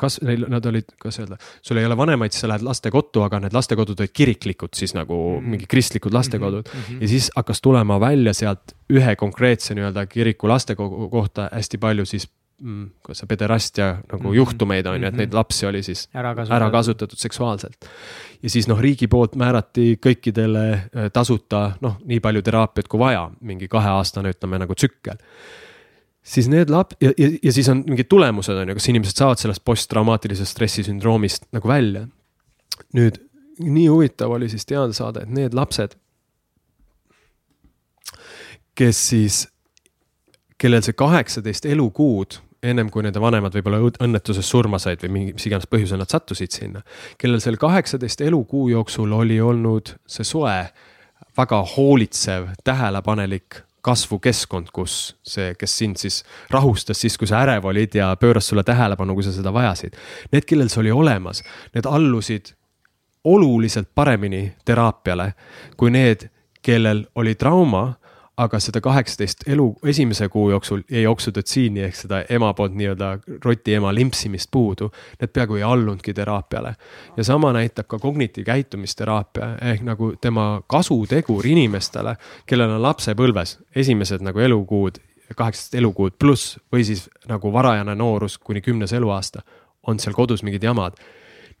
[0.00, 3.40] kas neil, nad olid, kuidas öelda, sul ei ole vanemaid, siis sa lähed lastekodu, aga
[3.44, 5.54] need lastekodud olid kiriklikud siis nagu mm -hmm.
[5.54, 6.80] mingi kristlikud lastekodud mm.
[6.80, 7.02] -hmm.
[7.02, 12.28] ja siis hakkas tulema välja sealt ühe konkreetse nii-öelda kiriku lastekogu kohta hästi palju siis
[12.60, 14.36] mm, kuidas see pederastia nagu mm -hmm.
[14.36, 15.36] juhtumeid on ju, et neid mhm.
[15.36, 17.88] lapsi oli siis ära kasutatud, ära kasutatud seksuaalselt.
[18.42, 23.30] ja siis noh, riigi poolt määrati kõikidele äh, tasuta noh, nii palju teraapiat kui vaja,
[23.40, 25.16] mingi kaheaastane, ütleme nagu tsükkel
[26.22, 29.40] siis need lap- ja, ja, ja siis on mingid tulemused on ju, kas inimesed saavad
[29.40, 32.06] sellest posttraumaatilisest stressisündroomist nagu välja.
[32.96, 33.20] nüüd
[33.60, 35.92] nii huvitav oli siis teada saada, et need lapsed,
[38.74, 39.42] kes siis,
[40.58, 45.46] kellel see kaheksateist elukuud ennem kui nende vanemad võib-olla õnnetuses surma said või mingi, mis
[45.48, 46.82] iganes põhjusel nad sattusid sinna.
[47.18, 50.58] kellel seal kaheksateist elukuu jooksul oli olnud see soe,
[51.36, 57.94] väga hoolitsev, tähelepanelik kasvukeskkond, kus see, kes sind siis rahustas siis, kui sa ärev olid
[57.96, 59.96] ja pööras sulle tähelepanu, kui sa seda vajasid.
[60.32, 61.44] Need, kellel see oli olemas,
[61.74, 62.54] need allusid
[63.24, 65.32] oluliselt paremini teraapiale
[65.76, 66.28] kui need,
[66.62, 67.94] kellel oli trauma
[68.40, 73.10] aga seda kaheksateist elu esimese kuu jooksul jäi oksüdotsiini ehk seda ema poolt nii-öelda
[73.44, 74.90] rotiema limpsimist puudu.
[75.20, 76.74] Need peaaegu ei allunudki teraapiale
[77.16, 84.40] ja sama näitab ka kognitiivkäitumisteraapia ehk nagu tema kasutegur inimestele, kellel on lapsepõlves esimesed nagu
[84.40, 85.00] elukuud,
[85.36, 89.42] kaheksateist elukuud pluss või siis nagu varajane noorus kuni kümnes eluaasta
[89.86, 90.96] on seal kodus mingid jamad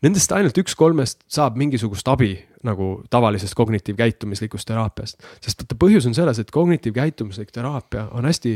[0.00, 2.32] Nendest ainult üks kolmest saab mingisugust abi
[2.64, 5.20] nagu tavalisest kognitiivkäitumislikust teraapiast.
[5.40, 8.54] sest vaata põhjus on selles, et kognitiivkäitumislik teraapia on hästi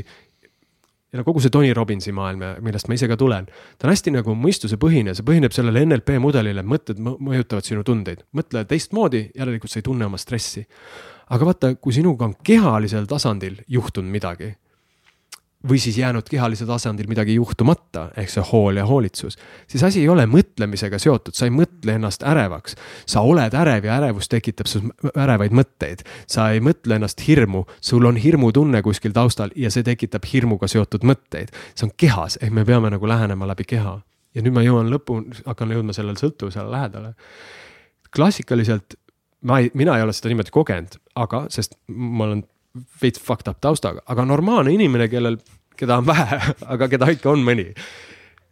[1.12, 3.46] ja no kogu see Tony Robbinsi maailm, millest ma ise ka tulen,
[3.78, 8.24] ta on hästi nagu mõistusepõhine, see põhineb sellele NLP mudelile, mõtted mõjutavad sinu tundeid.
[8.32, 10.66] mõtle teistmoodi, järelikult sa ei tunne oma stressi.
[11.28, 14.54] aga vaata, kui sinuga on kehalisel tasandil juhtunud midagi
[15.68, 19.38] või siis jäänud kehalise tasandil midagi juhtumata, ehk see hool ja hoolitsus,
[19.70, 22.76] siis asi ei ole mõtlemisega seotud, sa ei mõtle ennast ärevaks.
[23.06, 24.82] sa oled ärev ja ärevus tekitab sus
[25.16, 26.04] ärevaid mõtteid.
[26.26, 31.04] sa ei mõtle ennast hirmu, sul on hirmutunne kuskil taustal ja see tekitab hirmuga seotud
[31.04, 31.48] mõtteid.
[31.74, 34.00] see on kehas, ehk me peame nagu lähenema läbi keha.
[34.34, 37.14] ja nüüd ma jõuan lõpu, hakkan jõudma sellele sõltuvusele lähedale.
[38.16, 38.94] klassikaliselt
[39.42, 42.44] ma ei, mina ei ole seda niimoodi kogenud, aga, sest ma olen
[43.02, 45.38] veits fucked up taustaga, aga normaalne inimene, kellel,
[45.76, 46.40] keda on vähe,
[46.74, 47.70] aga keda ikka on mõni,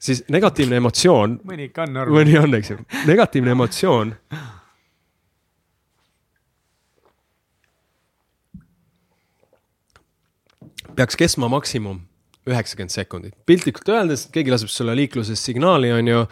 [0.03, 1.41] siis negatiivne emotsioon.
[1.49, 2.17] mõni ikka on norm.
[2.19, 4.17] mõni on, eks ju, negatiivne emotsioon.
[10.93, 12.03] peaks kestma maksimum
[12.45, 16.25] üheksakümmend sekundit, piltlikult öeldes, keegi laseb sulle liikluses signaali, on ju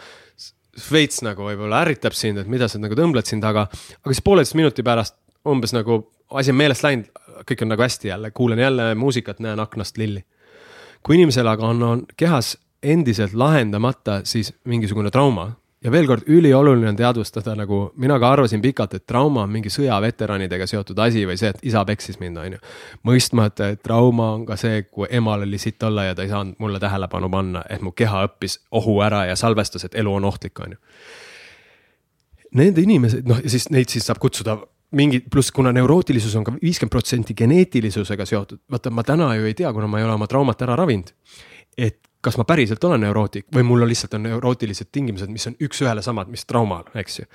[0.91, 4.57] veits nagu võib-olla ärritab sind, et mida sa nagu tõmbled siin taga, aga siis pooleteist
[4.59, 6.03] minuti pärast umbes nagu
[6.37, 7.09] asi on meelest läinud,
[7.47, 10.23] kõik on nagu hästi jälle, kuulan jälle muusikat, näen aknast lilli.
[11.03, 15.51] Kui inimesel aga on, on kehas endiselt lahendamata siis mingisugune trauma
[15.81, 19.71] ja veel kord, ülioluline on teadvustada, nagu mina ka arvasin pikalt, et trauma on mingi
[19.73, 22.61] sõjaveteranidega seotud asi või see, et isa peksis mind, on ju.
[23.07, 26.61] mõistmata, et trauma on ka see, kui emal oli sitt olla ja ta ei saanud
[26.61, 30.59] mulle tähelepanu panna, et mu keha õppis ohu ära ja salvestas, et elu on ohtlik,
[30.61, 30.81] on ju.
[32.61, 34.57] Need inimesed, noh, siis neid siis saab kutsuda
[34.97, 39.55] mingi, pluss kuna neurootilisus on ka viiskümmend protsenti geneetilisusega seotud, vaata ma täna ju ei
[39.57, 41.13] tea, kuna ma ei ole oma traumat ära ravinud.
[41.77, 45.55] et kas ma päriselt olen neurootik või mul on lihtsalt on neurootilised tingimused, mis on
[45.63, 47.25] üks-ühele samad, mis traumal, eks ju.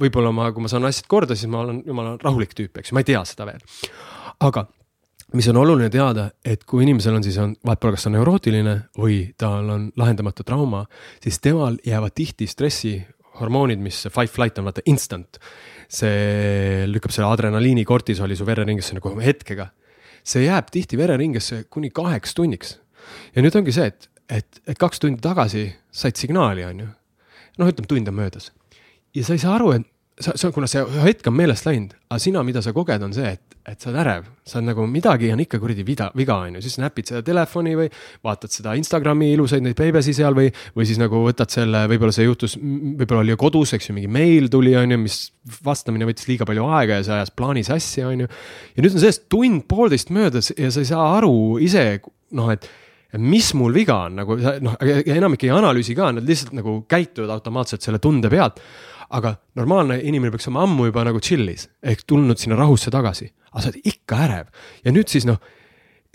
[0.00, 2.98] võib-olla ma, kui ma saan asjad korda, siis ma olen jumala rahulik tüüp, eks ju,
[2.98, 3.62] ma ei tea seda veel.
[4.40, 4.66] aga
[5.34, 8.18] mis on oluline teada, et kui inimesel on siis on, vahet pole, kas ta on
[8.18, 10.84] neurootiline või tal on lahendamatu trauma,
[11.22, 15.38] siis temal jäävad tihti stressihormoonid, mis fight flight on vaata instant
[15.90, 19.70] see lükkab selle adrenaliini, kortisoli su vereringesse nagu hetkega.
[20.22, 22.78] see jääb tihti vereringesse kuni kaheks tunniks.
[23.34, 26.88] ja nüüd ongi see, et, et, et kaks tundi tagasi said signaali, on ju.
[27.58, 28.52] noh, ütleme tund on möödas
[29.14, 29.86] ja sa ei saa aru, et
[30.20, 33.30] sa, sa, kuna see hetk on meelest läinud, aga sina, mida sa koged, on see,
[33.36, 36.58] et, et sa oled ärev, sa oled nagu midagi on ikka kuradi viga, viga on
[36.58, 37.88] ju, siis näpid seda telefoni või
[38.26, 42.28] vaatad seda Instagrami ilusaid neid beebesi seal või, või siis nagu võtad selle, võib-olla see
[42.28, 45.22] juhtus, võib-olla oli kodus, eks ju, mingi meil tuli, on ju, mis
[45.64, 48.30] vastamine võttis liiga palju aega ja see ajas plaani sassi, on ju.
[48.76, 51.34] ja nüüd on sellest tund-poolteist möödas ja sa ei saa aru
[51.64, 51.86] ise,
[52.36, 52.68] noh, et
[53.18, 57.82] mis mul viga on, nagu noh, enamik ei analüüsi ka, nad lihtsalt nagu käituvad automaatselt
[57.82, 58.60] selle tunde pealt
[59.10, 63.64] aga normaalne inimene peaks olema ammu juba nagu chill'is ehk tulnud sinna rahusse tagasi, aga
[63.64, 65.40] sa oled ikka ärev ja nüüd siis noh,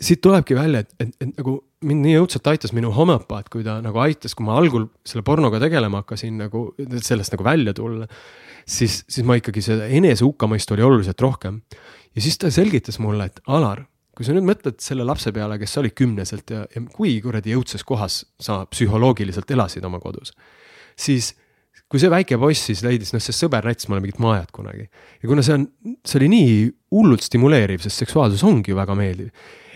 [0.02, 3.78] siit tulebki välja, et, et, et nagu mind nii õudselt aitas minu homöopaat, kui ta
[3.84, 6.68] nagu aitas, kui ma algul selle pornoga tegelema hakkasin nagu
[7.04, 8.08] sellest nagu välja tulla.
[8.66, 11.62] siis, siis ma ikkagi seda enese hukkamõistu oli oluliselt rohkem.
[12.16, 13.86] ja siis ta selgitas mulle, et Alar,
[14.16, 17.84] kui sa nüüd mõtled selle lapse peale, kes oli kümneselt ja, ja kui kuradi õudses
[17.84, 20.34] kohas sa psühholoogiliselt elasid oma kodus,
[20.96, 21.34] siis
[21.92, 24.88] kui see väike poiss siis leidis, noh, see sõber näitas mulle mingit maajat kunagi.
[25.22, 25.68] ja kuna see on,
[26.06, 26.56] see oli nii
[26.96, 29.30] hullult stimuleeriv, sest seksuaalsus ongi ju väga meeldiv.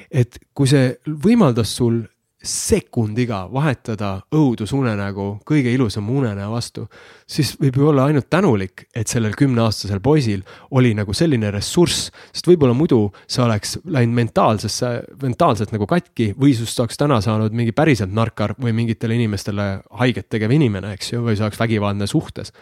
[0.09, 2.03] et kui see võimaldas sul
[2.39, 6.85] sekundiga vahetada õudusunenägu kõige ilusama unenäo vastu,
[7.27, 12.47] siis võib ju olla ainult tänulik, et sellel kümneaastasel poisil oli nagu selline ressurss, sest
[12.47, 14.91] võib-olla muidu sa oleks läinud mentaalsesse,
[15.21, 19.67] mentaalselt nagu katki või sinust oleks täna saanud mingi päriselt narkar või mingitele inimestele
[19.99, 22.53] haiget tegev inimene, eks ju, või sa oleks vägivaldne suhtes.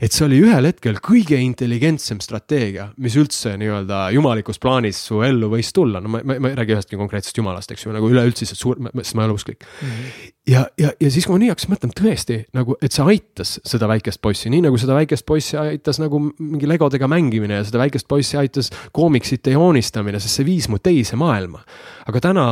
[0.00, 5.48] et see oli ühel hetkel kõige intelligentsem strateegia, mis üldse nii-öelda jumalikus plaanis su ellu
[5.56, 8.60] võis tulla, no ma, ma, ma ei räägi ühestki konkreetsest jumalast, eks ju, nagu üleüldiselt
[8.60, 9.88] suur, sest ma ei ole usklik mm.
[9.88, 10.32] -hmm.
[10.52, 13.88] ja, ja, ja siis, kui ma nii hakkasin mõtlema, tõesti nagu, et see aitas seda
[13.88, 18.08] väikest poissi, nii nagu seda väikest poissi aitas nagu mingi legodega mängimine ja seda väikest
[18.08, 21.64] poissi aitas koomiksite joonistamine, sest see viis mu teise maailma.
[22.06, 22.46] aga täna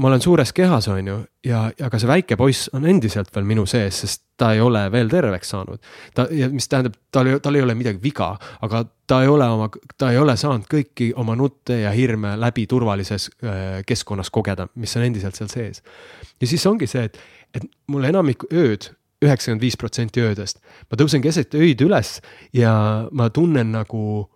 [0.00, 3.46] ma olen suures kehas, on ju, ja, ja ka see väike poiss on endiselt veel
[3.48, 5.80] minu sees, sest ta ei ole veel terveks saanud.
[6.16, 8.30] ta, mis tähendab, tal tal ei ole midagi viga,
[8.64, 9.68] aga ta ei ole oma,
[10.00, 14.96] ta ei ole saanud kõiki oma nutte ja hirme läbi turvalises äh, keskkonnas kogeda, mis
[14.96, 15.84] on endiselt seal sees.
[16.40, 17.20] ja siis ongi see, et,
[17.54, 22.18] et mul enamik ööd, üheksakümmend viis protsenti öödest, ma tõusen keset öid üles
[22.56, 22.72] ja
[23.12, 24.30] ma tunnen nagu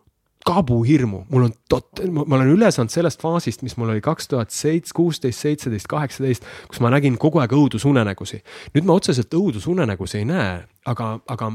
[0.45, 4.53] kabuhirmu, mul on tot-, ma olen üle saanud sellest faasist, mis mul oli kaks tuhat
[4.55, 8.45] seitse, kuusteist, seitseteist, kaheksateist, kus ma nägin kogu aeg õudusunenägusid.
[8.77, 10.55] nüüd ma otseselt õudusunenägusid ei näe,
[10.91, 11.53] aga, aga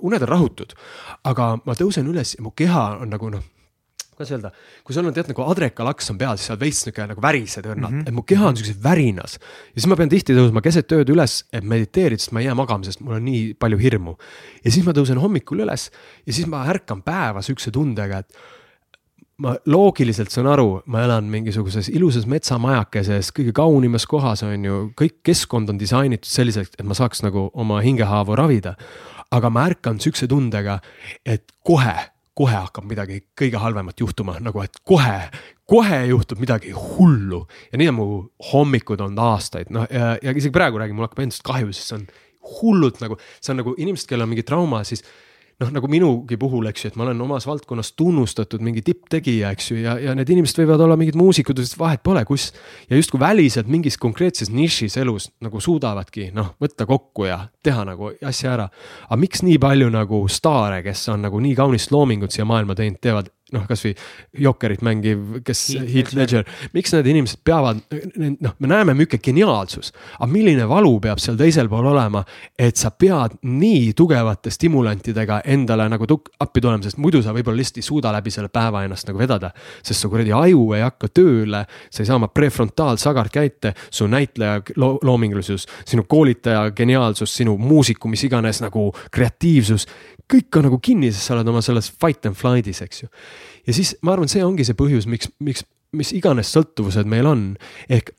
[0.00, 0.74] uned on rahutud.
[1.24, 3.46] aga ma tõusen üles ja mu keha on nagu noh
[4.18, 4.50] kuidas öelda,
[4.82, 7.68] kui sul on tead nagu adrekalaks on peal, siis sa oled veits nihuke nagu värised
[7.70, 8.10] õrnalt mm, -hmm.
[8.10, 9.38] et mu keha on siukses värinas.
[9.38, 12.58] ja siis ma pean tihti tõusma keset ööd üles, et mediteerida, sest ma ei jää
[12.58, 14.16] magama, sest mul on nii palju hirmu.
[14.64, 15.90] ja siis ma tõusen hommikul üles
[16.26, 18.34] ja siis ma ärkan päeva siukse tundega, et
[19.38, 25.20] ma loogiliselt saan aru, ma elan mingisuguses ilusas metsamajakeses, kõige kaunimas kohas on ju, kõik
[25.22, 28.74] keskkond on disainitud selliselt, et ma saaks nagu oma hingehaavu ravida.
[29.30, 30.78] aga ma ärkan siukse tundega,
[31.24, 31.92] et kohe
[32.38, 35.16] kohe hakkab midagi kõige halvemat juhtuma, nagu et kohe,
[35.68, 37.44] kohe juhtub midagi hullu.
[37.72, 38.08] ja nii on mu
[38.52, 41.98] hommikud olnud aastaid, noh ja, ja isegi praegu räägin, mul hakkab endast kahju, sest see
[41.98, 42.06] on
[42.58, 45.02] hullult nagu, see on nagu inimesed, kellel on mingi trauma, siis
[45.58, 49.72] noh, nagu minugi puhul, eks ju, et ma olen omas valdkonnas tunnustatud mingi tipptegija, eks
[49.72, 52.52] ju, ja, ja need inimesed võivad olla mingid muusikud, vahet pole, kus.
[52.90, 58.12] ja justkui väliselt mingis konkreetses nišis elus nagu suudavadki noh, võtta kokku ja teha nagu
[58.22, 58.68] asja ära.
[59.08, 63.02] aga miks nii palju nagu staare, kes on nagu nii kaunist loomingut siia maailma teinud,
[63.02, 63.94] teevad noh, kasvõi
[64.44, 66.44] Jokkerit mängiv, kes Heath Ledger,
[66.74, 67.80] miks need inimesed peavad,
[68.44, 72.22] noh, me näeme, milline geniaalsus, aga milline valu peab seal teisel pool olema,
[72.58, 77.62] et sa pead nii tugevate stimulantidega endale nagu tuk-, appi tulema, sest muidu sa võib-olla
[77.62, 79.52] lihtsalt ei suuda läbi selle päeva ennast nagu vedada.
[79.82, 84.60] sest su kuradi aju ei hakka tööle, sa ei saa oma prefrontaalsagart käite, su näitleja
[84.76, 89.86] lo loomingulisus, sinu koolitaja geniaalsus, sinu muusiku, mis iganes nagu kreatiivsus
[90.32, 93.10] kõik on nagu kinni, sest sa oled oma selles fight and flight'is, eks ju.
[93.68, 95.64] ja siis ma arvan, see ongi see põhjus, miks, miks,
[95.96, 97.44] mis iganes sõltuvused meil on.
[97.88, 98.12] ehk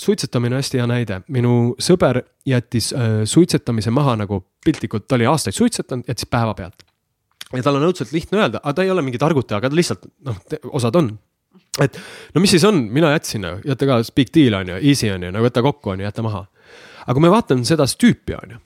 [0.00, 5.28] suitsetamine on hästi hea näide, minu sõber jättis äh, suitsetamise maha nagu piltlikult, ta oli
[5.28, 6.86] aastaid suitsetanud, jättis päevapealt.
[7.52, 10.08] ja tal on õudselt lihtne öelda, aga ta ei ole mingi targutaja, aga ta lihtsalt
[10.24, 10.40] noh,
[10.72, 11.12] osad on
[11.80, 11.96] et
[12.34, 15.30] no mis siis on, mina jätsin, jäta ka, big deal on ju, easy on ju,
[15.34, 16.46] no võta kokku on ju, jäta maha.
[17.04, 18.60] aga kui me vaatame seda tüüpi on ju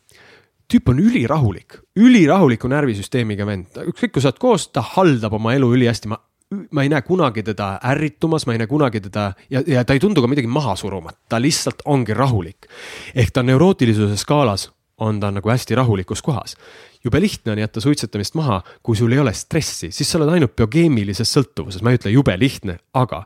[0.74, 5.70] tüüp on ülirahulik, ülirahuliku närvisüsteemiga vend, ükskõik kui sa oled koos, ta haldab oma elu
[5.76, 6.18] ülihästi, ma
[6.54, 10.00] ma ei näe kunagi teda ärritumas, ma ei näe kunagi teda ja, ja ta ei
[10.02, 12.68] tundu ka midagi maha surumat, ta lihtsalt ongi rahulik.
[13.14, 14.68] ehk ta neurootilisuse skaalas
[14.98, 16.56] on ta nagu hästi rahulikus kohas
[17.04, 20.54] jube lihtne on jätta suitsetamist maha, kui sul ei ole stressi, siis sa oled ainult
[20.56, 23.22] biokeemilises sõltuvuses, ma ei ütle jube lihtne, aga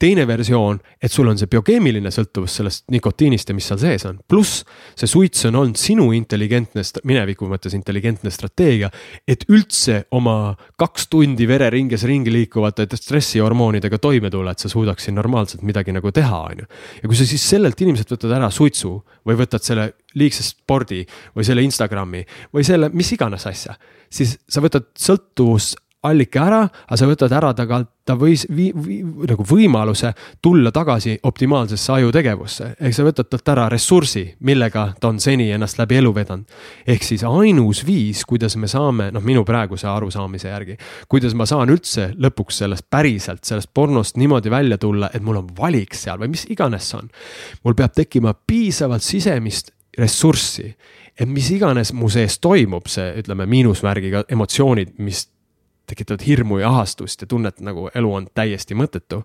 [0.00, 4.20] teine versioon, et sul on see biokeemiline sõltuvus sellest nikotiinist ja mis seal sees on,
[4.28, 4.64] pluss
[4.98, 8.90] see suits on olnud sinu intelligentne, mineviku mõttes intelligentne strateegia,
[9.28, 15.64] et üldse oma kaks tundi vereringes ringi liikuvate stressihormoonidega toime tulla, et sa suudaksid normaalselt
[15.68, 16.68] midagi nagu teha, on ju.
[17.02, 18.96] ja kui sa siis sellelt inimeselt võtad ära suitsu
[19.28, 21.04] või võtad selle liigse spordi
[21.36, 22.24] või selle Instagrami
[22.54, 23.76] või selle mis iganes asja,
[24.10, 29.44] siis sa võtad sõltuvusallika ära, aga sa võtad ära tagant ta võis vi, vi, nagu
[29.46, 30.12] võimaluse
[30.44, 32.70] tulla tagasi optimaalsesse ajutegevusse.
[32.80, 36.58] ehk sa võtad talt ära ressursi, millega ta on seni ennast läbi elu vedanud.
[36.86, 40.78] ehk siis ainus viis, kuidas me saame, noh, minu praeguse arusaamise järgi,
[41.08, 45.48] kuidas ma saan üldse lõpuks sellest päriselt, sellest pornost niimoodi välja tulla, et mul on
[45.58, 47.10] valik seal või mis iganes see on.
[47.64, 50.76] mul peab tekkima piisavalt sisemist ressurssi,
[51.18, 55.26] et mis iganes mu sees toimub, see ütleme miinusmärgiga emotsioonid, mis
[55.88, 59.22] tekitavad hirmu ja ahastust ja tunnet, nagu elu on täiesti mõttetu.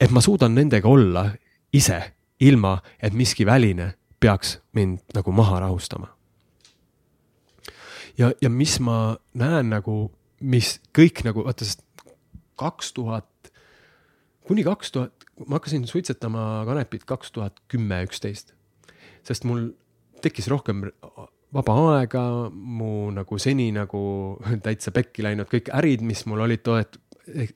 [0.00, 1.30] et ma suudan nendega olla
[1.72, 6.08] ise, ilma et miski väline peaks mind nagu maha rahustama.
[8.18, 11.82] ja, ja mis ma näen nagu, mis kõik nagu, vaata, sest
[12.58, 13.52] kaks tuhat,
[14.46, 18.57] kuni kaks tuhat, ma hakkasin suitsetama kanepit kaks tuhat kümme, üksteist.
[19.26, 19.70] Sest mul
[20.22, 20.84] tekkis rohkem
[21.54, 22.22] vaba aega,
[22.52, 24.00] mu nagu seni nagu
[24.66, 27.00] täitsa pekki läinud kõik ärid, mis mul olid too hetk,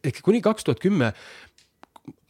[0.02, 1.12] ehk kuni kaks tuhat kümme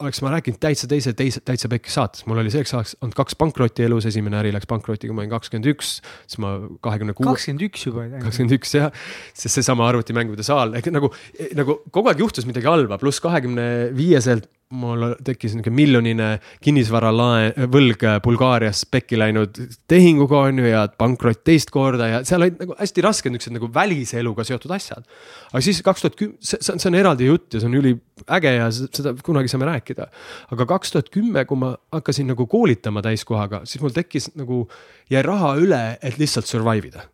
[0.03, 3.39] oleks ma rääkinud täitsa teise, teise, täitsa pekki saates, mul oli selleks ajaks olnud kaks
[3.41, 5.95] pankrotti elus, esimene äri läks pankrotti, kui ma olin kakskümmend üks,
[6.27, 6.55] siis ma
[6.85, 7.29] kahekümne kuue.
[7.31, 8.09] kakskümmend üks juba.
[8.27, 8.91] kakskümmend üks jah,
[9.33, 11.13] sest seesama arvutimängude saal ehk nagu,
[11.59, 16.29] nagu kogu aeg juhtus midagi halba, pluss kahekümne viieselt mul tekkis niisugune miljonine
[16.65, 19.59] kinnisvaralaen, võlg Bulgaarias pekki läinud
[19.91, 23.69] tehinguga on ju ja pankrot teist korda ja seal olid nagu hästi rasked niisugused nagu
[23.75, 25.05] välise eluga seotud asjad.
[25.51, 28.71] aga siis kaks tuhat kümme, see, see on eraldi jutt ja see on üliäge ja
[28.73, 29.92] seda kunagi saame rääkida.
[29.97, 34.65] Aga kaks tuhat kümme, kui ma hakkasin nagu koolitama täiskohaga, siis mul tekkis nagu,
[35.13, 37.09] jäi raha üle, et lihtsalt survive ida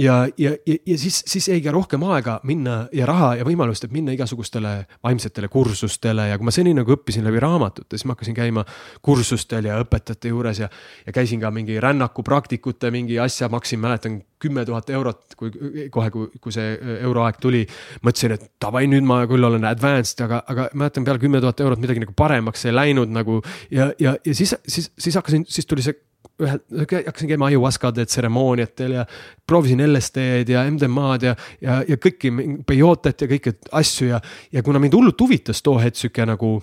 [0.00, 3.86] ja, ja, ja, ja siis, siis jäi ka rohkem aega minna ja raha ja võimalust,
[3.86, 4.72] et minna igasugustele
[5.04, 8.64] vaimsetele kursustele ja kui ma seni nagu õppisin läbi raamatute, siis ma hakkasin käima
[9.04, 10.68] kursustel ja õpetajate juures ja,
[11.06, 15.52] ja käisin ka mingi rännakupraktikute mingi asja, maksin, mäletan, kümme tuhat eurot, kui
[15.92, 17.64] kohe, kui, kui see euroaeg tuli.
[18.04, 21.80] mõtlesin, et davai, nüüd ma küll olen advanced, aga, aga mäletan peale kümme tuhat eurot
[21.80, 23.40] midagi nagu paremaks ei läinud nagu
[23.70, 25.96] ja, ja, ja siis, siis, siis hakkasin, siis tuli see
[26.42, 26.60] ühel,
[27.06, 29.04] hakkasin käima ajuaskade tseremooniatel ja
[29.46, 32.32] proovisin LSD-d ja MDMA-d ja, ja, ja kõiki
[32.66, 34.20] peyotet ja kõiki asju ja,
[34.52, 36.56] ja kuna mind hullult huvitas too hetk sihuke nagu.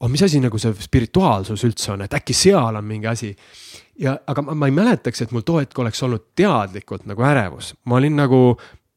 [0.00, 3.36] oh, mis asi nagu see spirituaalsus üldse on, et äkki seal on mingi asi.
[3.98, 7.74] ja, aga ma, ma ei mäletaks, et mul too hetk oleks olnud teadlikult nagu ärevus,
[7.84, 8.42] ma olin nagu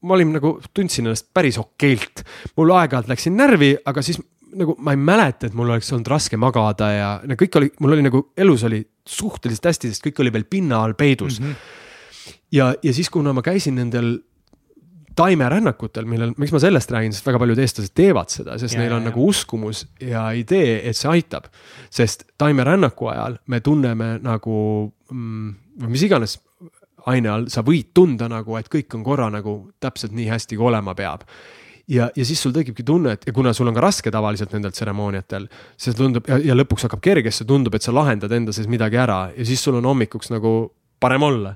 [0.01, 2.23] ma olin nagu, tundsin ennast päris okeilt,
[2.55, 4.19] mul aeg-ajalt läksin närvi, aga siis
[4.59, 7.95] nagu ma ei mäleta, et mul oleks olnud raske magada ja no kõik oli, mul
[7.95, 11.45] oli nagu elus oli suhteliselt hästi, sest kõik oli veel pinna all peidus mm.
[11.45, 12.33] -hmm.
[12.55, 14.17] ja, ja siis, kuna ma käisin nendel
[15.19, 18.93] taimerännakutel, millel, miks ma sellest räägin, sest väga paljud eestlased teevad seda, sest ja, neil
[18.95, 21.49] on ja, nagu uskumus ja idee, et see aitab.
[21.89, 24.55] sest taimerännaku ajal me tunneme nagu
[25.11, 25.55] mm,
[25.91, 26.39] mis iganes
[27.09, 30.69] aine all, sa võid tunda nagu, et kõik on korra nagu täpselt nii hästi, kui
[30.71, 31.25] olema peab
[31.89, 34.73] ja, ja siis sul tekibki tunne, et ja kuna sul on ka raske tavaliselt nendel
[34.75, 35.47] tseremooniatel,
[35.77, 39.25] siis tundub ja, ja lõpuks hakkab kergesse, tundub, et sa lahendad enda sees midagi ära
[39.35, 40.53] ja siis sul on hommikuks nagu
[40.99, 41.55] parem olla.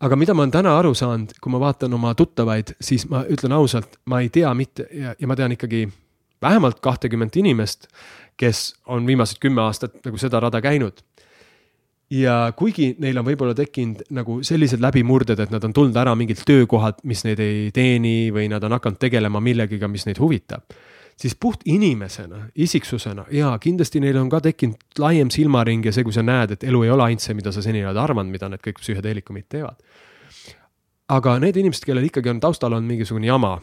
[0.00, 3.54] aga mida ma olen täna aru saanud, kui ma vaatan oma tuttavaid, siis ma ütlen
[3.56, 5.86] ausalt, ma ei tea mitte ja, ja ma tean ikkagi
[6.42, 7.88] vähemalt kahtekümmet inimest,
[8.36, 11.00] kes on viimased kümme aastat nagu seda rada käinud
[12.10, 16.44] ja kuigi neil on võib-olla tekkinud nagu sellised läbimurded, et nad on tulnud ära mingilt
[16.46, 20.62] töökohalt, mis neid ei teeni või nad on hakanud tegelema millegiga, mis neid huvitab.
[21.16, 26.12] siis puht inimesena, isiksusena ja kindlasti neil on ka tekkinud laiem silmaring ja see, kui
[26.12, 28.60] sa näed, et elu ei ole ainult see, mida sa seni oled arvanud, mida need
[28.60, 29.80] kõik psühhedeelikumid teevad.
[31.08, 33.58] aga need inimesed, kellel ikkagi on taustal on mingisugune jama,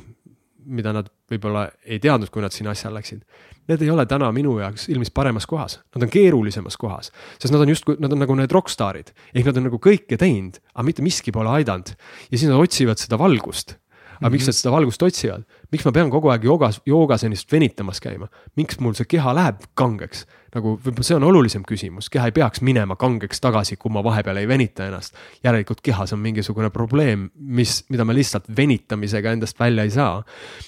[0.66, 3.24] mida nad võib-olla ei teadnud, kui nad sinna asja läksid.
[3.70, 7.64] Need ei ole täna minu jaoks ilmselt paremas kohas, nad on keerulisemas kohas, sest nad
[7.64, 9.14] on justkui, nad on nagu need rokkstaarid.
[9.34, 11.94] Ehk nad on nagu kõike teinud, aga mitte miski pole aidanud.
[12.30, 13.78] Ja siis nad otsivad seda valgust
[14.20, 18.02] aga miks nad seda valgust otsivad, miks ma pean kogu aeg joogas, joogas ennast venitamas
[18.04, 18.30] käima,
[18.60, 20.26] miks mul see keha läheb kangeks?
[20.54, 24.38] nagu võib-olla see on olulisem küsimus, keha ei peaks minema kangeks tagasi, kui ma vahepeal
[24.38, 25.18] ei venita ennast.
[25.44, 30.24] järelikult kehas on mingisugune probleem, mis, mida ma lihtsalt venitamisega endast välja ei saa.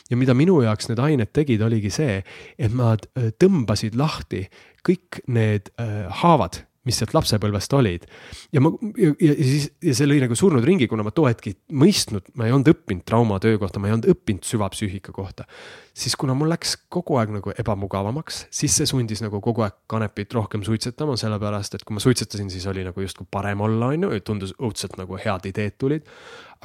[0.10, 2.24] ja mida minu jaoks need ained tegid, oligi see,
[2.58, 4.48] et nad äh, tõmbasid lahti
[4.86, 8.06] kõik need äh, haavad mis sealt lapsepõlvest olid.
[8.54, 11.50] ja ma, ja, ja siis, ja see lõi nagu surnud ringi, kuna ma too hetk
[11.50, 15.48] ei mõistnud, ma ei olnud õppinud traumatöö kohta, ma ei olnud õppinud süvapsüühika kohta.
[15.96, 20.34] siis kuna mul läks kogu aeg nagu ebamugavamaks, siis see sundis nagu kogu aeg kanepit
[20.36, 24.20] rohkem suitsetama, sellepärast et kui ma suitsetasin, siis oli nagu justkui parem olla, on ju,
[24.26, 26.06] tundus õudselt nagu head ideed tulid.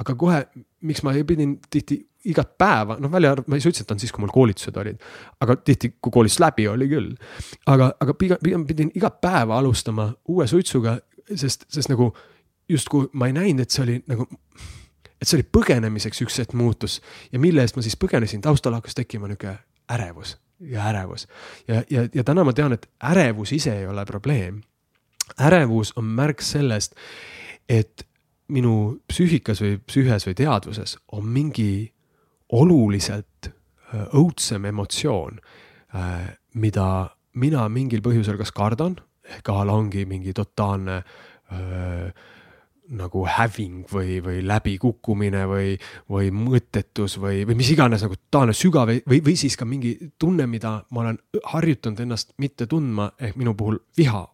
[0.01, 0.45] aga kohe,
[0.81, 4.33] miks ma pidin tihti igat päeva, noh välja arvatud, ma ei suitsetanud siis, kui mul
[4.33, 4.99] koolitused olid.
[5.41, 7.15] aga tihti, kui koolist läbi oli küll.
[7.65, 10.97] aga, aga pigem, pigem pidin igat päeva alustama uue suitsuga,
[11.35, 12.11] sest, sest nagu
[12.69, 14.27] justkui ma ei näinud, et see oli nagu.
[15.21, 16.99] et see oli põgenemiseks üks hetk muutus
[17.31, 19.57] ja mille eest ma siis põgenesin, taustal hakkas tekkima nihuke
[19.91, 21.27] ärevus ja ärevus.
[21.67, 24.61] ja, ja, ja täna ma tean, et ärevus ise ei ole probleem.
[25.39, 26.95] ärevus on märk sellest,
[27.69, 28.07] et
[28.51, 31.93] minu psüühikas või psüühes või teadvuses on mingi
[32.57, 35.39] oluliselt äh, õudsem emotsioon,
[35.95, 36.89] äh, mida
[37.39, 38.97] mina mingil põhjusel kas kardan,
[39.31, 42.29] ehk a la ongi mingi totaalne äh,
[42.91, 45.75] nagu häving või, või läbikukkumine või,
[46.11, 50.47] või mõttetus või, või mis iganes nagu taoline sügav või, või siis ka mingi tunne,
[50.51, 51.21] mida ma olen
[51.53, 54.25] harjutanud ennast mitte tundma, ehk minu puhul viha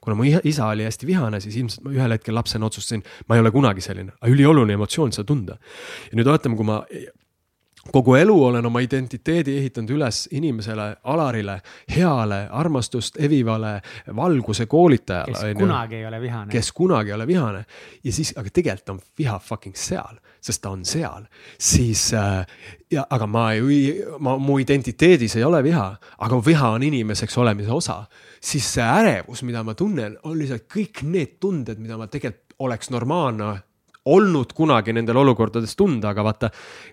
[0.00, 3.42] kuna mu isa oli hästi vihane, siis ilmselt ma ühel hetkel lapsena otsustasin, ma ei
[3.42, 5.58] ole kunagi selline, aga ülioluline emotsioon seda tunda.
[6.10, 6.78] ja nüüd oletame, kui ma
[7.92, 11.60] kogu elu olen oma identiteedi ehitanud üles inimesele, Alarile,
[11.96, 13.80] heale, armastust evivale
[14.16, 15.32] valguse koolitajale.
[15.32, 16.52] kes kunagi ei ole vihane.
[16.52, 17.64] kes kunagi ei ole vihane
[18.04, 21.26] ja siis, aga tegelikult on viha fucking seal, sest ta on seal,
[21.58, 22.46] siis äh,
[22.90, 25.86] ja, aga ma ei, ma, mu identiteedis ei ole viha,
[26.18, 28.04] aga viha on inimeseks olemise osa.
[28.40, 32.90] siis see ärevus, mida ma tunnen, on lihtsalt kõik need tunded, mida ma tegelikult oleks
[32.90, 33.44] normaalne
[34.06, 36.50] olnud kunagi nendel olukordades tunda, aga vaata,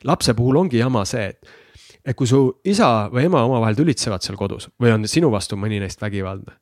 [0.10, 1.60] lapse puhul ongi jama see, et
[2.04, 5.80] et kui su isa või ema omavahel tülitsevad seal kodus või on sinu vastu mõni
[5.80, 6.58] neist vägivaldne,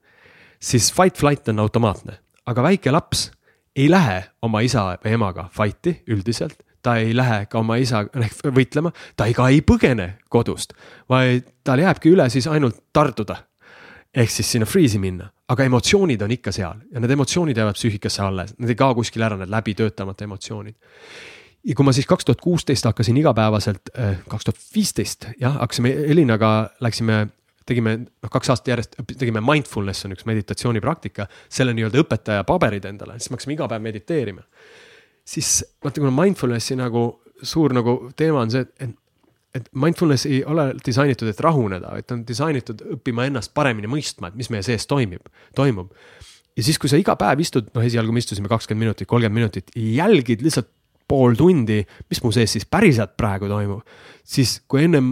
[0.62, 3.32] siis fight-flight on automaatne, aga väike laps
[3.76, 8.92] ei lähe oma isa või emaga fight'i üldiselt, ta ei lähe ka oma isaga võitlema,
[9.16, 10.74] ta ei, ka ei põgene kodust,
[11.10, 13.48] vaid tal jääbki üle siis ainult tarduda.
[14.14, 18.24] ehk siis sinna freeze'i minna aga emotsioonid on ikka seal ja need emotsioonid jäävad psüühikasse
[18.24, 20.76] alles, need ei kao kuskile ära, need läbi töötamata emotsioonid.
[21.68, 25.94] ja kui ma siis kaks tuhat kuusteist hakkasin igapäevaselt, äh, kaks tuhat viisteist jah, hakkasime
[26.14, 27.28] Elinaga, läksime
[27.68, 33.20] tegime noh, kaks aastat järjest tegime mindfulness on üks meditatsioonipraktika, selle nii-öelda õpetaja paberid endale,
[33.20, 34.48] siis me hakkasime iga päev mediteerima.
[35.26, 37.06] siis vaata, kuna mindfulnessi nagu
[37.42, 38.96] suur nagu teema on see, et
[39.58, 44.38] et mindfulness ei ole disainitud, et rahuneda, ta on disainitud õppima ennast paremini mõistma, et
[44.40, 45.92] mis meie sees toimib, toimub.
[46.56, 49.74] ja siis, kui sa iga päev istud, noh, esialgu me istusime kakskümmend minutit, kolmkümmend minutit,
[49.76, 50.72] jälgid lihtsalt
[51.12, 53.84] pool tundi, mis mu sees siis päriselt praegu toimub,
[54.24, 55.12] siis kui ennem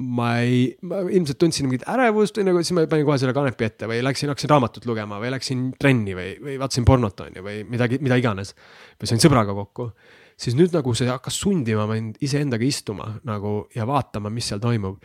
[0.00, 3.66] ma ei, ma ilmselt tundsin mingit ärevust või nagu siis ma panin kohe selle kanepi
[3.66, 7.44] ette või läksin, hakkasin raamatut lugema või läksin trenni või, või vaatasin pornot on ju,
[7.44, 8.54] või midagi, mida iganes.
[8.96, 9.90] või sain sõbraga kokku
[10.40, 15.00] siis nüüd nagu see hakkas sundima mind iseendaga istuma nagu ja vaatama, mis seal toimub.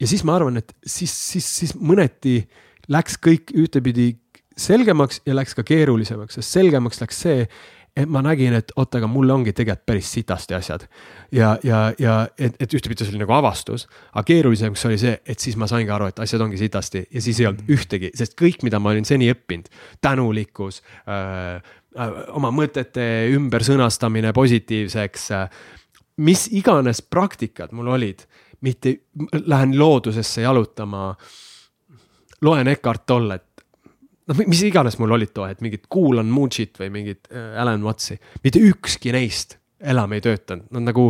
[0.00, 2.40] ja siis ma arvan, et siis, siis, siis mõneti
[2.90, 4.14] läks kõik ühtepidi
[4.60, 7.44] selgemaks ja läks ka keerulisemaks, sest selgemaks läks see,
[7.96, 10.86] et ma nägin, et oot, aga mul ongi tegelikult päris sitasti asjad.
[11.34, 15.42] ja, ja, ja et, et ühtepidi see oli nagu avastus, aga keerulisemaks oli see, et
[15.42, 17.74] siis ma saingi aru, et asjad ongi sitasti ja siis ei olnud mm.
[17.76, 19.70] ühtegi, sest kõik, mida ma olin seni õppinud,
[20.02, 21.62] tänulikkus Äh,
[21.98, 23.04] oma mõtete
[23.34, 25.30] ümbersõnastamine positiivseks.
[25.36, 25.60] Äh,
[26.20, 28.24] mis iganes praktikad mul olid,
[28.66, 28.96] mitte
[29.32, 31.14] lähen loodusesse jalutama,
[32.44, 33.46] loen Eckart Tollet,
[34.28, 38.18] noh, mis iganes mul olid too hetk, mingid kuulan Moonshit või mingit äh, Alan Watsi,
[38.44, 41.06] mitte ükski neist enam ei töötanud, nad nagu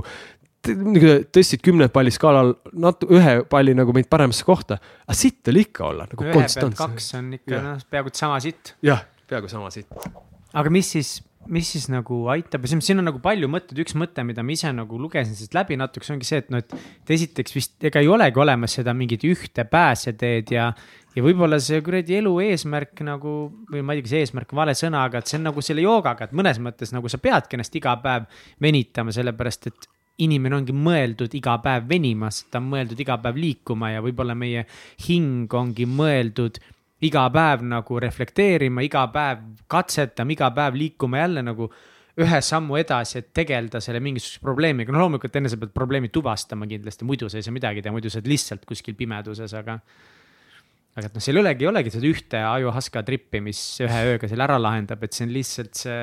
[0.61, 2.53] tõstsid kümned palli skaalal
[2.85, 4.77] natu-, ühe palli nagu meid paremasse kohta,
[5.07, 8.77] aga sitt oli ikka olla nagu pealt kaks on ikka noh, peaaegu sama sitt.
[8.85, 9.89] jah, peaaegu sama sitt
[10.57, 11.11] aga mis siis,
[11.51, 14.99] mis siis nagu aitab, siin on nagu palju mõtteid, üks mõte, mida ma ise nagu
[15.01, 18.43] lugesin siit läbi natuke, see ongi see, et noh, et esiteks vist ega ei olegi
[18.43, 20.71] olemas seda mingit ühte pääseteed ja,
[21.17, 23.37] ja võib-olla see kuradi elu eesmärk nagu
[23.71, 25.87] või ma ei tea, kas eesmärk on vale sõna, aga et see on nagu selle
[25.87, 28.29] joogaga, et mõnes mõttes nagu sa peadki ennast iga päev
[28.63, 29.91] venitama, sellepärast et
[30.21, 34.37] inimene ongi mõeldud iga päev venima, sest ta on mõeldud iga päev liikuma ja võib-olla
[34.37, 34.67] meie
[35.07, 36.61] hing ongi mõeldud
[37.07, 41.71] iga päev nagu reflekteerima, iga päev katsetama, iga päev liikuma jälle nagu
[42.21, 46.69] ühe sammu edasi, et tegeleda selle mingisuguse probleemiga, no loomulikult enne sa pead probleemi tuvastama
[46.69, 49.79] kindlasti, muidu sa ei saa midagi teha, muidu sa oled lihtsalt kuskil pimeduses, aga.
[50.99, 54.29] aga et noh, seal ei olegi, ei olegi seda ühte ajuhaska trippi, mis ühe ööga
[54.29, 56.03] selle ära lahendab, et see on lihtsalt see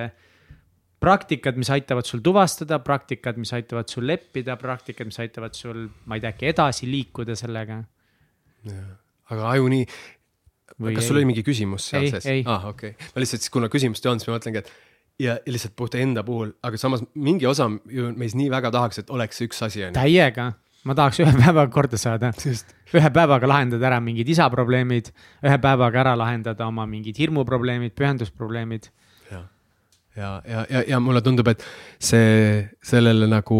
[1.03, 6.17] praktikad, mis aitavad sul tuvastada, praktikad, mis aitavad sul leppida, praktikad, mis aitavad sul, ma
[6.17, 7.83] ei tea, äkki edasi liikuda sellega.
[9.27, 9.85] aga aju nii,
[10.77, 12.27] kas sul oli mingi küsimus seal ei, sees?
[12.45, 14.71] ah,, okei okay., ma lihtsalt siis, kuna küsimust ei olnud, siis ma mõtlengi, et
[15.21, 19.11] ja lihtsalt puht enda puhul, aga samas mingi osa ju meis nii väga tahaks, et
[19.13, 19.87] oleks üks asi.
[19.95, 20.51] täiega,
[20.85, 22.31] ma tahaks ühe päevaga korda saada.
[22.93, 25.11] ühe päevaga lahendada ära mingid isa probleemid,
[25.45, 28.91] ühe päevaga ära lahendada oma mingid hirmuprobleemid, pühendusprobleemid.
[29.31, 29.43] ja,
[30.15, 31.65] ja, ja, ja, ja mulle tundub, et
[31.99, 33.59] see, sellele nagu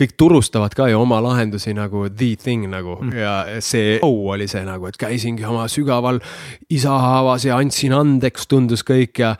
[0.00, 3.16] kõik turustavad ka ju oma lahendusi nagu the thing nagu mm.
[3.16, 6.20] ja see show oli see nagu, et käisingi oma sügaval
[6.72, 9.34] isahaavas ja andsin andeks, tundus kõik ja.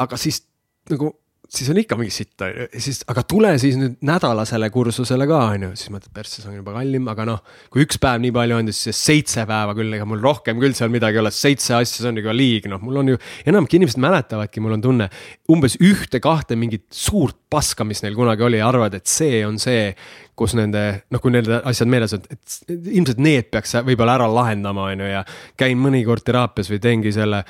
[0.00, 0.44] aga siis
[0.90, 1.14] nagu
[1.50, 5.40] siis on ikka mingi sitt, on ju, siis, aga tule siis nüüd nädalasele kursusele ka,
[5.54, 7.40] on ju, siis mõtled, persse, see on juba kallim, aga noh.
[7.72, 10.92] kui üks päev nii palju on, siis seitse päeva küll, ega mul rohkem küll seal
[10.94, 13.20] midagi ei ole, seitse asja, see on juba liig, noh, mul on ju.
[13.50, 15.10] enamik inimesed mäletavadki, mul on tunne,
[15.50, 19.90] umbes ühte-kahte mingit suurt paska, mis neil kunagi oli, arvavad, et see on see
[20.38, 24.86] kus nende, noh, kui nende asjad meeles on, et ilmselt need peaks võib-olla ära lahendama,
[24.94, 25.26] on ju, ja
[25.58, 27.42] käin mõnikord teraapias või teengi selle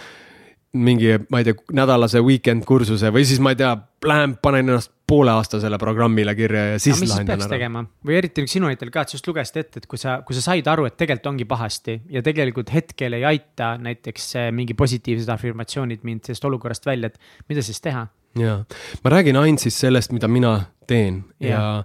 [0.72, 3.72] mingi, ma ei tea, nädalase weekend kursuse või siis ma ei tea,
[4.06, 7.50] lähen panen ennast pooleaastasele programmile kirja ja siis no, lahendan ära.
[7.50, 10.38] tegema või eriti sinu näitel ka, et sa just lugesid ette, et kui sa, kui
[10.38, 15.32] sa said aru, et tegelikult ongi pahasti ja tegelikult hetkel ei aita näiteks mingi positiivsed
[15.34, 18.06] afirmatsioonid mind sellest olukorrast välja, et mida siis teha?
[18.38, 18.60] ja,
[19.02, 20.54] ma räägin ainult siis sellest, mida mina
[20.86, 21.82] teen ja,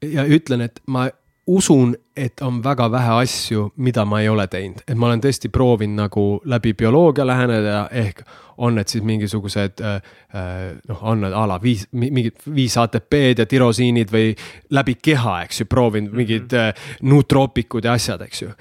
[0.00, 1.10] ja, ja ütlen, et ma
[1.46, 5.50] usun, et on väga vähe asju, mida ma ei ole teinud, et ma olen tõesti
[5.50, 8.22] proovinud nagu läbi bioloogia läheneda, ehk
[8.62, 9.96] on need siis mingisugused äh,
[10.36, 14.36] äh noh, on need a la viis, mingid viis ATP-d ja tirosiinid või
[14.70, 16.70] läbi keha, eks ju, proovinud mingid mhm.
[16.70, 18.52] äh, nutroopikud ja asjad, eks ju.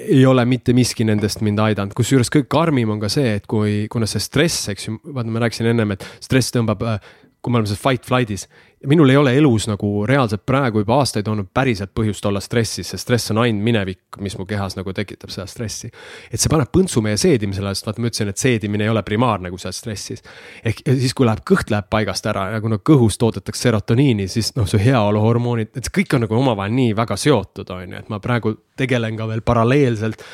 [0.00, 3.86] Ei ole mitte miski nendest mind aidanud, kusjuures kõige karmim on ka see, et kui,
[3.90, 7.10] kuna see stress, eks ju, vaata, ma rääkisin ennem, et stress tõmbab äh,
[7.42, 8.46] kui me oleme selles fight flight'is.
[8.86, 13.04] minul ei ole elus nagu reaalselt praegu juba aastaid olnud päriselt põhjust olla stressis, sest
[13.04, 15.90] stress on ainult minevik, mis mu kehas nagu tekitab seda stressi.
[16.30, 19.50] et see paneb põntsu meie seedimisele, sest vaata, ma ütlesin, et seedimine ei ole primaarne,
[19.50, 20.24] kui sa oled stressis.
[20.64, 24.68] ehk siis, kui läheb kõht läheb paigast ära ja kuna kõhus toodetakse serotoniini, siis noh,
[24.68, 28.20] su heaoluhormoonid, et see kõik on nagu omavahel nii väga seotud, on ju, et ma
[28.20, 30.24] praegu tegelen ka veel paralleelselt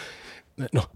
[0.73, 0.91] noh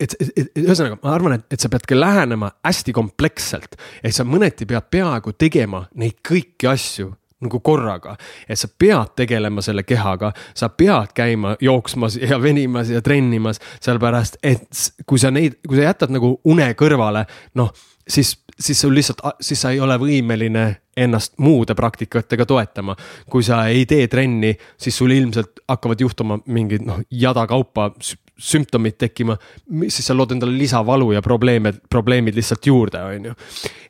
[0.00, 3.76] et, et, et ühesõnaga, ma arvan, et, et sa pead ka lähenema hästi kompleksselt.
[4.02, 7.12] et sa mõneti pead peaaegu tegema neid kõiki asju
[7.44, 8.16] nagu korraga.
[8.48, 14.38] et sa pead tegelema selle kehaga, sa pead käima jooksmas ja venimas ja trennimas, sellepärast
[14.42, 14.68] et
[15.06, 17.72] kui sa neid, kui sa jätad nagu une kõrvale, noh,
[18.08, 20.66] siis, siis sul lihtsalt, siis sa ei ole võimeline
[20.96, 22.96] ennast muude praktikatega toetama.
[23.30, 27.92] kui sa ei tee trenni, siis sul ilmselt hakkavad juhtuma mingid noh, jada kaupa
[28.38, 29.36] sümptomid tekkima,
[29.86, 33.34] siis sa lood endale lisavalu ja probleeme, probleemid lihtsalt juurde, on ju.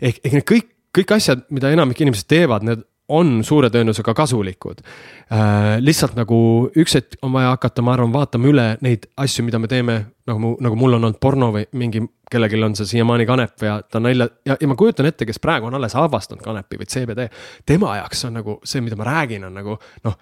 [0.01, 0.67] ehk, ehk need kõik,
[0.99, 5.77] kõik asjad, mida enamik inimesed teevad, need on suure tõenäosusega kasulikud äh,.
[5.83, 6.37] lihtsalt nagu
[6.81, 9.99] üks hetk on vaja hakata, ma arvan, vaatama üle neid asju, mida me teeme,
[10.29, 12.01] nagu mu, nagu mul on olnud porno või mingi,
[12.33, 15.69] kellelgi on see siiamaani kanep ja ta nalja ja, ja ma kujutan ette, kes praegu
[15.69, 17.29] on alles avastanud kanepi või CBD.
[17.67, 19.77] tema jaoks on nagu see, mida ma räägin, on nagu
[20.09, 20.17] noh,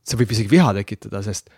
[0.00, 1.52] see võib isegi viha tekitada, sest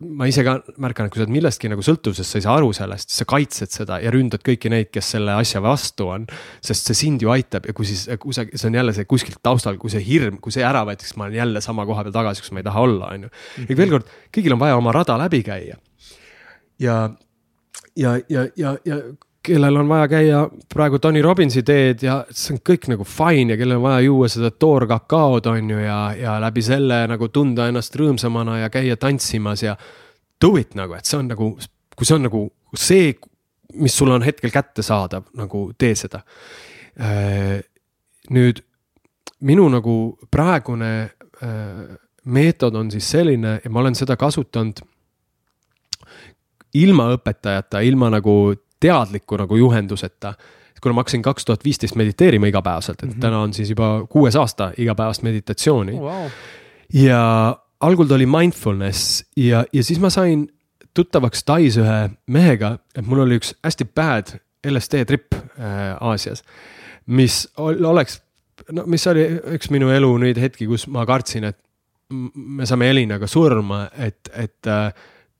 [0.00, 2.72] ma ise ka märkan, et kui sa oled millestki nagu sõltuvuses, sa ei saa aru
[2.76, 6.26] sellest, sa kaitsed seda ja ründad kõiki neid, kes selle asja vastu on.
[6.64, 9.78] sest see sind ju aitab ja kui siis kusagil, see on jälle see kuskilt taustal,
[9.80, 12.52] kui see hirm, kui see ära võetakse, ma olen jälle sama koha peal tagasi, kus
[12.56, 13.32] ma ei taha olla, on ju.
[13.64, 15.78] ehk veel kord, kõigil on vaja oma rada läbi käia.
[16.82, 16.98] ja,
[17.96, 19.02] ja, ja, ja, ja
[19.42, 20.40] kellel on vaja käia
[20.74, 24.28] praegu Tony Robbinsi teed ja see on kõik nagu fine ja kellel on vaja juua
[24.28, 29.64] seda toorkakaod, on ju, ja, ja läbi selle nagu tunda ennast rõõmsamana ja käia tantsimas
[29.64, 29.76] ja.
[30.40, 31.50] Do it nagu, et see on nagu,
[31.92, 32.38] kui see on nagu
[32.72, 33.10] see,
[33.76, 36.22] mis sul on hetkel kättesaadav, nagu tee seda.
[36.96, 37.58] Äh,
[38.32, 38.62] nüüd
[39.44, 39.96] minu nagu
[40.32, 41.82] praegune äh,
[42.24, 44.80] meetod on siis selline ja ma olen seda kasutanud
[46.80, 48.34] ilma õpetajata, ilma nagu
[48.80, 50.34] teadliku nagu juhenduseta.
[50.80, 53.20] kuna ma hakkasin kaks tuhat viisteist mediteerima igapäevaselt, et mm -hmm.
[53.20, 56.00] täna on siis juba kuues aasta igapäevast meditatsiooni oh,.
[56.00, 56.30] Wow.
[56.92, 60.48] ja algul ta oli mindfulness ja, ja siis ma sain
[60.94, 64.34] tuttavaks Tais ühe mehega, et mul oli üks hästi bad
[64.66, 66.42] LSD trip äh, Aasias.
[67.06, 68.20] mis oleks,
[68.72, 69.24] no mis oli
[69.56, 71.58] üks minu elu neid hetki, kus ma kartsin, et
[72.10, 74.92] me saame Elinaga surma, et, et äh,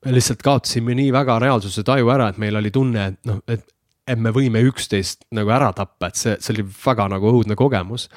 [0.05, 3.65] me lihtsalt kaotasime nii väga reaalsuse taju ära, et meil oli tunne, et noh, et,
[4.07, 8.09] et me võime üksteist nagu ära tappa, et see, see oli väga nagu õudne kogemus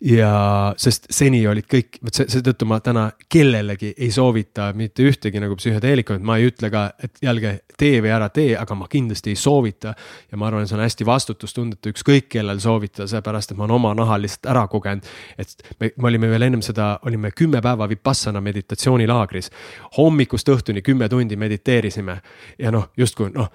[0.00, 5.40] ja sest seni olid kõik, vot see, seetõttu ma täna kellelegi ei soovita mitte ühtegi
[5.42, 9.32] nagu psühhedeelikumit, ma ei ütle ka, et jälle tee või ära tee, aga ma kindlasti
[9.32, 9.94] ei soovita.
[10.30, 13.94] ja ma arvan, see on hästi vastutustundetu ükskõik kellel soovitada, sellepärast et ma olen oma
[13.94, 15.04] nahal lihtsalt ära kogenud.
[15.38, 19.50] et me, me olime veel ennem seda, olime kümme päeva Vipassana meditatsioonilaagris.
[19.96, 22.20] hommikust õhtuni kümme tundi mediteerisime
[22.58, 23.50] ja noh, justkui noh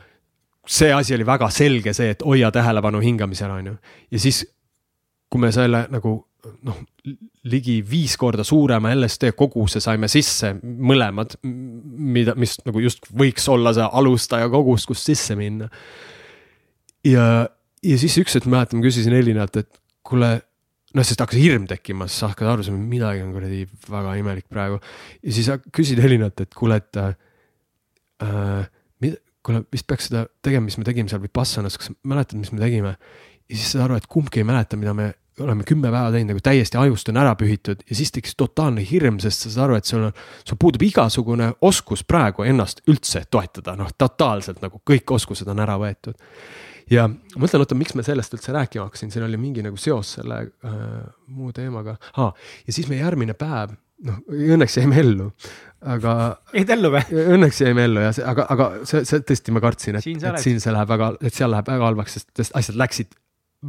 [0.68, 3.76] see asi oli väga selge, see, et hoia tähelepanu hingamisel, on ju.
[4.12, 4.44] ja siis,
[5.30, 6.31] kui me selle nagu
[6.66, 6.78] noh,
[7.50, 13.74] ligi viis korda suurema LSD koguse saime sisse mõlemad, mida, mis nagu just võiks olla
[13.78, 15.70] see alustaja kogus, kust sisse minna.
[17.08, 17.26] ja,
[17.86, 20.34] ja siis üks hetk mäletan, ma küsisin Elinalt, et kuule,
[20.96, 24.48] noh, sest hakkas hirm tekkima, siis sa hakkad aru saama, midagi on kuradi väga imelik
[24.52, 24.82] praegu.
[25.22, 28.70] ja siis küsid Elinalt, et kuule, et äh,
[29.04, 32.62] mida, kuule, vist peaks seda tegema, mis me tegime seal Vipassanas, kas mäletad, mis me
[32.64, 32.98] tegime?
[33.52, 36.44] ja siis saad aru, et kumbki ei mäleta, mida me oleme kümme päeva teinud nagu
[36.44, 39.88] täiesti ajust on ära pühitud ja siis tekkis totaalne hirm, sest sa saad aru, et
[39.88, 40.18] sul on,
[40.48, 45.78] sul puudub igasugune oskus praegu ennast üldse toetada, noh, totaalselt nagu kõik oskused on ära
[45.82, 46.18] võetud.
[46.92, 50.18] ja ma mõtlen, oota, miks ma sellest üldse rääkima hakkasin, siin oli mingi nagu seos
[50.18, 50.76] selle äh,
[51.28, 52.34] muu teemaga ah,.
[52.68, 53.78] ja siis meie järgmine päev
[54.08, 55.30] noh, õnneks jäime ellu,
[55.94, 56.18] aga.
[56.58, 57.04] jäid ellu või?
[57.38, 60.60] õnneks jäime ellu ja see, aga, aga see, see tõesti, ma kartsin, et, et siin
[60.64, 63.16] see läheb väga, et seal läheb väga halvaks, sest asjad läksid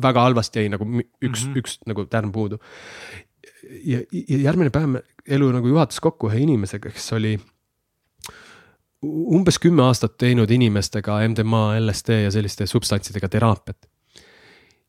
[0.02, 1.58] väga halvasti, jäi nagu üks mm, -hmm.
[1.60, 2.58] üks nagu tärn puudu.
[3.84, 7.38] ja, ja järgmine päev elu nagu juhatas kokku ühe inimesega, kes oli
[9.02, 13.88] umbes kümme aastat teinud inimestega MDMA, LSD ja selliste substantsidega teraapiat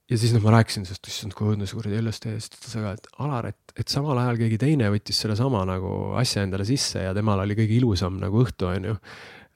[0.09, 2.59] ja siis noh, ma rääkisin sellest, issand kui õudne see kuradi LSD ja siis ta
[2.59, 6.67] ütles, aga et Alar, et, et samal ajal keegi teine võttis sellesama nagu asja endale
[6.67, 8.97] sisse ja temal oli kõige ilusam nagu õhtu, on ju.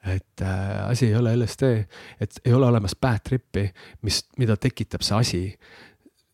[0.05, 1.71] Et äh, asi ei ole LSD,
[2.21, 3.67] et ei ole olemas bad trip'i,
[4.01, 5.41] mis, mida tekitab see asi.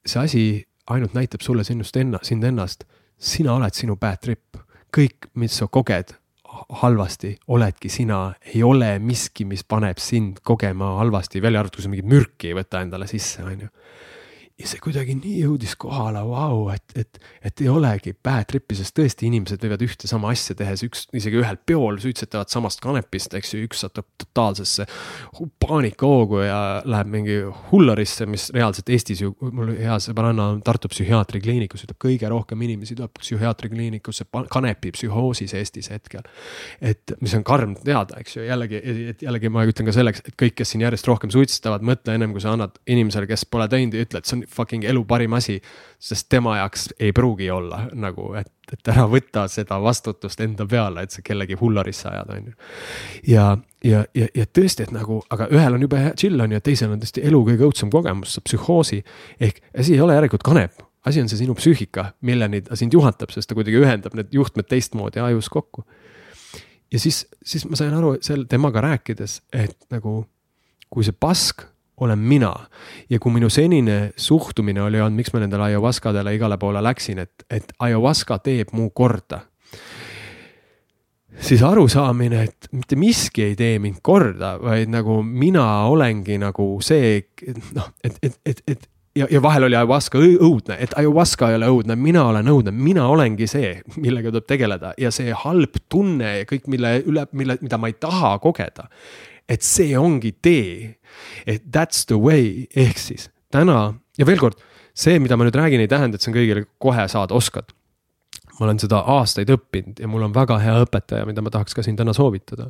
[0.05, 0.43] see asi
[0.91, 2.83] ainult näitab sulle sinust enna, sind ennast,
[3.17, 4.59] sina oled sinu bad trip,
[4.93, 6.11] kõik, mis sa koged
[6.83, 11.93] halvasti, oledki sina, ei ole miski, mis paneb sind kogema halvasti, välja arvatud, kui sa
[11.93, 13.71] mingit mürki ei võta endale sisse, on ju
[14.61, 18.93] ja see kuidagi nii jõudis kohale, vau, et, et, et ei olegi bad trip'i, sest
[18.99, 23.55] tõesti inimesed võivad ühte sama asja tehes, üks isegi ühel peol suitsetavad samast kanepist, eks
[23.55, 24.85] ju, üks satub totaalsesse
[25.63, 27.39] paanikahoogu ja läheb mingi
[27.71, 32.99] hullarisse, mis reaalselt Eestis ju, mul hea sõbranna on Tartu psühhiaatrikliinikus, ütleb kõige rohkem inimesi
[32.99, 36.21] tuleb psühhiaatrikliinikusse kanepi psühhoosis Eestis hetkel.
[36.81, 38.85] et mis on karm teada, eks ju, jällegi,
[39.15, 42.37] et jällegi ma ütlen ka selleks, et kõik, kes siin järjest rohkem suitsetavad, mõtle ennem
[42.37, 45.33] kui sa annad inimesele, kes pole teinud ja ütle, et see on fucking elu parim
[45.33, 45.61] asi.
[45.99, 51.03] sest tema jaoks ei pruugi olla nagu, et, et ära võta seda vastutust enda peale,
[51.03, 52.55] et sa kellegi hullarisse ajad, on ju.
[53.27, 53.45] ja,
[53.83, 56.99] ja, ja, ja tõesti, et nagu, aga ühel on jube chill on ju, teisel on
[57.03, 59.03] tõesti elu kõige õudsem kogemus, sa psühhoosi.
[59.39, 63.31] ehk asi ei ole järelikult kanep, asi on see sinu psüühika, milleni ta sind juhatab,
[63.31, 65.85] sest ta kuidagi ühendab need juhtmed teistmoodi ajus kokku.
[66.91, 70.23] ja siis, siis ma sain aru seal temaga rääkides, et nagu
[70.93, 71.65] kui see pask
[71.97, 72.53] olen mina.
[73.09, 77.45] ja kui minu senine suhtumine oli olnud, miks ma nendele ayahuascadele igale poole läksin, et,
[77.49, 79.39] et ayahuasca teeb mu korda.
[81.39, 87.21] siis arusaamine, et mitte miski ei tee mind korda, vaid nagu mina olengi nagu see,
[87.75, 91.69] noh, et, et, et, et ja, ja vahel oli ayahuasca õudne, et ayahuasca ei ole
[91.73, 96.49] õudne, mina olen õudne, mina olengi see, millega tuleb tegeleda ja see halb tunne ja
[96.49, 98.89] kõik, mille üle, mille, mida ma ei taha kogeda
[99.49, 100.99] et see ongi tee.
[101.45, 104.59] et that's the way, ehk siis täna ja veel kord,
[104.97, 107.73] see, mida ma nüüd räägin, ei tähenda, et see on kõigile kohe saada oskad.
[108.59, 111.85] ma olen seda aastaid õppinud ja mul on väga hea õpetaja, mida ma tahaks ka
[111.85, 112.69] siin täna soovitada.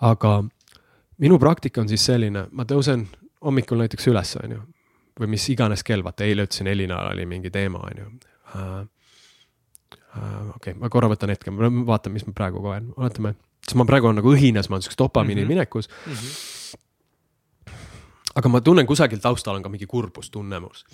[0.00, 0.42] aga
[1.18, 3.06] minu praktika on siis selline, ma tõusen
[3.44, 4.62] hommikul näiteks üles, on ju,
[5.20, 8.08] või mis iganes kell, vaata eile ütlesin, Elinal oli mingi teema, on ju
[8.54, 8.80] uh,.
[10.10, 13.36] Uh, okei ma korra võtan hetke, ma vaatan, mis ma praegu kogen, oletame
[13.70, 15.54] sest ma praegu olen nagu õhines, ma olen siukses dopamiini mm -hmm.
[15.54, 16.12] minekus mm.
[16.12, 17.72] -hmm.
[18.34, 20.84] aga ma tunnen kusagil taustal on ka mingi kurbustunnemus.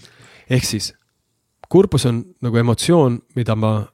[0.50, 0.94] ehk siis
[1.68, 3.86] kurbus on nagu emotsioon, mida ma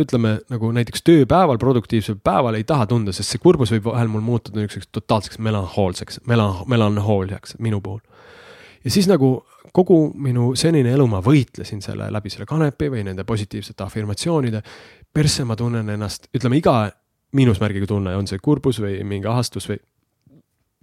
[0.00, 4.20] ütleme nagu näiteks tööpäeval, produktiivsel päeval ei taha tunda, sest see kurbus võib vahel mul
[4.20, 8.00] muutuda niisuguseks totaalseks melanhoolseks, melan-, melanhooliaks minu puhul.
[8.84, 13.24] ja siis nagu kogu minu senine elu ma võitlesin selle läbi selle kanepi või nende
[13.24, 14.62] positiivsete afirmatsioonide.
[15.12, 16.90] persse ma tunnen ennast, ütleme iga
[17.32, 19.80] miinusmärgiga tunne, on see kurbus või mingi ahastus või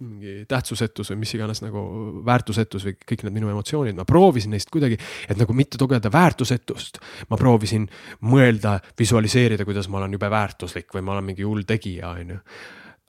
[0.04, 1.80] mingi tähtsusetus või mis iganes nagu
[2.26, 4.98] väärtusetus või kõik need minu emotsioonid, ma proovisin neist kuidagi,
[5.30, 6.98] et nagu mitte tugevda väärtusetust.
[7.30, 7.86] ma proovisin
[8.20, 12.40] mõelda, visualiseerida, kuidas ma olen jube väärtuslik või ma olen mingi hull tegija, on ju.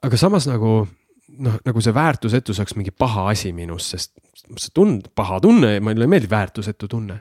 [0.06, 0.86] aga samas nagu
[1.28, 4.12] noh, nagu see väärtusetus oleks mingi paha asi minus, sest
[4.56, 7.20] see tund-, paha tunne, mulle meeldib väärtusetu tunne.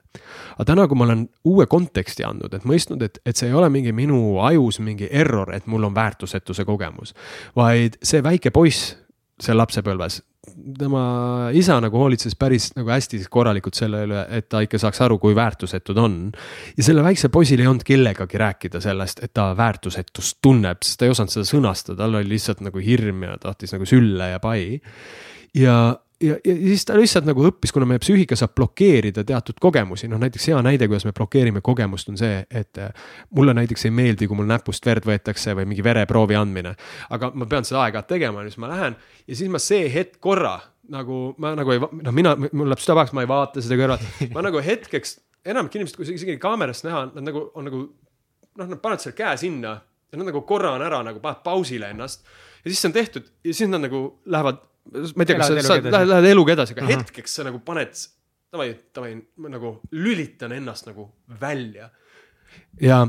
[0.55, 3.69] aga täna, kui ma olen uue konteksti andnud, et mõistnud, et, et see ei ole
[3.73, 7.15] mingi minu ajus mingi error, et mul on väärtusetuse kogemus,
[7.55, 8.93] vaid see väike poiss
[9.41, 10.21] seal lapsepõlves
[10.79, 15.17] tema isa nagu hoolitses päris nagu hästi korralikult selle üle, et ta ikka saaks aru,
[15.21, 16.17] kui väärtusetud on.
[16.77, 21.09] ja sellel väiksel poisil ei olnud kellegagi rääkida sellest, et ta väärtusetust tunneb, sest ta
[21.09, 24.79] ei osanud seda sõnastada, tal oli lihtsalt nagu hirm ja tahtis nagu sülle ja pai.
[25.55, 25.77] ja
[26.23, 30.21] ja, ja siis ta lihtsalt nagu õppis, kuna meie psüühika saab blokeerida teatud kogemusi, noh
[30.21, 34.29] näiteks hea näide, kuidas me blokeerime kogemust, on see, et äh, mulle näiteks ei meeldi,
[34.29, 36.75] kui mul näpust verd võetakse või mingi vereproovi andmine.
[37.09, 38.97] aga ma pean seda aeg-ajalt tegema, siis ma lähen
[39.27, 40.57] ja siis ma see hetk korra
[40.91, 44.05] nagu ma nagu ei, noh, mina, mul läheb süda pahaks, ma ei vaata seda kõrvalt,
[44.35, 47.81] ma nagu hetkeks, enamik inimesed, kui isegi kaamerast näha, nad nagu on nagu
[48.55, 49.75] noh, nad panevad selle käe sinna
[50.11, 52.23] ja nad nagu korra on ära nagu paned pausile ennast.
[52.63, 54.61] Ja siis see on tehtud ja siis nad nagu lähevad
[54.93, 57.03] ma ei tea, kas sa, sa lähed, lähed eluga edasi, aga uh -huh.
[57.03, 57.93] hetkeks sa nagu paned,
[58.53, 61.09] davai, davai, ma nagu lülitan ennast nagu
[61.41, 61.89] välja.
[62.81, 63.07] ja,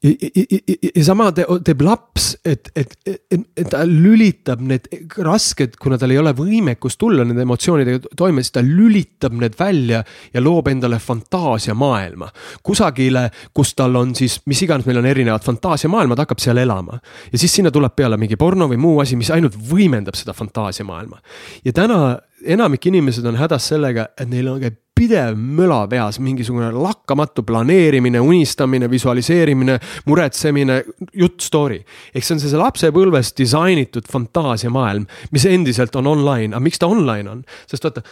[0.00, 4.86] ja, sama te, teeb laps, et, et, et, et ta lülitab need
[5.20, 10.00] rasked, kuna tal ei ole võimekust tulla nende emotsioonidega toime, siis ta lülitab need välja
[10.32, 12.30] ja loob endale fantaasiamaailma.
[12.64, 17.00] kusagile, kus tal on siis, mis iganes, meil on erinevad fantaasiamaailmad, hakkab seal elama.
[17.32, 21.20] ja siis sinna tuleb peale mingi porno või muu asi, mis ainult võimendab seda fantaasiamaailma.
[21.64, 22.00] ja täna
[22.44, 28.20] enamik inimesed on hädas sellega, et neil on käib pidev möla peas, mingisugune lakkamatu planeerimine,
[28.20, 30.82] unistamine, visualiseerimine, muretsemine,
[31.16, 31.80] jutt, story.
[32.14, 37.32] ehk see on see lapsepõlves disainitud fantaasiamaailm, mis endiselt on online, aga miks ta online
[37.32, 38.04] on, sest vaata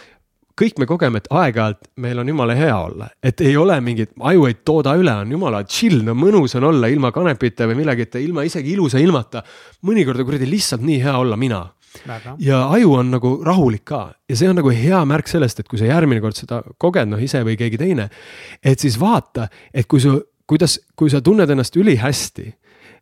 [0.59, 4.49] kõik me kogeme, et aeg-ajalt meil on jumala hea olla, et ei ole mingit, aju
[4.49, 8.43] ei tooda üle, on jumala chill, no mõnus on olla ilma kanepita või millegita, ilma
[8.49, 9.43] isegi ilusa ilmata.
[9.85, 11.67] mõnikord on kuradi lihtsalt nii hea olla mina
[12.43, 15.79] ja aju on nagu rahulik ka ja see on nagu hea märk sellest, et kui
[15.81, 18.09] sa järgmine kord seda koged, noh ise või keegi teine.
[18.63, 20.17] et siis vaata, et kui su,
[20.49, 22.49] kuidas, kui sa tunned ennast ülihästi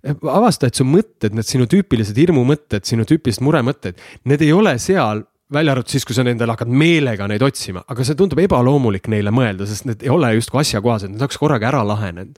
[0.06, 3.98] avasta, et su mõtted, need sinu tüüpilised hirmumõtted, sinu tüüpilised muremõtted,
[4.30, 8.04] need ei ole seal välja arvatud siis, kui sa nendele hakkad meelega neid otsima, aga
[8.06, 11.84] see tundub ebaloomulik neile mõelda, sest need ei ole justkui asjakohased, need oleks korraga ära
[11.88, 12.36] lahenenud.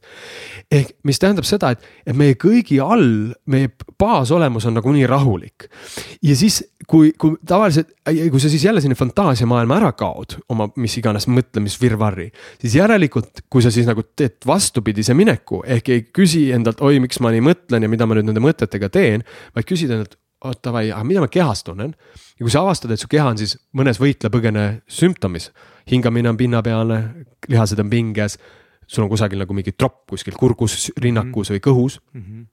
[0.70, 5.68] ehk mis tähendab seda, et, et meie kõigi all, meie baasolemus on nagunii rahulik.
[6.22, 11.00] ja siis, kui, kui tavaliselt, kui sa siis jälle sinna fantaasiamaailma ära kaod, oma mis
[11.02, 12.30] iganes mõtlemisvirvarri,
[12.62, 17.24] siis järelikult, kui sa siis nagu teed vastupidise mineku ehk ei küsi endalt, oi, miks
[17.26, 19.26] ma nii mõtlen ja mida ma nüüd nende mõtetega teen,
[19.58, 21.96] vaid küsid endalt, oot davai, aga mida ma kehas tunnen
[22.40, 25.50] ja kui sa avastad, et su keha on siis mõnes võitle-põgene sümptomis,
[25.92, 27.00] hingamine on pinnapealne,
[27.52, 28.38] lihased on pinges,
[28.88, 31.60] sul on kusagil nagu mingi tropp kuskil kurgus, rinnakus mm -hmm.
[31.60, 32.24] või kõhus mm.
[32.24, 32.48] -hmm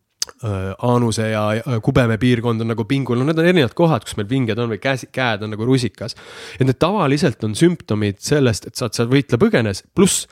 [0.82, 1.42] aanuse ja
[1.82, 4.80] kubeme piirkond on nagu pingul, no need on erinevad kohad, kus meil pinged on või
[4.82, 6.16] käsi, käed on nagu rusikas.
[6.60, 10.26] et need tavaliselt on sümptomid sellest, et sa oled seal võitle-põgenes, pluss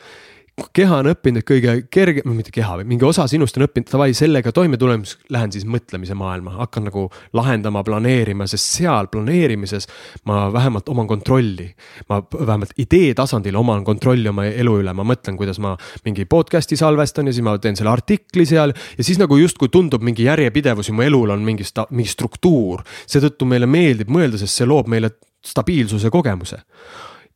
[0.74, 4.52] keha on õppinud, et kõige kerge, mitte keha, mingi osa sinust on õppinud, davai, sellega
[4.54, 9.88] toimetulemiseks lähen siis mõtlemise maailma, hakkan nagu lahendama, planeerima, sest seal planeerimises
[10.30, 11.66] ma vähemalt oman kontrolli.
[12.08, 15.74] ma vähemalt idee tasandil oman kontrolli oma elu üle, ma mõtlen, kuidas ma
[16.04, 20.02] mingi podcast'i salvestan ja siis ma teen selle artikli seal ja siis nagu justkui tundub
[20.06, 22.84] mingi järjepidevus ja mu elul on mingi, mingi struktuur.
[23.06, 25.10] seetõttu meile meeldib mõelda, sest see loob meile
[25.44, 26.62] stabiilsuse kogemuse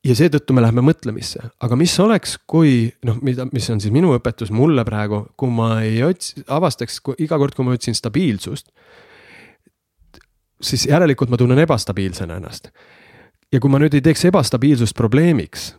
[0.07, 4.13] ja seetõttu me läheme mõtlemisse, aga mis oleks, kui noh, mida, mis on siis minu
[4.17, 8.71] õpetus mulle praegu, kui ma ei otsi, avastaks iga kord, kui ma otsin stabiilsust.
[10.63, 12.71] siis järelikult ma tunnen ebastabiilsena ennast.
[13.53, 15.75] ja kui ma nüüd ei teeks ebastabiilsust probleemiks,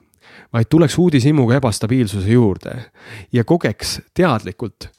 [0.53, 2.91] vaid tuleks uudishimuga ebastabiilsuse juurde
[3.31, 4.89] ja kogeks teadlikult,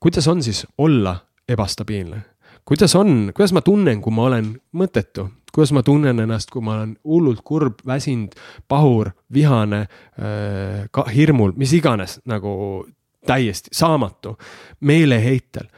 [0.00, 1.16] kuidas on siis olla
[1.48, 2.22] ebastabiilne
[2.66, 6.74] kuidas on, kuidas ma tunnen, kui ma olen mõttetu, kuidas ma tunnen ennast, kui ma
[6.76, 8.34] olen hullult kurb, väsinud,
[8.68, 9.86] pahur, vihane,
[10.20, 12.84] äh, ka hirmul, mis iganes nagu
[13.26, 14.36] täiesti saamatu,
[14.80, 15.68] meeleheitel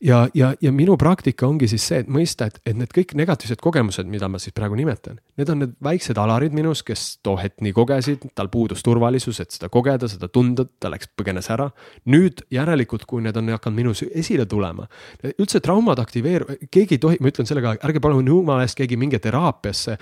[0.00, 3.60] ja, ja, ja minu praktika ongi siis see, et mõista, et, et need kõik negatiivsed
[3.62, 7.60] kogemused, mida ma siis praegu nimetan, need on need väiksed alarid minus, kes too hetk
[7.64, 11.70] nii kogesid, tal puudus turvalisus, et seda kogeda, seda tunda, ta läks, põgenes ära.
[12.10, 14.88] nüüd järelikult, kui need on hakanud minus esile tulema,
[15.36, 18.98] üldse traumad aktiveeruvad, keegi ei tohi, ma ütlen selle ka, ärge palun jumala eest keegi
[19.00, 19.98] minge teraapiasse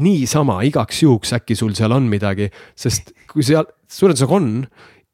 [0.00, 2.46] niisama igaks juhuks äkki sul seal on midagi,
[2.78, 4.52] sest kui seal suure tõenäosusega on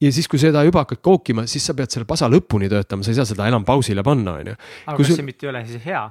[0.00, 3.12] ja siis, kui seda juba hakkad kookima, siis sa pead selle pasa lõpuni töötama, sa
[3.12, 4.60] ei saa seda enam pausile panna, on ju.
[4.86, 5.20] aga kas sul...
[5.20, 6.04] see mitte ei ole siis hea?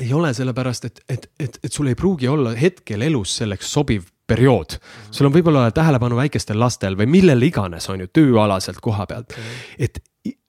[0.00, 4.06] ei ole, sellepärast et, et, et, et sul ei pruugi olla hetkel elus selleks sobiv
[4.26, 4.78] periood.
[5.10, 9.36] sul on võib-olla tähelepanu väikestel lastel või millel iganes, on ju, tööalaselt koha pealt.
[9.78, 10.00] et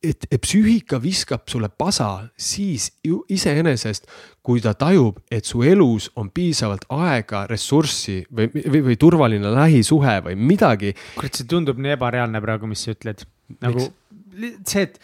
[0.03, 2.91] et, et psüühika viskab sulle pasa siis
[3.33, 4.05] iseenesest,
[4.43, 10.17] kui ta tajub, et su elus on piisavalt aega, ressurssi või, või, või turvaline lähisuhe
[10.25, 10.91] või midagi.
[11.15, 13.23] kurat, see tundub nii ebareaalne praegu, mis sa ütled.
[13.63, 13.87] nagu
[14.35, 14.59] Miks?
[14.67, 14.99] see, et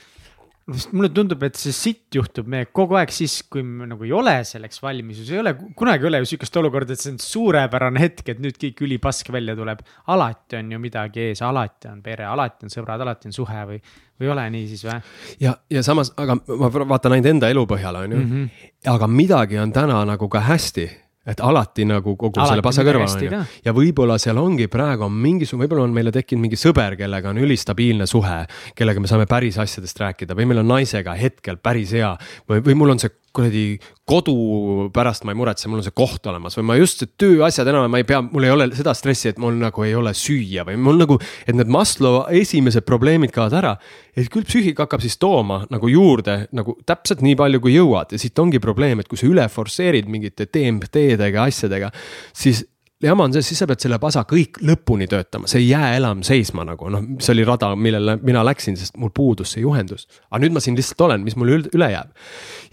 [0.93, 4.35] mulle tundub, et see sitt juhtub meiega kogu aeg siis, kui me nagu ei ole
[4.47, 8.23] selleks valmis, ei ole, kunagi ei ole ju sihukest olukorda, et see on suurepärane hetk,
[8.33, 9.83] et nüüd kõik ülipask välja tuleb.
[10.07, 13.81] alati on ju midagi ees, alati on pere, alati on sõbrad, alati on suhe või,
[14.19, 14.97] või ei ole nii siis või?
[15.43, 18.31] ja, ja samas, aga ma vaatan ainult enda elu põhjal, on ju mm.
[18.31, 18.73] -hmm.
[18.95, 20.89] aga midagi on täna nagu ka hästi
[21.29, 23.41] et alati nagu kogu alati selle pasa kõrval on ju.
[23.65, 27.41] ja võib-olla seal ongi praegu on mingisugune, võib-olla on meile tekkinud mingi sõber, kellega on
[27.41, 28.41] ülistabiilne suhe,
[28.77, 32.15] kellega me saame päris asjadest rääkida või meil on naisega hetkel päris hea
[32.49, 33.79] või, või mul on see kuradi
[34.09, 37.85] kodu pärast ma ei muretse, mul on see koht olemas või ma just tööasjad enam,
[37.91, 40.79] ma ei pea, mul ei ole seda stressi, et mul nagu ei ole süüa või
[40.81, 43.75] mul nagu, et need Maslow esimesed probleemid kaovad ära.
[44.15, 48.19] et küll psüühika hakkab siis tooma nagu juurde nagu täpselt nii palju, kui jõuad ja
[48.19, 51.93] siit ongi probleem, et kui sa üle forsseerid mingite DMT-dega, asjadega,
[52.33, 52.65] siis
[53.03, 56.23] jama on see, siis sa pead selle pasa kõik lõpuni töötama, see ei jää enam
[56.27, 60.07] seisma nagu noh, see oli rada, millele mina läksin, sest mul puudus see juhendus.
[60.29, 62.15] aga nüüd ma siin lihtsalt olen, mis mul üle jääb.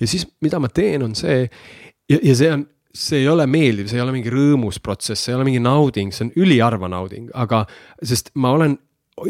[0.00, 2.66] ja siis, mida ma teen, on see ja, ja see on
[2.96, 6.14] see ei ole meeldiv, see ei ole mingi rõõmus protsess, see ei ole mingi nauding,
[6.16, 7.64] see on üliharva nauding, aga
[8.00, 8.78] sest ma olen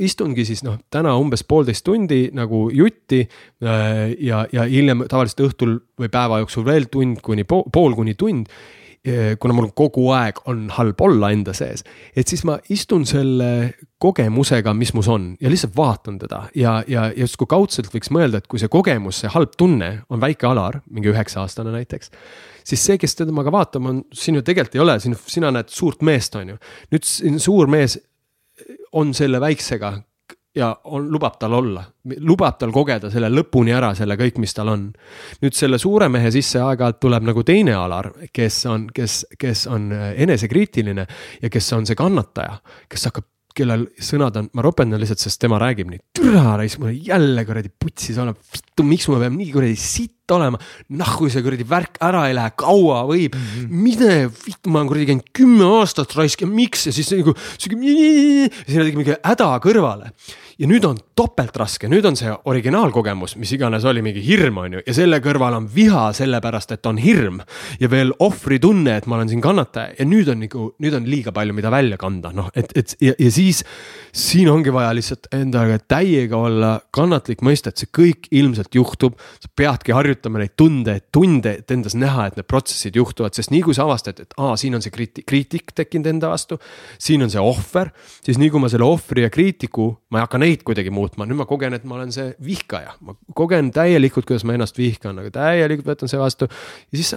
[0.03, 5.77] istungi siis noh, täna umbes poolteist tundi nagu jutti äh, ja, ja hiljem tavaliselt õhtul
[6.01, 8.51] või päeva jooksul veel tund kuni pool, pool kuni tund.
[9.07, 11.85] Äh, kuna mul kogu aeg on halb olla enda sees,
[12.17, 17.05] et siis ma istun selle kogemusega, mis mus on ja lihtsalt vaatan teda ja, ja
[17.15, 21.13] justkui kaudselt võiks mõelda, et kui see kogemus, see halb tunne on väike Alar, mingi
[21.13, 22.11] üheksa aastane näiteks
[22.67, 26.03] siis see, kes temaga vaatab, on, siin ju tegelikult ei ole, siin sina näed suurt
[26.07, 26.59] meest, on ju.
[26.91, 28.01] nüüd suur mees
[28.97, 29.93] on selle väiksega
[30.57, 31.85] ja on, lubab tal olla,
[32.25, 34.89] lubab tal kogeda selle lõpuni ära, selle kõik, mis tal on.
[35.43, 39.91] nüüd selle suure mehe sisse aeg-ajalt tuleb nagu teine Alar, kes on, kes, kes on
[39.93, 41.07] enesekriitiline
[41.43, 45.59] ja kes on see kannataja, kes hakkab kellel sõnad on, ma ropendan lihtsalt, sest tema
[45.61, 49.79] räägib nii, türa raisk, mul jälle kuradi putsis olema, vittu, miks ma pean nii kuradi
[49.81, 50.61] sitt olema.
[50.99, 53.85] nahku see kuradi värk ära ei lähe, kaua võib mm, -hmm.
[53.87, 57.79] mine, vittu, ma olen kuradi käinud kümme aastat raisk ja miks ja siis nagu sihuke.
[58.67, 60.13] siis tegi mingi häda kõrvale
[60.57, 64.79] ja nüüd on topelt raske, nüüd on see originaalkogemus, mis iganes oli, mingi hirm on
[64.79, 67.43] ju, ja selle kõrval on viha sellepärast, et on hirm.
[67.81, 71.33] ja veel ohvritunne, et ma olen siin kannataja ja nüüd on nagu, nüüd on liiga
[71.37, 73.65] palju, mida välja kanda, noh, et, et ja, ja siis.
[74.17, 79.21] siin ongi vaja lihtsalt endaga täiega olla kannatlik, mõista, et see kõik ilmselt juhtub.
[79.41, 83.61] sa peadki harjutama neid tunde, tunde, et endas näha, et need protsessid juhtuvad, sest nii
[83.67, 86.59] kui sa avastad, et aa, siin on see kriitik, kriitik tekkinud enda vastu.
[86.99, 87.93] siin on see ohver,
[88.25, 91.39] siis nii kui ma selle ohvri ja kriitiku, ma ei hakka neid kuidagi muutma, nüüd
[91.41, 95.33] ma kogen, et ma olen see vihkaja, ma kogen täielikult, kuidas ma ennast vihkan, aga
[95.35, 96.49] täielikult võtan see vastu.
[96.93, 97.13] ja siis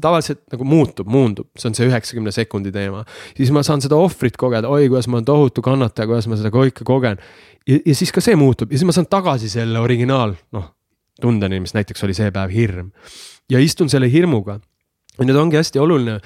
[0.00, 3.04] tavaliselt nagu muutub, muundub, see on see üheksakümne sekundi teema.
[3.36, 6.52] siis ma saan seda ohvrit kogeda, oi, kuidas ma olen tohutu kannataja, kuidas ma seda
[6.54, 7.20] kõike kogen.
[7.68, 10.72] ja, ja siis ka see muutub ja siis ma saan tagasi selle originaal, noh,
[11.20, 12.92] tundeni, mis näiteks oli see päev hirm.
[13.50, 14.60] ja istun selle hirmuga
[15.18, 16.20] ja nüüd ongi hästi oluline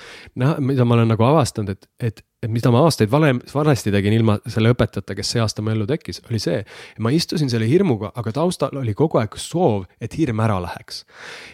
[0.61, 4.36] mida ma olen nagu avastanud, et, et, et mida ma aastaid vale, valesti tegin ilma
[4.51, 6.62] selle õpetajata, kes see aasta mu ellu tekkis, oli see.
[7.02, 11.05] ma istusin selle hirmuga, aga taustal oli kogu aeg soov, et hirm ära läheks.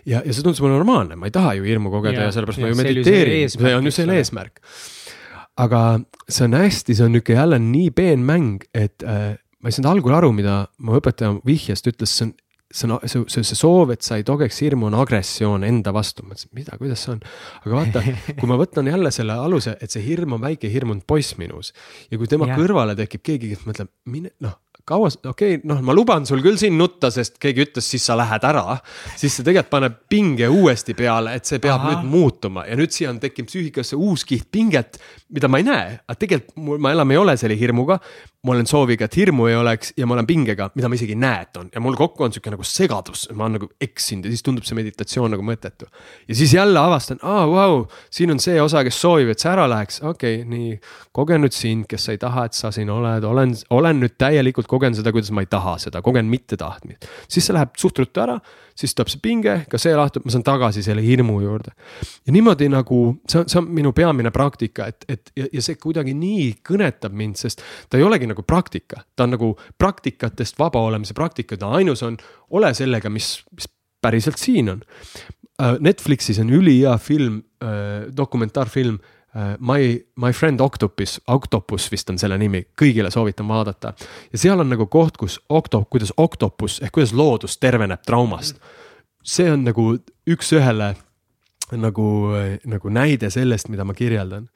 [0.09, 2.62] ja, ja see tundus mulle normaalne, ma ei taha ju hirmu kogeda ja, ja sellepärast
[2.62, 4.62] ja, ma ju mediteerin, see on ju selle eesmärk.
[5.60, 5.82] aga
[6.24, 9.93] see on hästi, see on nihuke jälle nii peen mäng, et äh, ma ei saanud
[9.93, 12.36] algul aru, mida mu õpetaja vihjest ütles, see on
[12.85, 16.24] on see, see, see soov, et sa ei togeks hirmu, on agressioon enda vastu.
[16.24, 17.23] ma mõtlesin, mida, kuidas see on.
[17.65, 18.03] aga vaata,
[18.40, 21.73] kui ma võtan jälle selle aluse, et see hirm on väike hirmunud poiss minus
[22.11, 22.59] ja kui tema ja.
[22.61, 24.59] kõrvale tekib keegi, kes mõtleb, mine noh
[24.89, 28.16] kaua, okei okay,, noh, ma luban sul küll siin nutta, sest keegi ütles, siis sa
[28.19, 28.78] lähed ära.
[29.16, 31.90] siis see tegelikult paneb pinge uuesti peale, et see peab Aha.
[31.90, 35.01] nüüd muutuma ja nüüd siia on tekkinud psüühikasse uus kiht pinget,
[35.35, 37.99] mida ma ei näe, aga tegelikult ma enam ei ole selle hirmuga
[38.47, 41.19] ma olen sooviga, et hirmu ei oleks ja ma olen pingega, mida ma isegi ei
[41.19, 44.35] näe, et on ja mul kokku on sihuke nagu segadus, ma olen nagu eksinud ja
[44.35, 45.89] siis tundub see meditatsioon nagu mõttetu.
[46.28, 47.81] ja siis jälle avastan, aa, vau,
[48.15, 50.78] siin on see osa, kes soovib, et see ära läheks, okei okay,, nii.
[51.19, 54.70] kogen nüüd sind, kes sa ei taha, et sa siin oled, olen, olen nüüd täielikult
[54.70, 57.10] kogen seda, kuidas ma ei taha seda, kogen mittetahtmist.
[57.27, 58.39] siis see läheb suht ruttu ära
[58.78, 61.74] siis tuleb see pinge, ka see lahtub, ma saan tagasi selle hirmu juurde.
[62.26, 65.78] ja niimoodi nagu see on, see on minu peamine praktika, et, et ja, ja see
[65.80, 70.82] kuidagi nii kõnetab mind, sest ta ei olegi nagu praktika, ta on nagu praktikatest vaba
[70.86, 72.18] olemise praktika, ta ainus on,
[72.55, 73.68] ole sellega, mis, mis
[74.05, 74.82] päriselt siin on.
[75.59, 79.00] Äh, Netflixis on ülihea film, äh, dokumentaarfilm
[79.36, 83.92] My, My Friend Octopus, Octopus vist on selle nimi, kõigile soovitan vaadata.
[84.32, 88.56] ja seal on nagu koht, kus okto-, kuidas oktopus ehk kuidas loodus terveneb traumast.
[89.22, 90.94] see on nagu üks-ühele
[91.76, 92.09] nagu,
[92.64, 94.48] nagu näide sellest, mida ma kirjeldan.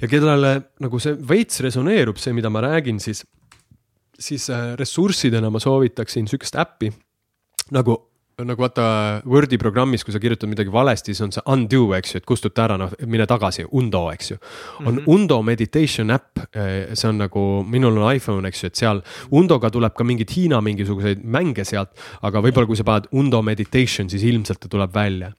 [0.00, 3.24] ja kellele nagu see veits resoneerub, see, mida ma räägin, siis,
[4.18, 6.92] siis äh, ressurssidena ma soovitaksin sihukest äppi
[7.74, 7.98] nagu
[8.42, 8.86] nagu vaata
[9.30, 12.64] Wordi programmis, kui sa kirjutad midagi valesti, siis on see undo, eks ju, et kustuta
[12.66, 14.38] ära, noh, mine tagasi, undo, eks ju.
[14.80, 15.04] on mm -hmm.
[15.14, 19.70] Undo meditation äpp, eh, see on nagu, minul on iPhone, eks ju, et seal Undoga
[19.70, 21.90] tuleb ka mingeid Hiina mingisuguseid mänge sealt.
[22.22, 25.32] aga võib-olla, kui sa paned Undo meditation, siis ilmselt ta tuleb välja.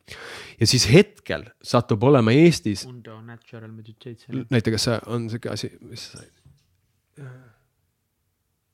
[0.59, 2.85] ja siis hetkel satub olema Eestis.
[2.85, 4.45] Undo natural meditation.
[4.49, 6.15] näiteks see on sihuke asi, mis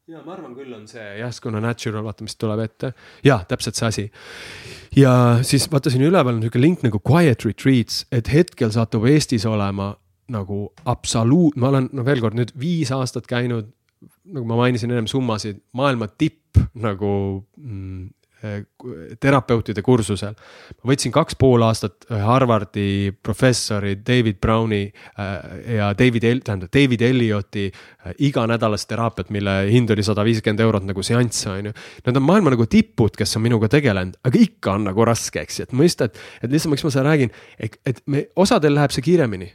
[0.09, 2.93] ja ma arvan küll on see jah, kuna natural, vaata, mis tuleb ette.
[3.25, 4.05] ja täpselt see asi.
[4.97, 5.13] ja
[5.45, 9.93] siis vaata siin üleval on sihuke link nagu quiet retreats, et hetkel satub Eestis olema
[10.31, 13.69] nagu absoluut, ma olen, no veel kord nüüd viis aastat käinud.
[14.31, 17.11] nagu ma mainisin ennem summasid, maailma tipp nagu
[17.57, 18.09] mm,
[19.21, 20.33] terapeutide kursusel.
[20.81, 24.81] ma võtsin kaks pool aastat Harvardi professori David Browni
[25.75, 27.67] ja David, tähendab David Ellioti
[28.19, 31.75] iganädalast teraapiat, mille hind oli sada viiskümmend eurot nagu seanss, on ju.
[32.05, 35.59] Nad on maailma nagu tipud, kes on minuga tegelenud, aga ikka on nagu raske, eks
[35.59, 38.93] ju, et mõista, et, et lihtsalt miks ma seda räägin, et, et me, osadel läheb
[38.95, 39.51] see kiiremini.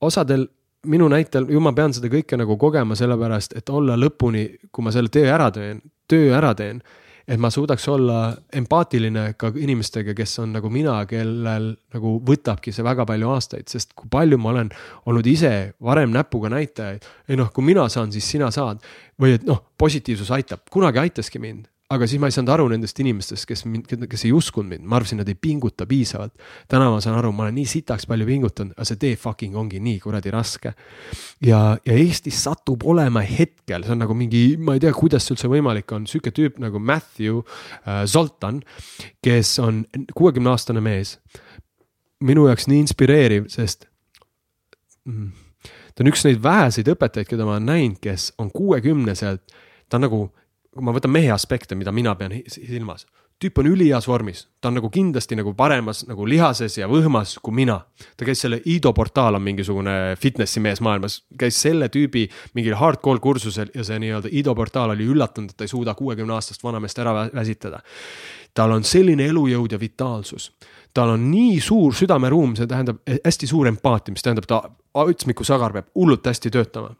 [0.00, 0.48] osadel
[0.86, 4.92] minu näitel ju ma pean seda kõike nagu kogema, sellepärast et olla lõpuni, kui ma
[4.94, 6.82] selle töö ära teen, töö ära teen.
[7.26, 8.20] Et ma suudaks olla
[8.54, 13.96] empaatiline ka inimestega, kes on nagu mina, kellel nagu võtabki see väga palju aastaid, sest
[13.98, 14.70] kui palju ma olen
[15.10, 17.06] olnud ise varem näpuga näitajaid.
[17.28, 18.84] ei noh, kui mina saan, siis sina saad.
[19.20, 22.98] Või et noh, positiivsus aitab, kunagi aitaski mind aga siis ma ei saanud aru nendest
[22.98, 26.34] inimestest, kes mind, kes ei uskunud mind, ma arvasin, nad ei pinguta piisavalt.
[26.68, 29.78] täna ma saan aru, ma olen nii sitaks palju pingutanud, aga see tee fucking ongi
[29.82, 30.72] nii kuradi raske.
[31.46, 35.36] ja, ja Eestis satub olema hetkel, see on nagu mingi, ma ei tea, kuidas see
[35.36, 38.62] üldse võimalik on, sihuke tüüp nagu Matthew äh, Zoltan,
[39.22, 39.84] kes on
[40.14, 41.20] kuuekümne aastane mees.
[42.20, 43.86] minu jaoks nii inspireeriv, sest
[45.04, 45.30] mm,
[45.94, 49.54] ta on üks neid väheseid õpetajaid, keda ma olen näinud, kes on kuuekümneselt,
[49.86, 50.20] ta on nagu
[50.80, 53.06] ma võtan mehe aspekte, mida mina pean silmas,
[53.42, 57.54] tüüp on üliheas vormis, ta on nagu kindlasti nagu paremas nagu lihases ja võhmas kui
[57.54, 57.80] mina.
[58.16, 63.20] ta käis selle Ido portaal on mingisugune fitnessi mees maailmas, käis selle tüübi mingil hardcore
[63.20, 66.98] kursusel ja see nii-öelda Ido portaal oli üllatunud, et ta ei suuda kuuekümne aastast vanameest
[66.98, 67.82] ära väsitada.
[68.54, 70.52] tal on selline elujõud ja vitaalsus.
[70.94, 74.62] Tal on nii suur südameruum, see tähendab hästi suur empaatia, mis tähendab, ta
[74.94, 76.94] otsmiku sagar peab hullult hästi töötama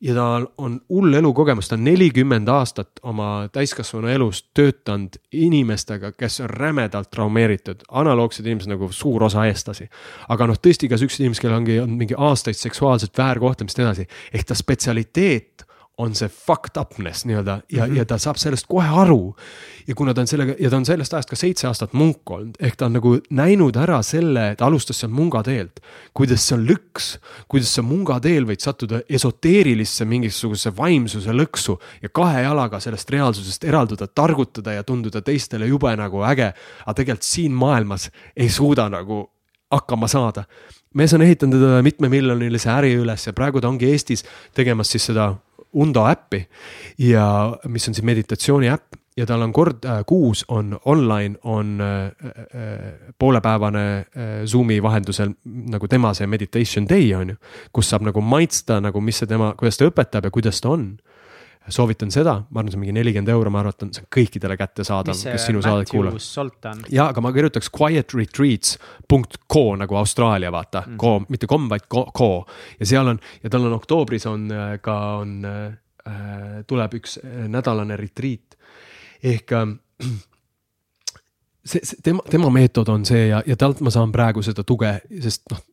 [0.00, 6.40] ja tal on hull elukogemus, ta on nelikümmend aastat oma täiskasvanu elus töötanud inimestega, kes
[6.44, 9.88] on rämedalt traumeeritud, analoogsed inimesed nagu suur osa eestlasi.
[10.28, 13.90] aga noh, tõesti ka siuksed inimesed, kellel ongi on mingi aastaid seksuaalset väärkohtlemist ja nii
[13.90, 15.65] edasi, ehk ta spetsialiteet
[15.98, 17.96] on see fucked upness nii-öelda ja mm, -hmm.
[17.96, 19.36] ja ta saab sellest kohe aru.
[19.86, 22.56] ja kuna ta on sellega ja ta on sellest ajast ka seitse aastat munk olnud,
[22.60, 25.80] ehk ta on nagu näinud ära selle, ta alustas seal mungateelt.
[26.14, 27.16] kuidas see on lõks,
[27.48, 34.06] kuidas sa mungateel võid sattuda esoteerilisse mingisugusesse vaimsuse lõksu ja kahe jalaga sellest reaalsusest eralduda,
[34.06, 36.52] targutada ja tunduda teistele jube nagu äge.
[36.86, 39.30] aga tegelikult siin maailmas ei suuda nagu
[39.70, 40.44] hakkama saada
[40.94, 44.24] mees on ehitanud mitmemiljonilise äri üles ja praegu ta ongi Eestis
[44.54, 45.34] tegemas siis seda
[45.72, 46.46] Undo äppi
[46.98, 51.80] ja mis on siis meditatsiooni äpp ja tal on kord äh, kuus on online, on
[51.80, 57.36] äh, äh, poolepäevane äh, Zoom'i vahendusel nagu tema see meditation day on ju.
[57.72, 60.90] kus saab nagu maitsta nagu, mis see tema, kuidas ta õpetab ja kuidas ta on
[61.68, 65.18] soovitan seda, ma arvan, see on mingi nelikümmend euro, ma arvan, see on kõikidele kättesaadav,
[65.18, 66.18] kes sinu saadet kuulab.
[66.92, 70.84] ja, aga ma kirjutaks quietretreats.co nagu Austraalia, vaata.
[70.86, 70.98] Mm, -hmm.
[71.00, 72.46] co, mitte com, vaid co, co.
[72.80, 75.72] Ja seal on ja tal on oktoobris on äh, ka on äh,,
[76.66, 78.56] tuleb üks äh, nädalane retriit
[79.22, 79.66] ehk äh,
[81.64, 85.00] see, see tema, tema meetod on see ja, ja talt ma saan praegu seda tuge,
[85.20, 85.64] sest noh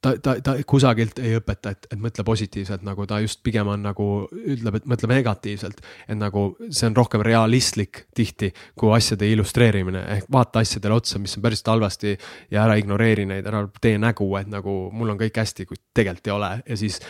[0.00, 3.84] ta, ta, ta kusagilt ei õpeta, et, et mõtle positiivselt, nagu ta just pigem on
[3.86, 5.80] nagu ütleb, et mõtle negatiivselt.
[6.08, 11.36] et nagu see on rohkem realistlik tihti kui asjade illustreerimine ehk vaata asjadele otsa, mis
[11.36, 12.16] on päriselt halvasti
[12.50, 16.30] ja ära ignoreeri neid, ära tee nägu, et nagu mul on kõik hästi, kuid tegelikult
[16.30, 17.00] ei ole ja siis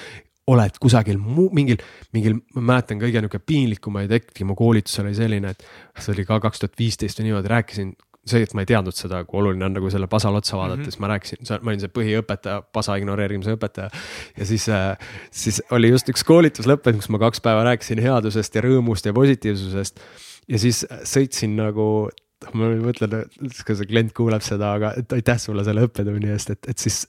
[0.47, 1.81] oled kusagil muu, mingil,
[2.15, 5.65] mingil, ma mäletan kõige nihuke piinlikumaid hetki mu koolitusel oli selline, et
[5.99, 7.95] see oli ka kaks tuhat viisteist või niimoodi, rääkisin
[8.27, 10.83] see, et ma ei teadnud seda, kui oluline on nagu selle pasale otsa vaadata mm,
[10.83, 10.91] -hmm.
[10.91, 13.91] siis ma rääkisin, ma olin see põhiõpetaja, pasa ignoreerimise õpetaja.
[14.39, 14.99] ja siis, äh,
[15.31, 19.13] siis oli just üks koolitus lõppenud, kus ma kaks päeva rääkisin headusest ja rõõmust ja
[19.17, 20.01] positiivsusest.
[20.49, 22.09] ja siis sõitsin nagu,
[22.53, 23.23] ma mõtlen,
[23.65, 27.07] kas see klient kuuleb seda, aga aitäh sulle selle õppetunni eest, et, et siis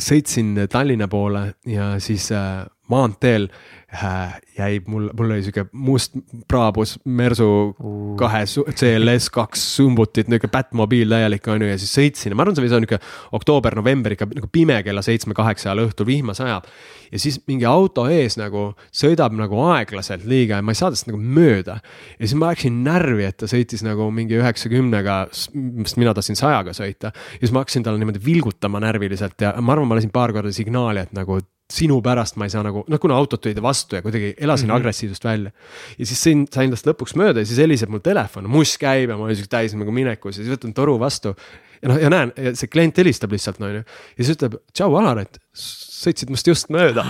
[0.00, 3.48] sõitsin Tallinna poole ja siis äh, maanteel
[3.94, 6.14] äh, jäi mul, mul oli sihuke must
[6.48, 8.14] praabus Mersu uh.
[8.18, 12.56] kahe CLS kaks sumbutit, nihuke Batmobiil täielik on ju ja siis sõitsin ja ma arvan,
[12.56, 13.00] see võis olla nihuke
[13.40, 16.66] oktoober-november ikka nagu pime kella seitsme-kaheksa ajal õhtul vihma sajab.
[17.10, 21.10] ja siis mingi auto ees nagu sõidab nagu aeglaselt liiga ja ma ei saa tast
[21.10, 21.80] nagu mööda.
[22.18, 26.74] ja siis ma läksin närvi, et ta sõitis nagu mingi üheksakümnega, sest mina tahtsin sajaga
[26.76, 27.14] sõita.
[27.14, 30.54] ja siis ma hakkasin talle niimoodi vilgutama närviliselt ja ma arvan, ma lasin paar korda
[30.54, 31.40] signaali, et nagu
[31.70, 34.72] sinu pärast ma ei saa nagu, noh, kuna autot tulid vastu ja kuidagi elasin mm
[34.72, 34.80] -hmm.
[34.80, 35.50] agressiivsust välja.
[35.98, 39.16] ja siis sain, sain tast lõpuks mööda ja siis heliseb mul telefon, muss käib ja
[39.16, 41.34] ma olin siuke täis nagu minekus ja siis võtan toru vastu.
[41.82, 43.84] ja noh, ja näen, see klient helistab lihtsalt, no on ju.
[44.18, 47.06] ja siis ütleb, tšau, Alar, et sõitsid must just mööda.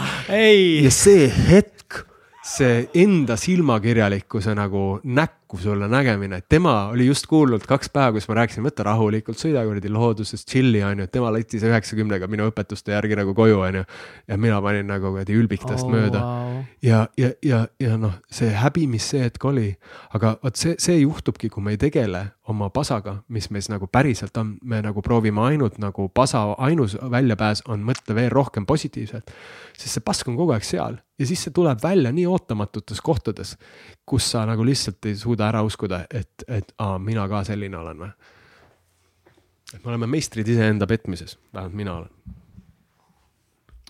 [0.84, 2.04] ja see hetk,
[2.40, 8.28] see enda silmakirjalikkuse nagu näkku sulle nägemine, et tema oli just kuulnud kaks päeva, kus
[8.30, 12.94] ma rääkisin, võta rahulikult, sõida kuradi looduses, chill'i on ju, tema lättis üheksakümnega minu õpetuste
[12.94, 13.84] järgi nagu koju on ju.
[14.28, 16.62] ja mina panin nagu kuradi ülbiktast oh, mööda wow.
[16.82, 19.74] ja, ja, ja, ja noh, see häbi, mis see hetk oli,
[20.16, 24.36] aga vot see, see juhtubki, kui me ei tegele oma pasaga, mis meis nagu päriselt
[24.40, 29.28] on, me nagu proovime ainult nagu pasa, ainus väljapääs on mõtle veel rohkem positiivselt.
[29.76, 33.54] sest see pask on kogu aeg seal ja siis see tuleb välja nii ootamatutes kohtades,
[34.08, 38.00] kus sa nagu lihtsalt ei suuda ära uskuda, et, et aa, mina ka selline olen
[38.06, 38.10] või.
[39.74, 42.36] et me oleme meistrid iseenda petmises, vähemalt mina olen.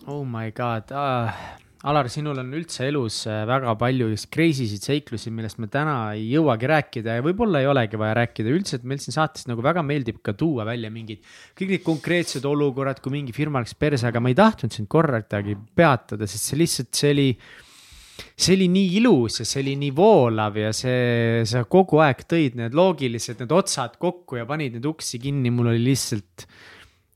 [0.07, 5.31] Oh my god ah Alar, sinul on üldse elus äh, väga palju crazy sid seiklusi,
[5.33, 8.51] millest me täna ei jõuagi rääkida ja võib-olla ei olegi vaja rääkida.
[8.53, 11.25] Üldse, et meil siin saates nagu väga meeldib ka tuua välja mingid,
[11.57, 15.57] kõik need konkreetsed olukorrad, kui mingi firma läks perse, aga ma ei tahtnud sind korratagi
[15.57, 17.27] peatada, sest see lihtsalt, see oli
[18.37, 22.61] see oli nii ilus ja see oli nii voolav ja see, sa kogu aeg tõid
[22.61, 26.45] need loogilised, need otsad kokku ja panid need uksi kinni, mul oli lihtsalt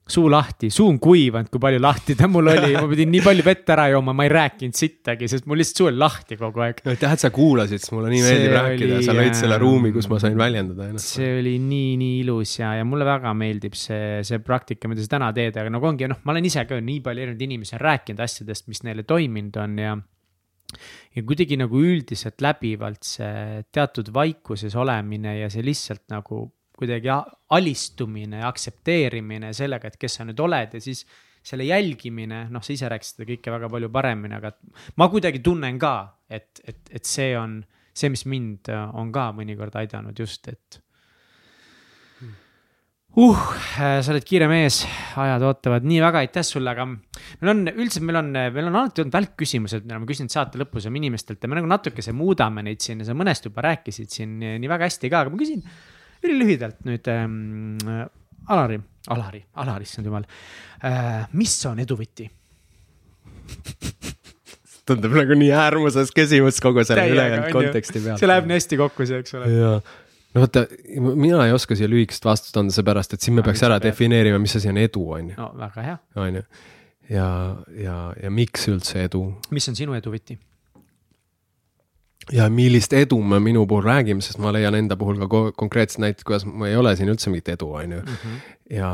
[0.06, 3.46] suu lahti, suu on kuivanud, kui palju lahti ta mul oli, ma pidin nii palju
[3.46, 6.84] vett ära jooma, ma ei rääkinud sittagi, sest mul lihtsalt suu oli lahti kogu aeg.
[6.86, 10.10] aitäh, et sa kuulasid, sest mulle nii meeldib see rääkida, sa lõid selle ruumi, kus
[10.12, 11.16] ma sain väljendada ennast.
[11.18, 15.16] see oli nii, nii ilus ja, ja mulle väga meeldib see, see praktika, mida sa
[15.18, 18.22] täna teed, aga nagu ongi, noh, ma olen ise ka nii palju erinevaid inimesi rääkinud
[18.28, 19.96] asjadest, mis neile toiminud on ja
[21.16, 26.46] ja kuidagi nagu üldiselt läbivalt see teatud vaikuses olemine ja see lihtsalt nagu
[26.76, 27.12] kuidagi
[27.56, 31.06] alistumine ja aktsepteerimine sellega, et kes sa nüüd oled ja siis
[31.46, 34.52] selle jälgimine, noh, sa ise rääkisid seda kõike väga palju paremini, aga
[34.98, 35.96] ma kuidagi tunnen ka,
[36.26, 37.60] et, et, et see on
[37.96, 40.80] see, mis mind on ka mõnikord aidanud just, et
[43.16, 43.46] uh,
[43.78, 44.82] sa oled kiire mees,
[45.22, 49.06] ajad ootavad, nii väga aitäh sulle, aga meil on üldiselt, meil on, meil on alati
[49.06, 53.06] olnud välkküsimused, me küsinud saate lõpus oma inimestelt ja me nagu natukese muudame neid siin
[53.06, 55.64] ja sa mõnest juba rääkisid siin nii väga hästi ka, aga ma küsin
[56.24, 57.78] ülilühidalt nüüd ähm,
[58.48, 60.26] Alari, Alari, Alari, issand jumal
[60.84, 61.26] äh,.
[61.34, 62.30] mis on edu võti
[64.86, 68.22] tundub nagu nii äärmuses küsimus kogu selle ülejäänud konteksti pealt.
[68.22, 69.50] see läheb nii hästi kokku, see, eks ole.
[69.52, 69.76] jaa,
[70.36, 70.66] no vaata,
[71.02, 74.58] mina ei oska siia lühikest vastust anda, seepärast et siin me peaks ära defineerima, mis
[74.60, 75.38] asi on edu, on ju.
[75.40, 75.98] no väga hea.
[76.22, 76.44] on ju,
[77.10, 77.30] ja,
[77.82, 79.26] ja, ja miks üldse edu.
[79.56, 80.38] mis on sinu edu võti?
[82.34, 86.24] Ja millist edu me minu puhul räägime, sest ma leian enda puhul ka konkreetsed näited,
[86.26, 88.02] kuidas mul ei ole siin üldse mingit edu, on ju.
[88.02, 88.38] Mhm.
[88.70, 88.92] ja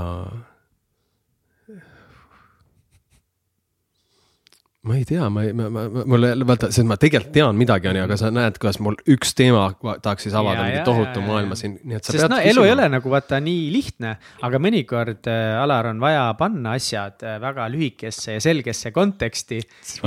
[4.81, 8.01] ma ei tea, ma ei, ma, ma, mulle vaata, sest ma tegelikult tean midagi, onju,
[8.07, 11.99] aga sa näed, kuidas mul üks teema tahaks siis avada mingi tohutu maailma siin, nii
[11.99, 12.53] et sa sest pead no, küsima.
[12.55, 14.13] elu ei ole nagu vaata nii lihtne,
[14.47, 19.59] aga mõnikord äh,, Alar, on vaja panna asjad äh, väga lühikesse ja selgesse konteksti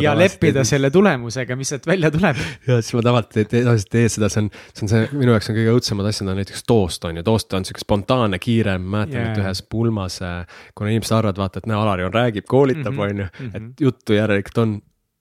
[0.02, 0.70] ja leppida teen...
[0.72, 2.42] selle tulemusega, mis sealt välja tuleb.
[2.66, 5.58] ja siis ma tavaliselt tavaliselt teen seda, see on, see on see, minu jaoks on
[5.60, 9.20] kõige õudsemad asjad on näiteks toost on ju, toost on sihuke spontaanne, kiire, ma mäletan
[9.20, 12.90] yeah., et ühes pulmas, äh, kuna inimesed arvavad, vaata, et näe, Alari on, räägib, koolitab,
[12.90, 13.72] mhm, on ju, et mhm.
[13.86, 14.63] juttu järelikult on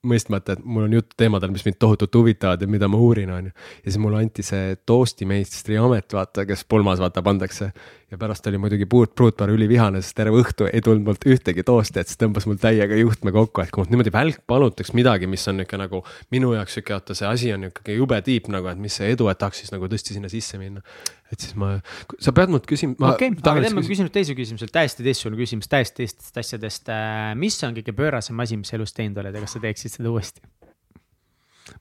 [0.07, 3.49] mõistmata, et mul on jutt teemadel, mis mind tohutult huvitavad ja mida ma uurin, on
[3.49, 3.53] ju.
[3.83, 7.71] ja siis mulle anti see toastimeistri amet, vaata, kes pulmas vaata pandakse
[8.13, 12.01] ja pärast oli muidugi Puut Pruutpaar ülivihane, sest terve õhtu ei tulnud mult ühtegi toosti,
[12.01, 15.45] et siis tõmbas mul täiega juhtme kokku, et kui mult niimoodi välk palutaks midagi, mis
[15.49, 16.03] on niisugune nagu
[16.33, 19.29] minu jaoks sihuke, oota, see asi on ikkagi jube tiip nagu, et mis see edu,
[19.33, 20.85] et tahaks siis nagu tõesti sinna sisse minna.
[21.33, 21.73] et siis ma,
[22.21, 23.15] sa pead mult küsima.
[23.15, 26.91] okei okay,, aga teeme küsin nüüd teise küsimuse, täiesti teistsugune küsimus, täiesti teistest asjadest.
[26.93, 30.13] Äh, mis on kõige pöörasem asi, mis elus teinud oled ja kas sa teeksid seda
[30.13, 30.45] uuesti?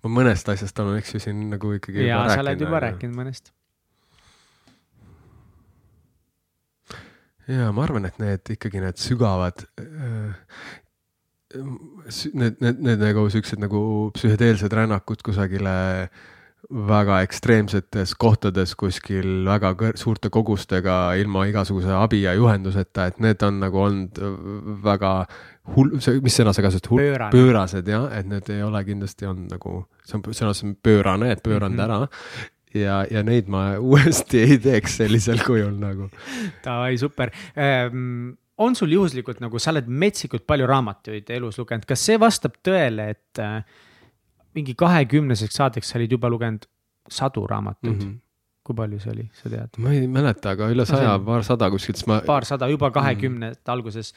[0.01, 2.07] ma mõnest asjast olen, eks ju, siin nagu ikkagi.
[2.09, 3.53] jaa, sa oled juba rääkinud mõnest
[7.49, 10.35] ja ma arvan, et need ikkagi need sügavad äh,
[12.35, 13.83] need, need, need nagu siuksed nagu
[14.17, 15.75] psühhedeelsed rännakud kusagile
[16.73, 23.59] väga ekstreemsetes kohtades kuskil väga suurte kogustega ilma igasuguse abi ja juhenduseta, et need on
[23.61, 24.21] nagu olnud
[24.85, 25.13] väga
[25.75, 27.29] hull, see, mis sõna sa kasutasid?
[27.35, 31.33] pöörased jah, et need ei ole kindlasti olnud nagu, see on sõna, see on pöörane,
[31.35, 31.91] et pööranud mm -hmm.
[31.91, 36.09] ära ja, ja neid ma uuesti ei teeks sellisel kujul nagu.
[36.65, 42.05] Davai, super ähm, on sul juhuslikult nagu, sa oled metsikult palju raamatuid elus lugenud, kas
[42.09, 43.63] see vastab tõele, et äh,
[44.57, 46.69] mingi kahekümneseks saadeks sa olid juba lugenud
[47.11, 48.11] sadu raamatuid mm?
[48.11, 48.21] -hmm
[48.63, 49.79] kui palju see oli, sa tead?
[49.83, 52.21] ma ei mäleta, aga üle saja no,, paarsada kuskilt, siis ma.
[52.27, 53.73] paarsada juba kahekümnendate mm -hmm.
[53.75, 54.15] alguses.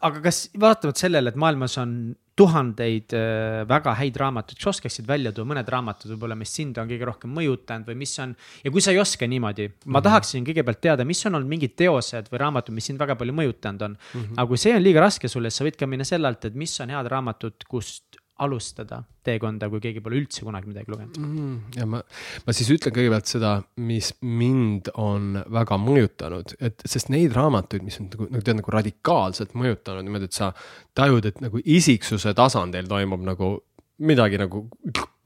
[0.00, 5.34] Aga kas vaatamata sellele, et maailmas on tuhandeid äh, väga häid raamatuid, kas oskaksid välja
[5.36, 8.32] tuua mõned raamatud võib-olla, mis sind on kõige rohkem mõjutanud või mis on.
[8.64, 10.06] ja kui sa ei oska niimoodi, ma mm -hmm.
[10.08, 13.82] tahaksin kõigepealt teada, mis on olnud mingid teosed või raamatud, mis sind väga palju mõjutanud
[13.82, 14.20] on mm.
[14.20, 14.38] -hmm.
[14.38, 16.54] aga kui see on liiga raske sulle, siis sa võid ka minna selle alt, et
[16.54, 18.11] mis on head raamatud, kust
[18.42, 21.56] alustada teekonda, kui keegi pole üldse kunagi midagi lugenud mm,?
[21.78, 22.02] ja ma,
[22.46, 28.00] ma siis ütlen kõigepealt seda, mis mind on väga mõjutanud, et sest neid raamatuid, mis
[28.02, 30.52] on nagu, nagu tead nagu radikaalselt mõjutanud niimoodi, et sa
[30.98, 33.54] tajud, et nagu isiksuse tasandil toimub nagu
[34.02, 34.64] midagi nagu,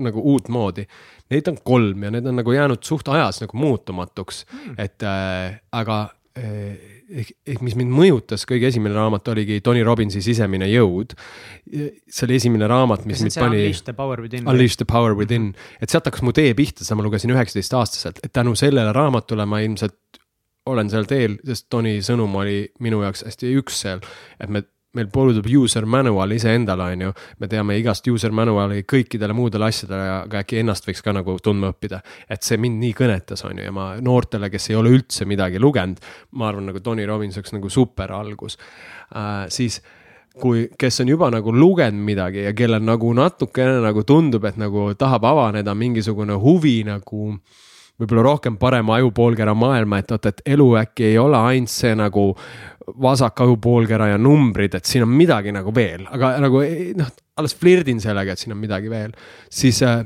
[0.04, 0.84] nagu uutmoodi.
[1.32, 5.56] Neid on kolm ja need on nagu jäänud suht ajas nagu muutumatuks mm., et äh,
[5.72, 6.02] aga
[6.36, 11.14] äh, ehk, ehk mis mind mõjutas, kõige esimene raamat oligi Tony Robbinsi Sisemine jõud.
[11.66, 13.62] see oli esimene raamat, mis mind pani.
[13.64, 14.48] Unleash the power within.
[14.48, 18.32] Unleash the power within, et sealt hakkas mu tee pihta, seda ma lugesin üheksateistaastaselt, et
[18.32, 19.98] tänu sellele raamatule ma ilmselt
[20.66, 24.02] olen seal teel, sest Tony sõnum oli minu jaoks hästi üksel,
[24.42, 24.64] et me
[24.96, 27.12] meil puudub user manual iseendale, on ju.
[27.40, 31.72] me teame igast user manual'i kõikidele muudele asjadele, aga äkki ennast võiks ka nagu tundma
[31.74, 32.00] õppida.
[32.28, 35.60] et see mind nii kõnetas, on ju, ja ma noortele, kes ei ole üldse midagi
[35.62, 36.00] lugenud,
[36.32, 38.58] ma arvan, nagu Tony Robbins oleks nagu super algus
[39.12, 39.46] äh,.
[39.52, 39.80] siis
[40.40, 44.90] kui, kes on juba nagu lugenud midagi ja kellel nagu natukene nagu tundub, et nagu
[44.98, 47.36] tahab avaneda mingisugune huvi nagu
[47.96, 52.28] võib-olla rohkem parema ajupoolkera maailma, et oot, et elu äkki ei ole ainult see nagu
[53.02, 56.62] vasak ajupoolkera ja numbrid, et siin on midagi nagu veel, aga nagu
[57.00, 59.16] noh, alles flirdin sellega, et siin on midagi veel.
[59.50, 60.04] siis äh,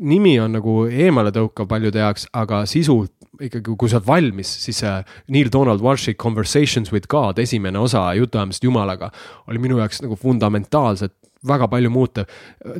[0.00, 3.02] nimi on nagu eemaletõukav paljude jaoks, aga sisu
[3.42, 5.02] ikkagi, kui sa oled valmis, siis äh,
[5.34, 9.10] Neil Donald Walshi Conversations with God, esimene osa jutuajamist Jumalaga,
[9.50, 11.16] oli minu jaoks nagu fundamentaalselt
[11.46, 12.30] väga palju muutev.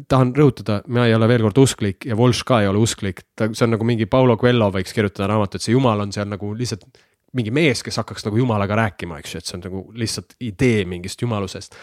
[0.09, 3.51] tahan rõhutada, ma ei ole veel kord usklik ja Walsh ka ei ole usklik, ta,
[3.53, 6.87] see on nagu mingi Paulo Coelho võiks kirjutada raamatut, see jumal on seal nagu lihtsalt
[7.36, 10.85] mingi mees, kes hakkaks nagu jumalaga rääkima, eks ju, et see on nagu lihtsalt idee
[10.89, 11.74] mingist jumalusest.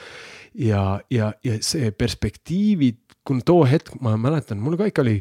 [0.54, 5.18] ja, ja, ja see perspektiivid, kui too hetk ma mäletan, mul ka ikka oli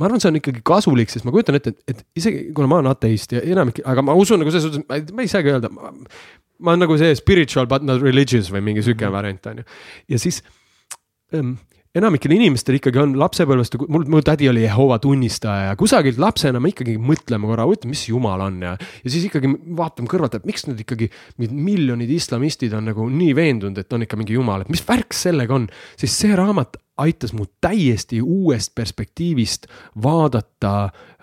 [0.00, 2.80] ma arvan, see on ikkagi kasulik, sest ma kujutan ette, et, et isegi kuna ma
[2.80, 5.70] olen ateist ja enamik, aga ma usun nagu selles suhtes, ma ei saagi öelda.
[5.72, 9.14] ma olen nagu see spiritual but not religious või mingi sihuke -hmm.
[9.14, 9.64] variant on ju,
[10.14, 10.42] ja siis
[11.34, 11.56] ähm,
[11.98, 16.72] enamikel inimestel ikkagi on lapsepõlvest, mul, mu tädi oli Jehova tunnistaja ja kusagilt lapsena me
[16.72, 18.76] ikkagi mõtleme korra, huvitav, mis jumal on ja.
[18.78, 21.10] ja siis ikkagi vaatame kõrvalt, et miks nüüd ikkagi
[21.52, 25.58] miljonid islamistid on nagu nii veendunud, et on ikka mingi jumal, et mis värk sellega
[25.58, 25.68] on.
[26.00, 29.68] siis see raamat aitas mu täiesti uuest perspektiivist
[30.04, 30.74] vaadata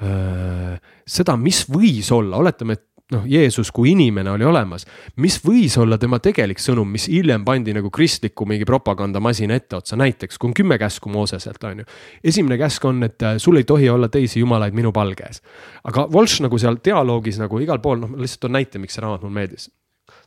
[0.02, 0.78] öö,
[1.10, 4.86] seda, mis võis olla, oletame, et noh, Jeesus kui inimene oli olemas,
[5.22, 10.38] mis võis olla tema tegelik sõnum, mis hiljem pandi nagu kristliku mingi propagandamasina etteotsa, näiteks
[10.38, 11.90] kui on kümme käsku Mooseselt, on ju.
[12.24, 15.42] esimene käsk on, et äh, sul ei tohi olla teisi jumalaid minu palge ees.
[15.84, 19.26] aga Walsh nagu seal dialoogis nagu igal pool, noh, lihtsalt toon näite, miks see raamat
[19.26, 19.70] mulle meeldis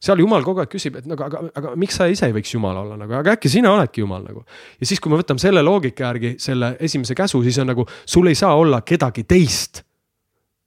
[0.02, 2.50] seal jumal kogu aeg küsib, et nagu, aga, aga, aga miks sa ise ei võiks
[2.54, 4.44] jumal olla nagu, aga äkki sina oledki jumal nagu.
[4.80, 8.30] ja siis, kui me võtame selle loogika järgi selle esimese käsu, siis on nagu sul
[8.30, 9.84] ei saa olla kedagi teist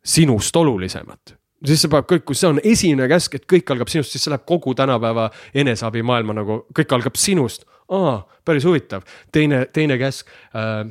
[0.06, 1.36] sinust olulisemat
[1.68, 4.34] siis see paneb kõik, kui see on esimene käsk, et kõik algab sinust, siis see
[4.34, 7.66] läheb kogu tänapäeva eneseabimaailma nagu, kõik algab sinust.
[7.92, 9.04] aa, päris huvitav.
[9.32, 10.88] teine, teine käsk äh,.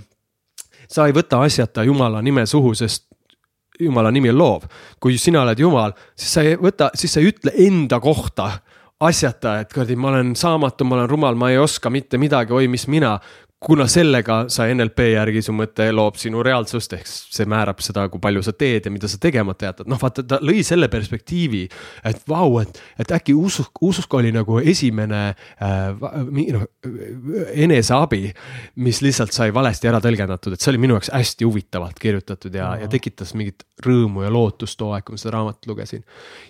[0.88, 3.06] sa ei võta asjata jumala nime suhu, sest
[3.80, 4.62] jumala nimi on loov.
[5.00, 8.50] kui sina oled jumal, siis sa ei võta, siis sa ei ütle enda kohta
[9.00, 12.68] asjata, et kuradi, ma olen saamatu, ma olen rumal, ma ei oska mitte midagi, oi,
[12.70, 13.16] mis mina
[13.64, 18.20] kuna sellega sa NLP järgi su mõte loob sinu reaalsust, ehk see määrab seda, kui
[18.22, 21.62] palju sa teed ja mida sa tegemata jätad, noh vaata, ta lõi selle perspektiivi,
[22.10, 26.04] et vau, et, et äkki usk, usk oli nagu esimene äh,
[26.54, 26.66] noh,
[27.64, 28.22] eneseabi,
[28.84, 32.74] mis lihtsalt sai valesti ära tõlgendatud, et see oli minu jaoks hästi huvitavalt kirjutatud ja,
[32.82, 36.04] ja tekitas mingit rõõmu ja lootust too aeg, kui ma seda raamatut lugesin.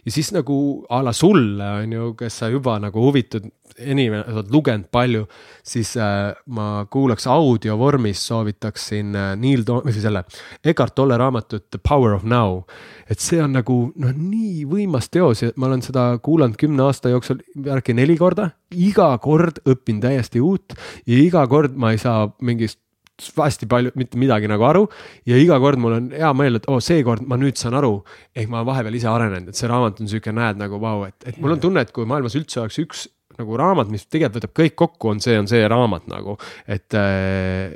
[0.05, 0.57] ja siis nagu
[0.91, 3.47] a la sulle on ju, kes sa juba nagu huvitud
[3.79, 5.25] inimene, sa oled lugenud palju,
[5.67, 10.23] siis äh, ma kuulaks audio vormis, soovitaksin äh, Neil To-, või selle
[10.65, 12.63] Eckart Tolle raamatut The Power of Now.
[13.11, 17.13] et see on nagu noh, nii võimas teos ja ma olen seda kuulanud kümne aasta
[17.13, 17.43] jooksul
[17.77, 20.73] äkki neli korda, iga kord õpin täiesti uut
[21.05, 22.81] ja iga kord ma ei saa mingist
[23.21, 24.87] hästi palju, mitte midagi nagu aru.
[25.29, 27.99] ja iga kord mul on hea meel, et oo oh,, seekord ma nüüd saan aru.
[28.35, 31.29] ehk ma vahepeal ise arenenud, et see raamat on sihuke, näed nagu vau wow,, et,
[31.29, 33.05] et mul on tunne, et kui maailmas üldse oleks üks
[33.39, 36.37] nagu raamat, mis tegelikult võtab kõik kokku, on see, on see raamat nagu,
[36.71, 37.75] et äh,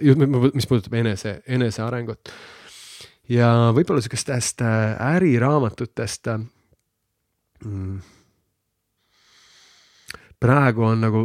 [0.55, 2.32] mis puudutab enese, enesearengut.
[3.28, 6.30] ja võib-olla sihukestest äh, äriraamatutest
[7.64, 7.98] mm,.
[10.40, 11.24] praegu on nagu,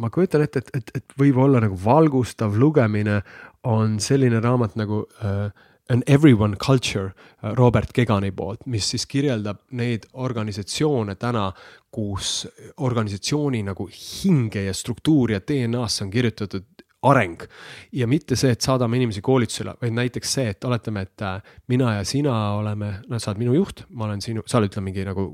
[0.00, 3.20] ma kujutan ette, et, et, et võib olla nagu valgustav lugemine
[3.64, 5.48] on selline raamat nagu äh,
[5.90, 7.12] An Everyone Culture
[7.42, 11.50] äh, Robert Kegani poolt, mis siis kirjeldab neid organisatsioone täna,
[11.92, 12.46] kus
[12.80, 16.70] organisatsiooni nagu hinge ja struktuuri ja DNA-sse on kirjutatud
[17.04, 17.42] areng.
[17.92, 21.92] ja mitte see, et saadame inimesi koolitusele, vaid näiteks see, et oletame, et äh, mina
[21.98, 25.04] ja sina oleme, no sa oled minu juht, ma olen sinu, sa oled ütleme mingi
[25.06, 25.28] nagu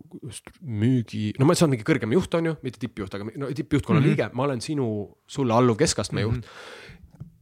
[0.67, 4.01] müügi, no ma, sa oled mingi kõrgem juht, on ju, mitte tippjuht, aga no tippjuhtkonna
[4.01, 4.19] mm -hmm.
[4.19, 4.91] liige, ma olen sinu,
[5.31, 6.43] sulle alluv keskastme juht mm.
[6.43, 6.79] -hmm.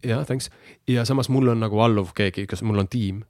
[0.04, 0.50] Jah, thanks.
[0.88, 3.24] ja samas mul on nagu alluv keegi, kas mul on tiim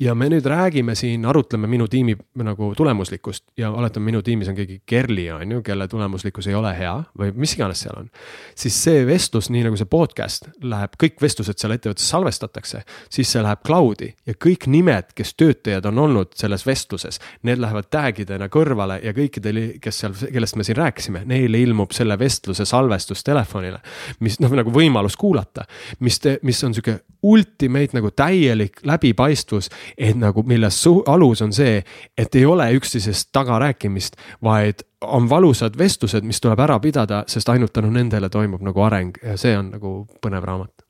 [0.00, 4.56] ja me nüüd räägime siin, arutleme minu tiimi nagu tulemuslikkust ja oletame, minu tiimis on
[4.58, 8.10] keegi Kerli, on ju, kelle tulemuslikkus ei ole hea või mis iganes seal on.
[8.54, 13.44] siis see vestlus, nii nagu see podcast läheb, kõik vestlused seal ettevõttes salvestatakse, siis see
[13.44, 18.50] läheb cloud'i ja kõik nimed, kes töötajad on olnud selles vestluses, need lähevad tag idena
[18.52, 23.80] kõrvale ja kõikidel, kes seal, kellest me siin rääkisime, neile ilmub selle vestluse salvestus telefonile.
[24.20, 25.64] mis noh, nagu võimalus kuulata,
[26.00, 31.82] mis, mis on sihuke ultimate nagu täielik läbipaistvus et nagu milles alus on see,
[32.18, 37.72] et ei ole üksteisest tagarääkimist, vaid on valusad vestlused, mis tuleb ära pidada, sest ainult
[37.76, 39.18] tänu nendele toimub nagu areng.
[39.22, 40.86] Ja see on nagu põnev raamat.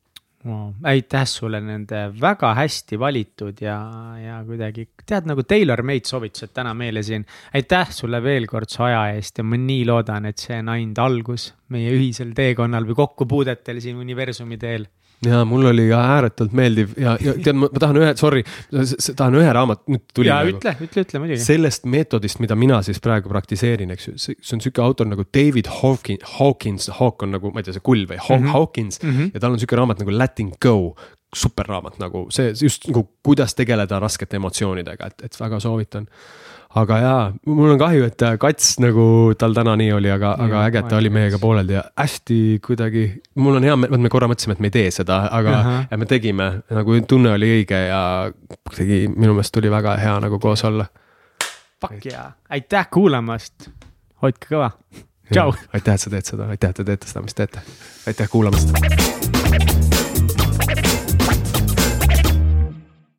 [0.46, 0.68] Wow..
[0.86, 3.74] aitäh sulle nende väga hästi valitud ja,
[4.20, 7.24] ja kuidagi tead nagu tailor-made soovitused täna meile siin.
[7.54, 11.00] aitäh sulle veel kord su aja eest ja ma nii loodan, et see on ainult
[11.02, 14.86] algus meie ühisel teekonnal või kokkupuudetel siin universumi teel
[15.24, 18.42] ja mul oli ääretult meeldiv ja, ja tead, ma tahan ühe, sorry,
[19.16, 20.28] tahan ühe raamat, nüüd tuli.
[20.28, 21.40] ja nagu, ütle, ütle, ütle muidugi.
[21.44, 25.70] sellest meetodist, mida mina siis praegu praktiseerin, eks ju, see on sihuke autor nagu David
[25.80, 28.52] Hawkins, Hawkins, Hawk on nagu, ma ei tea, see kull või Haw, mm -hmm.
[28.52, 29.30] Hawkins mm -hmm.
[29.34, 30.94] ja tal on sihuke raamat nagu Letting Go
[31.36, 36.06] superraamat nagu see just nagu kuidas tegeleda raskete emotsioonidega, et, et väga soovitan
[36.76, 39.06] aga jaa, mul on kahju, et Kats nagu
[39.38, 43.06] tal täna nii oli, aga, aga äge, et ta oli meiega pooleldi ja hästi kuidagi,
[43.40, 45.96] mul on hea meel, me korra mõtlesime, et me ei tee seda, aga uh -huh.
[46.02, 46.50] me tegime,
[46.80, 48.02] nagu tunne oli õige ja
[48.68, 50.86] kuidagi minu meelest tuli väga hea nagu koos olla.
[51.80, 53.70] Fuck jaa, aitäh kuulamast,
[54.22, 54.70] hoidke kõva,
[55.32, 55.52] tšau.
[55.72, 57.60] aitäh, et sa teed seda, aitäh, et te teete seda, mis teete,
[58.06, 59.45] aitäh kuulamast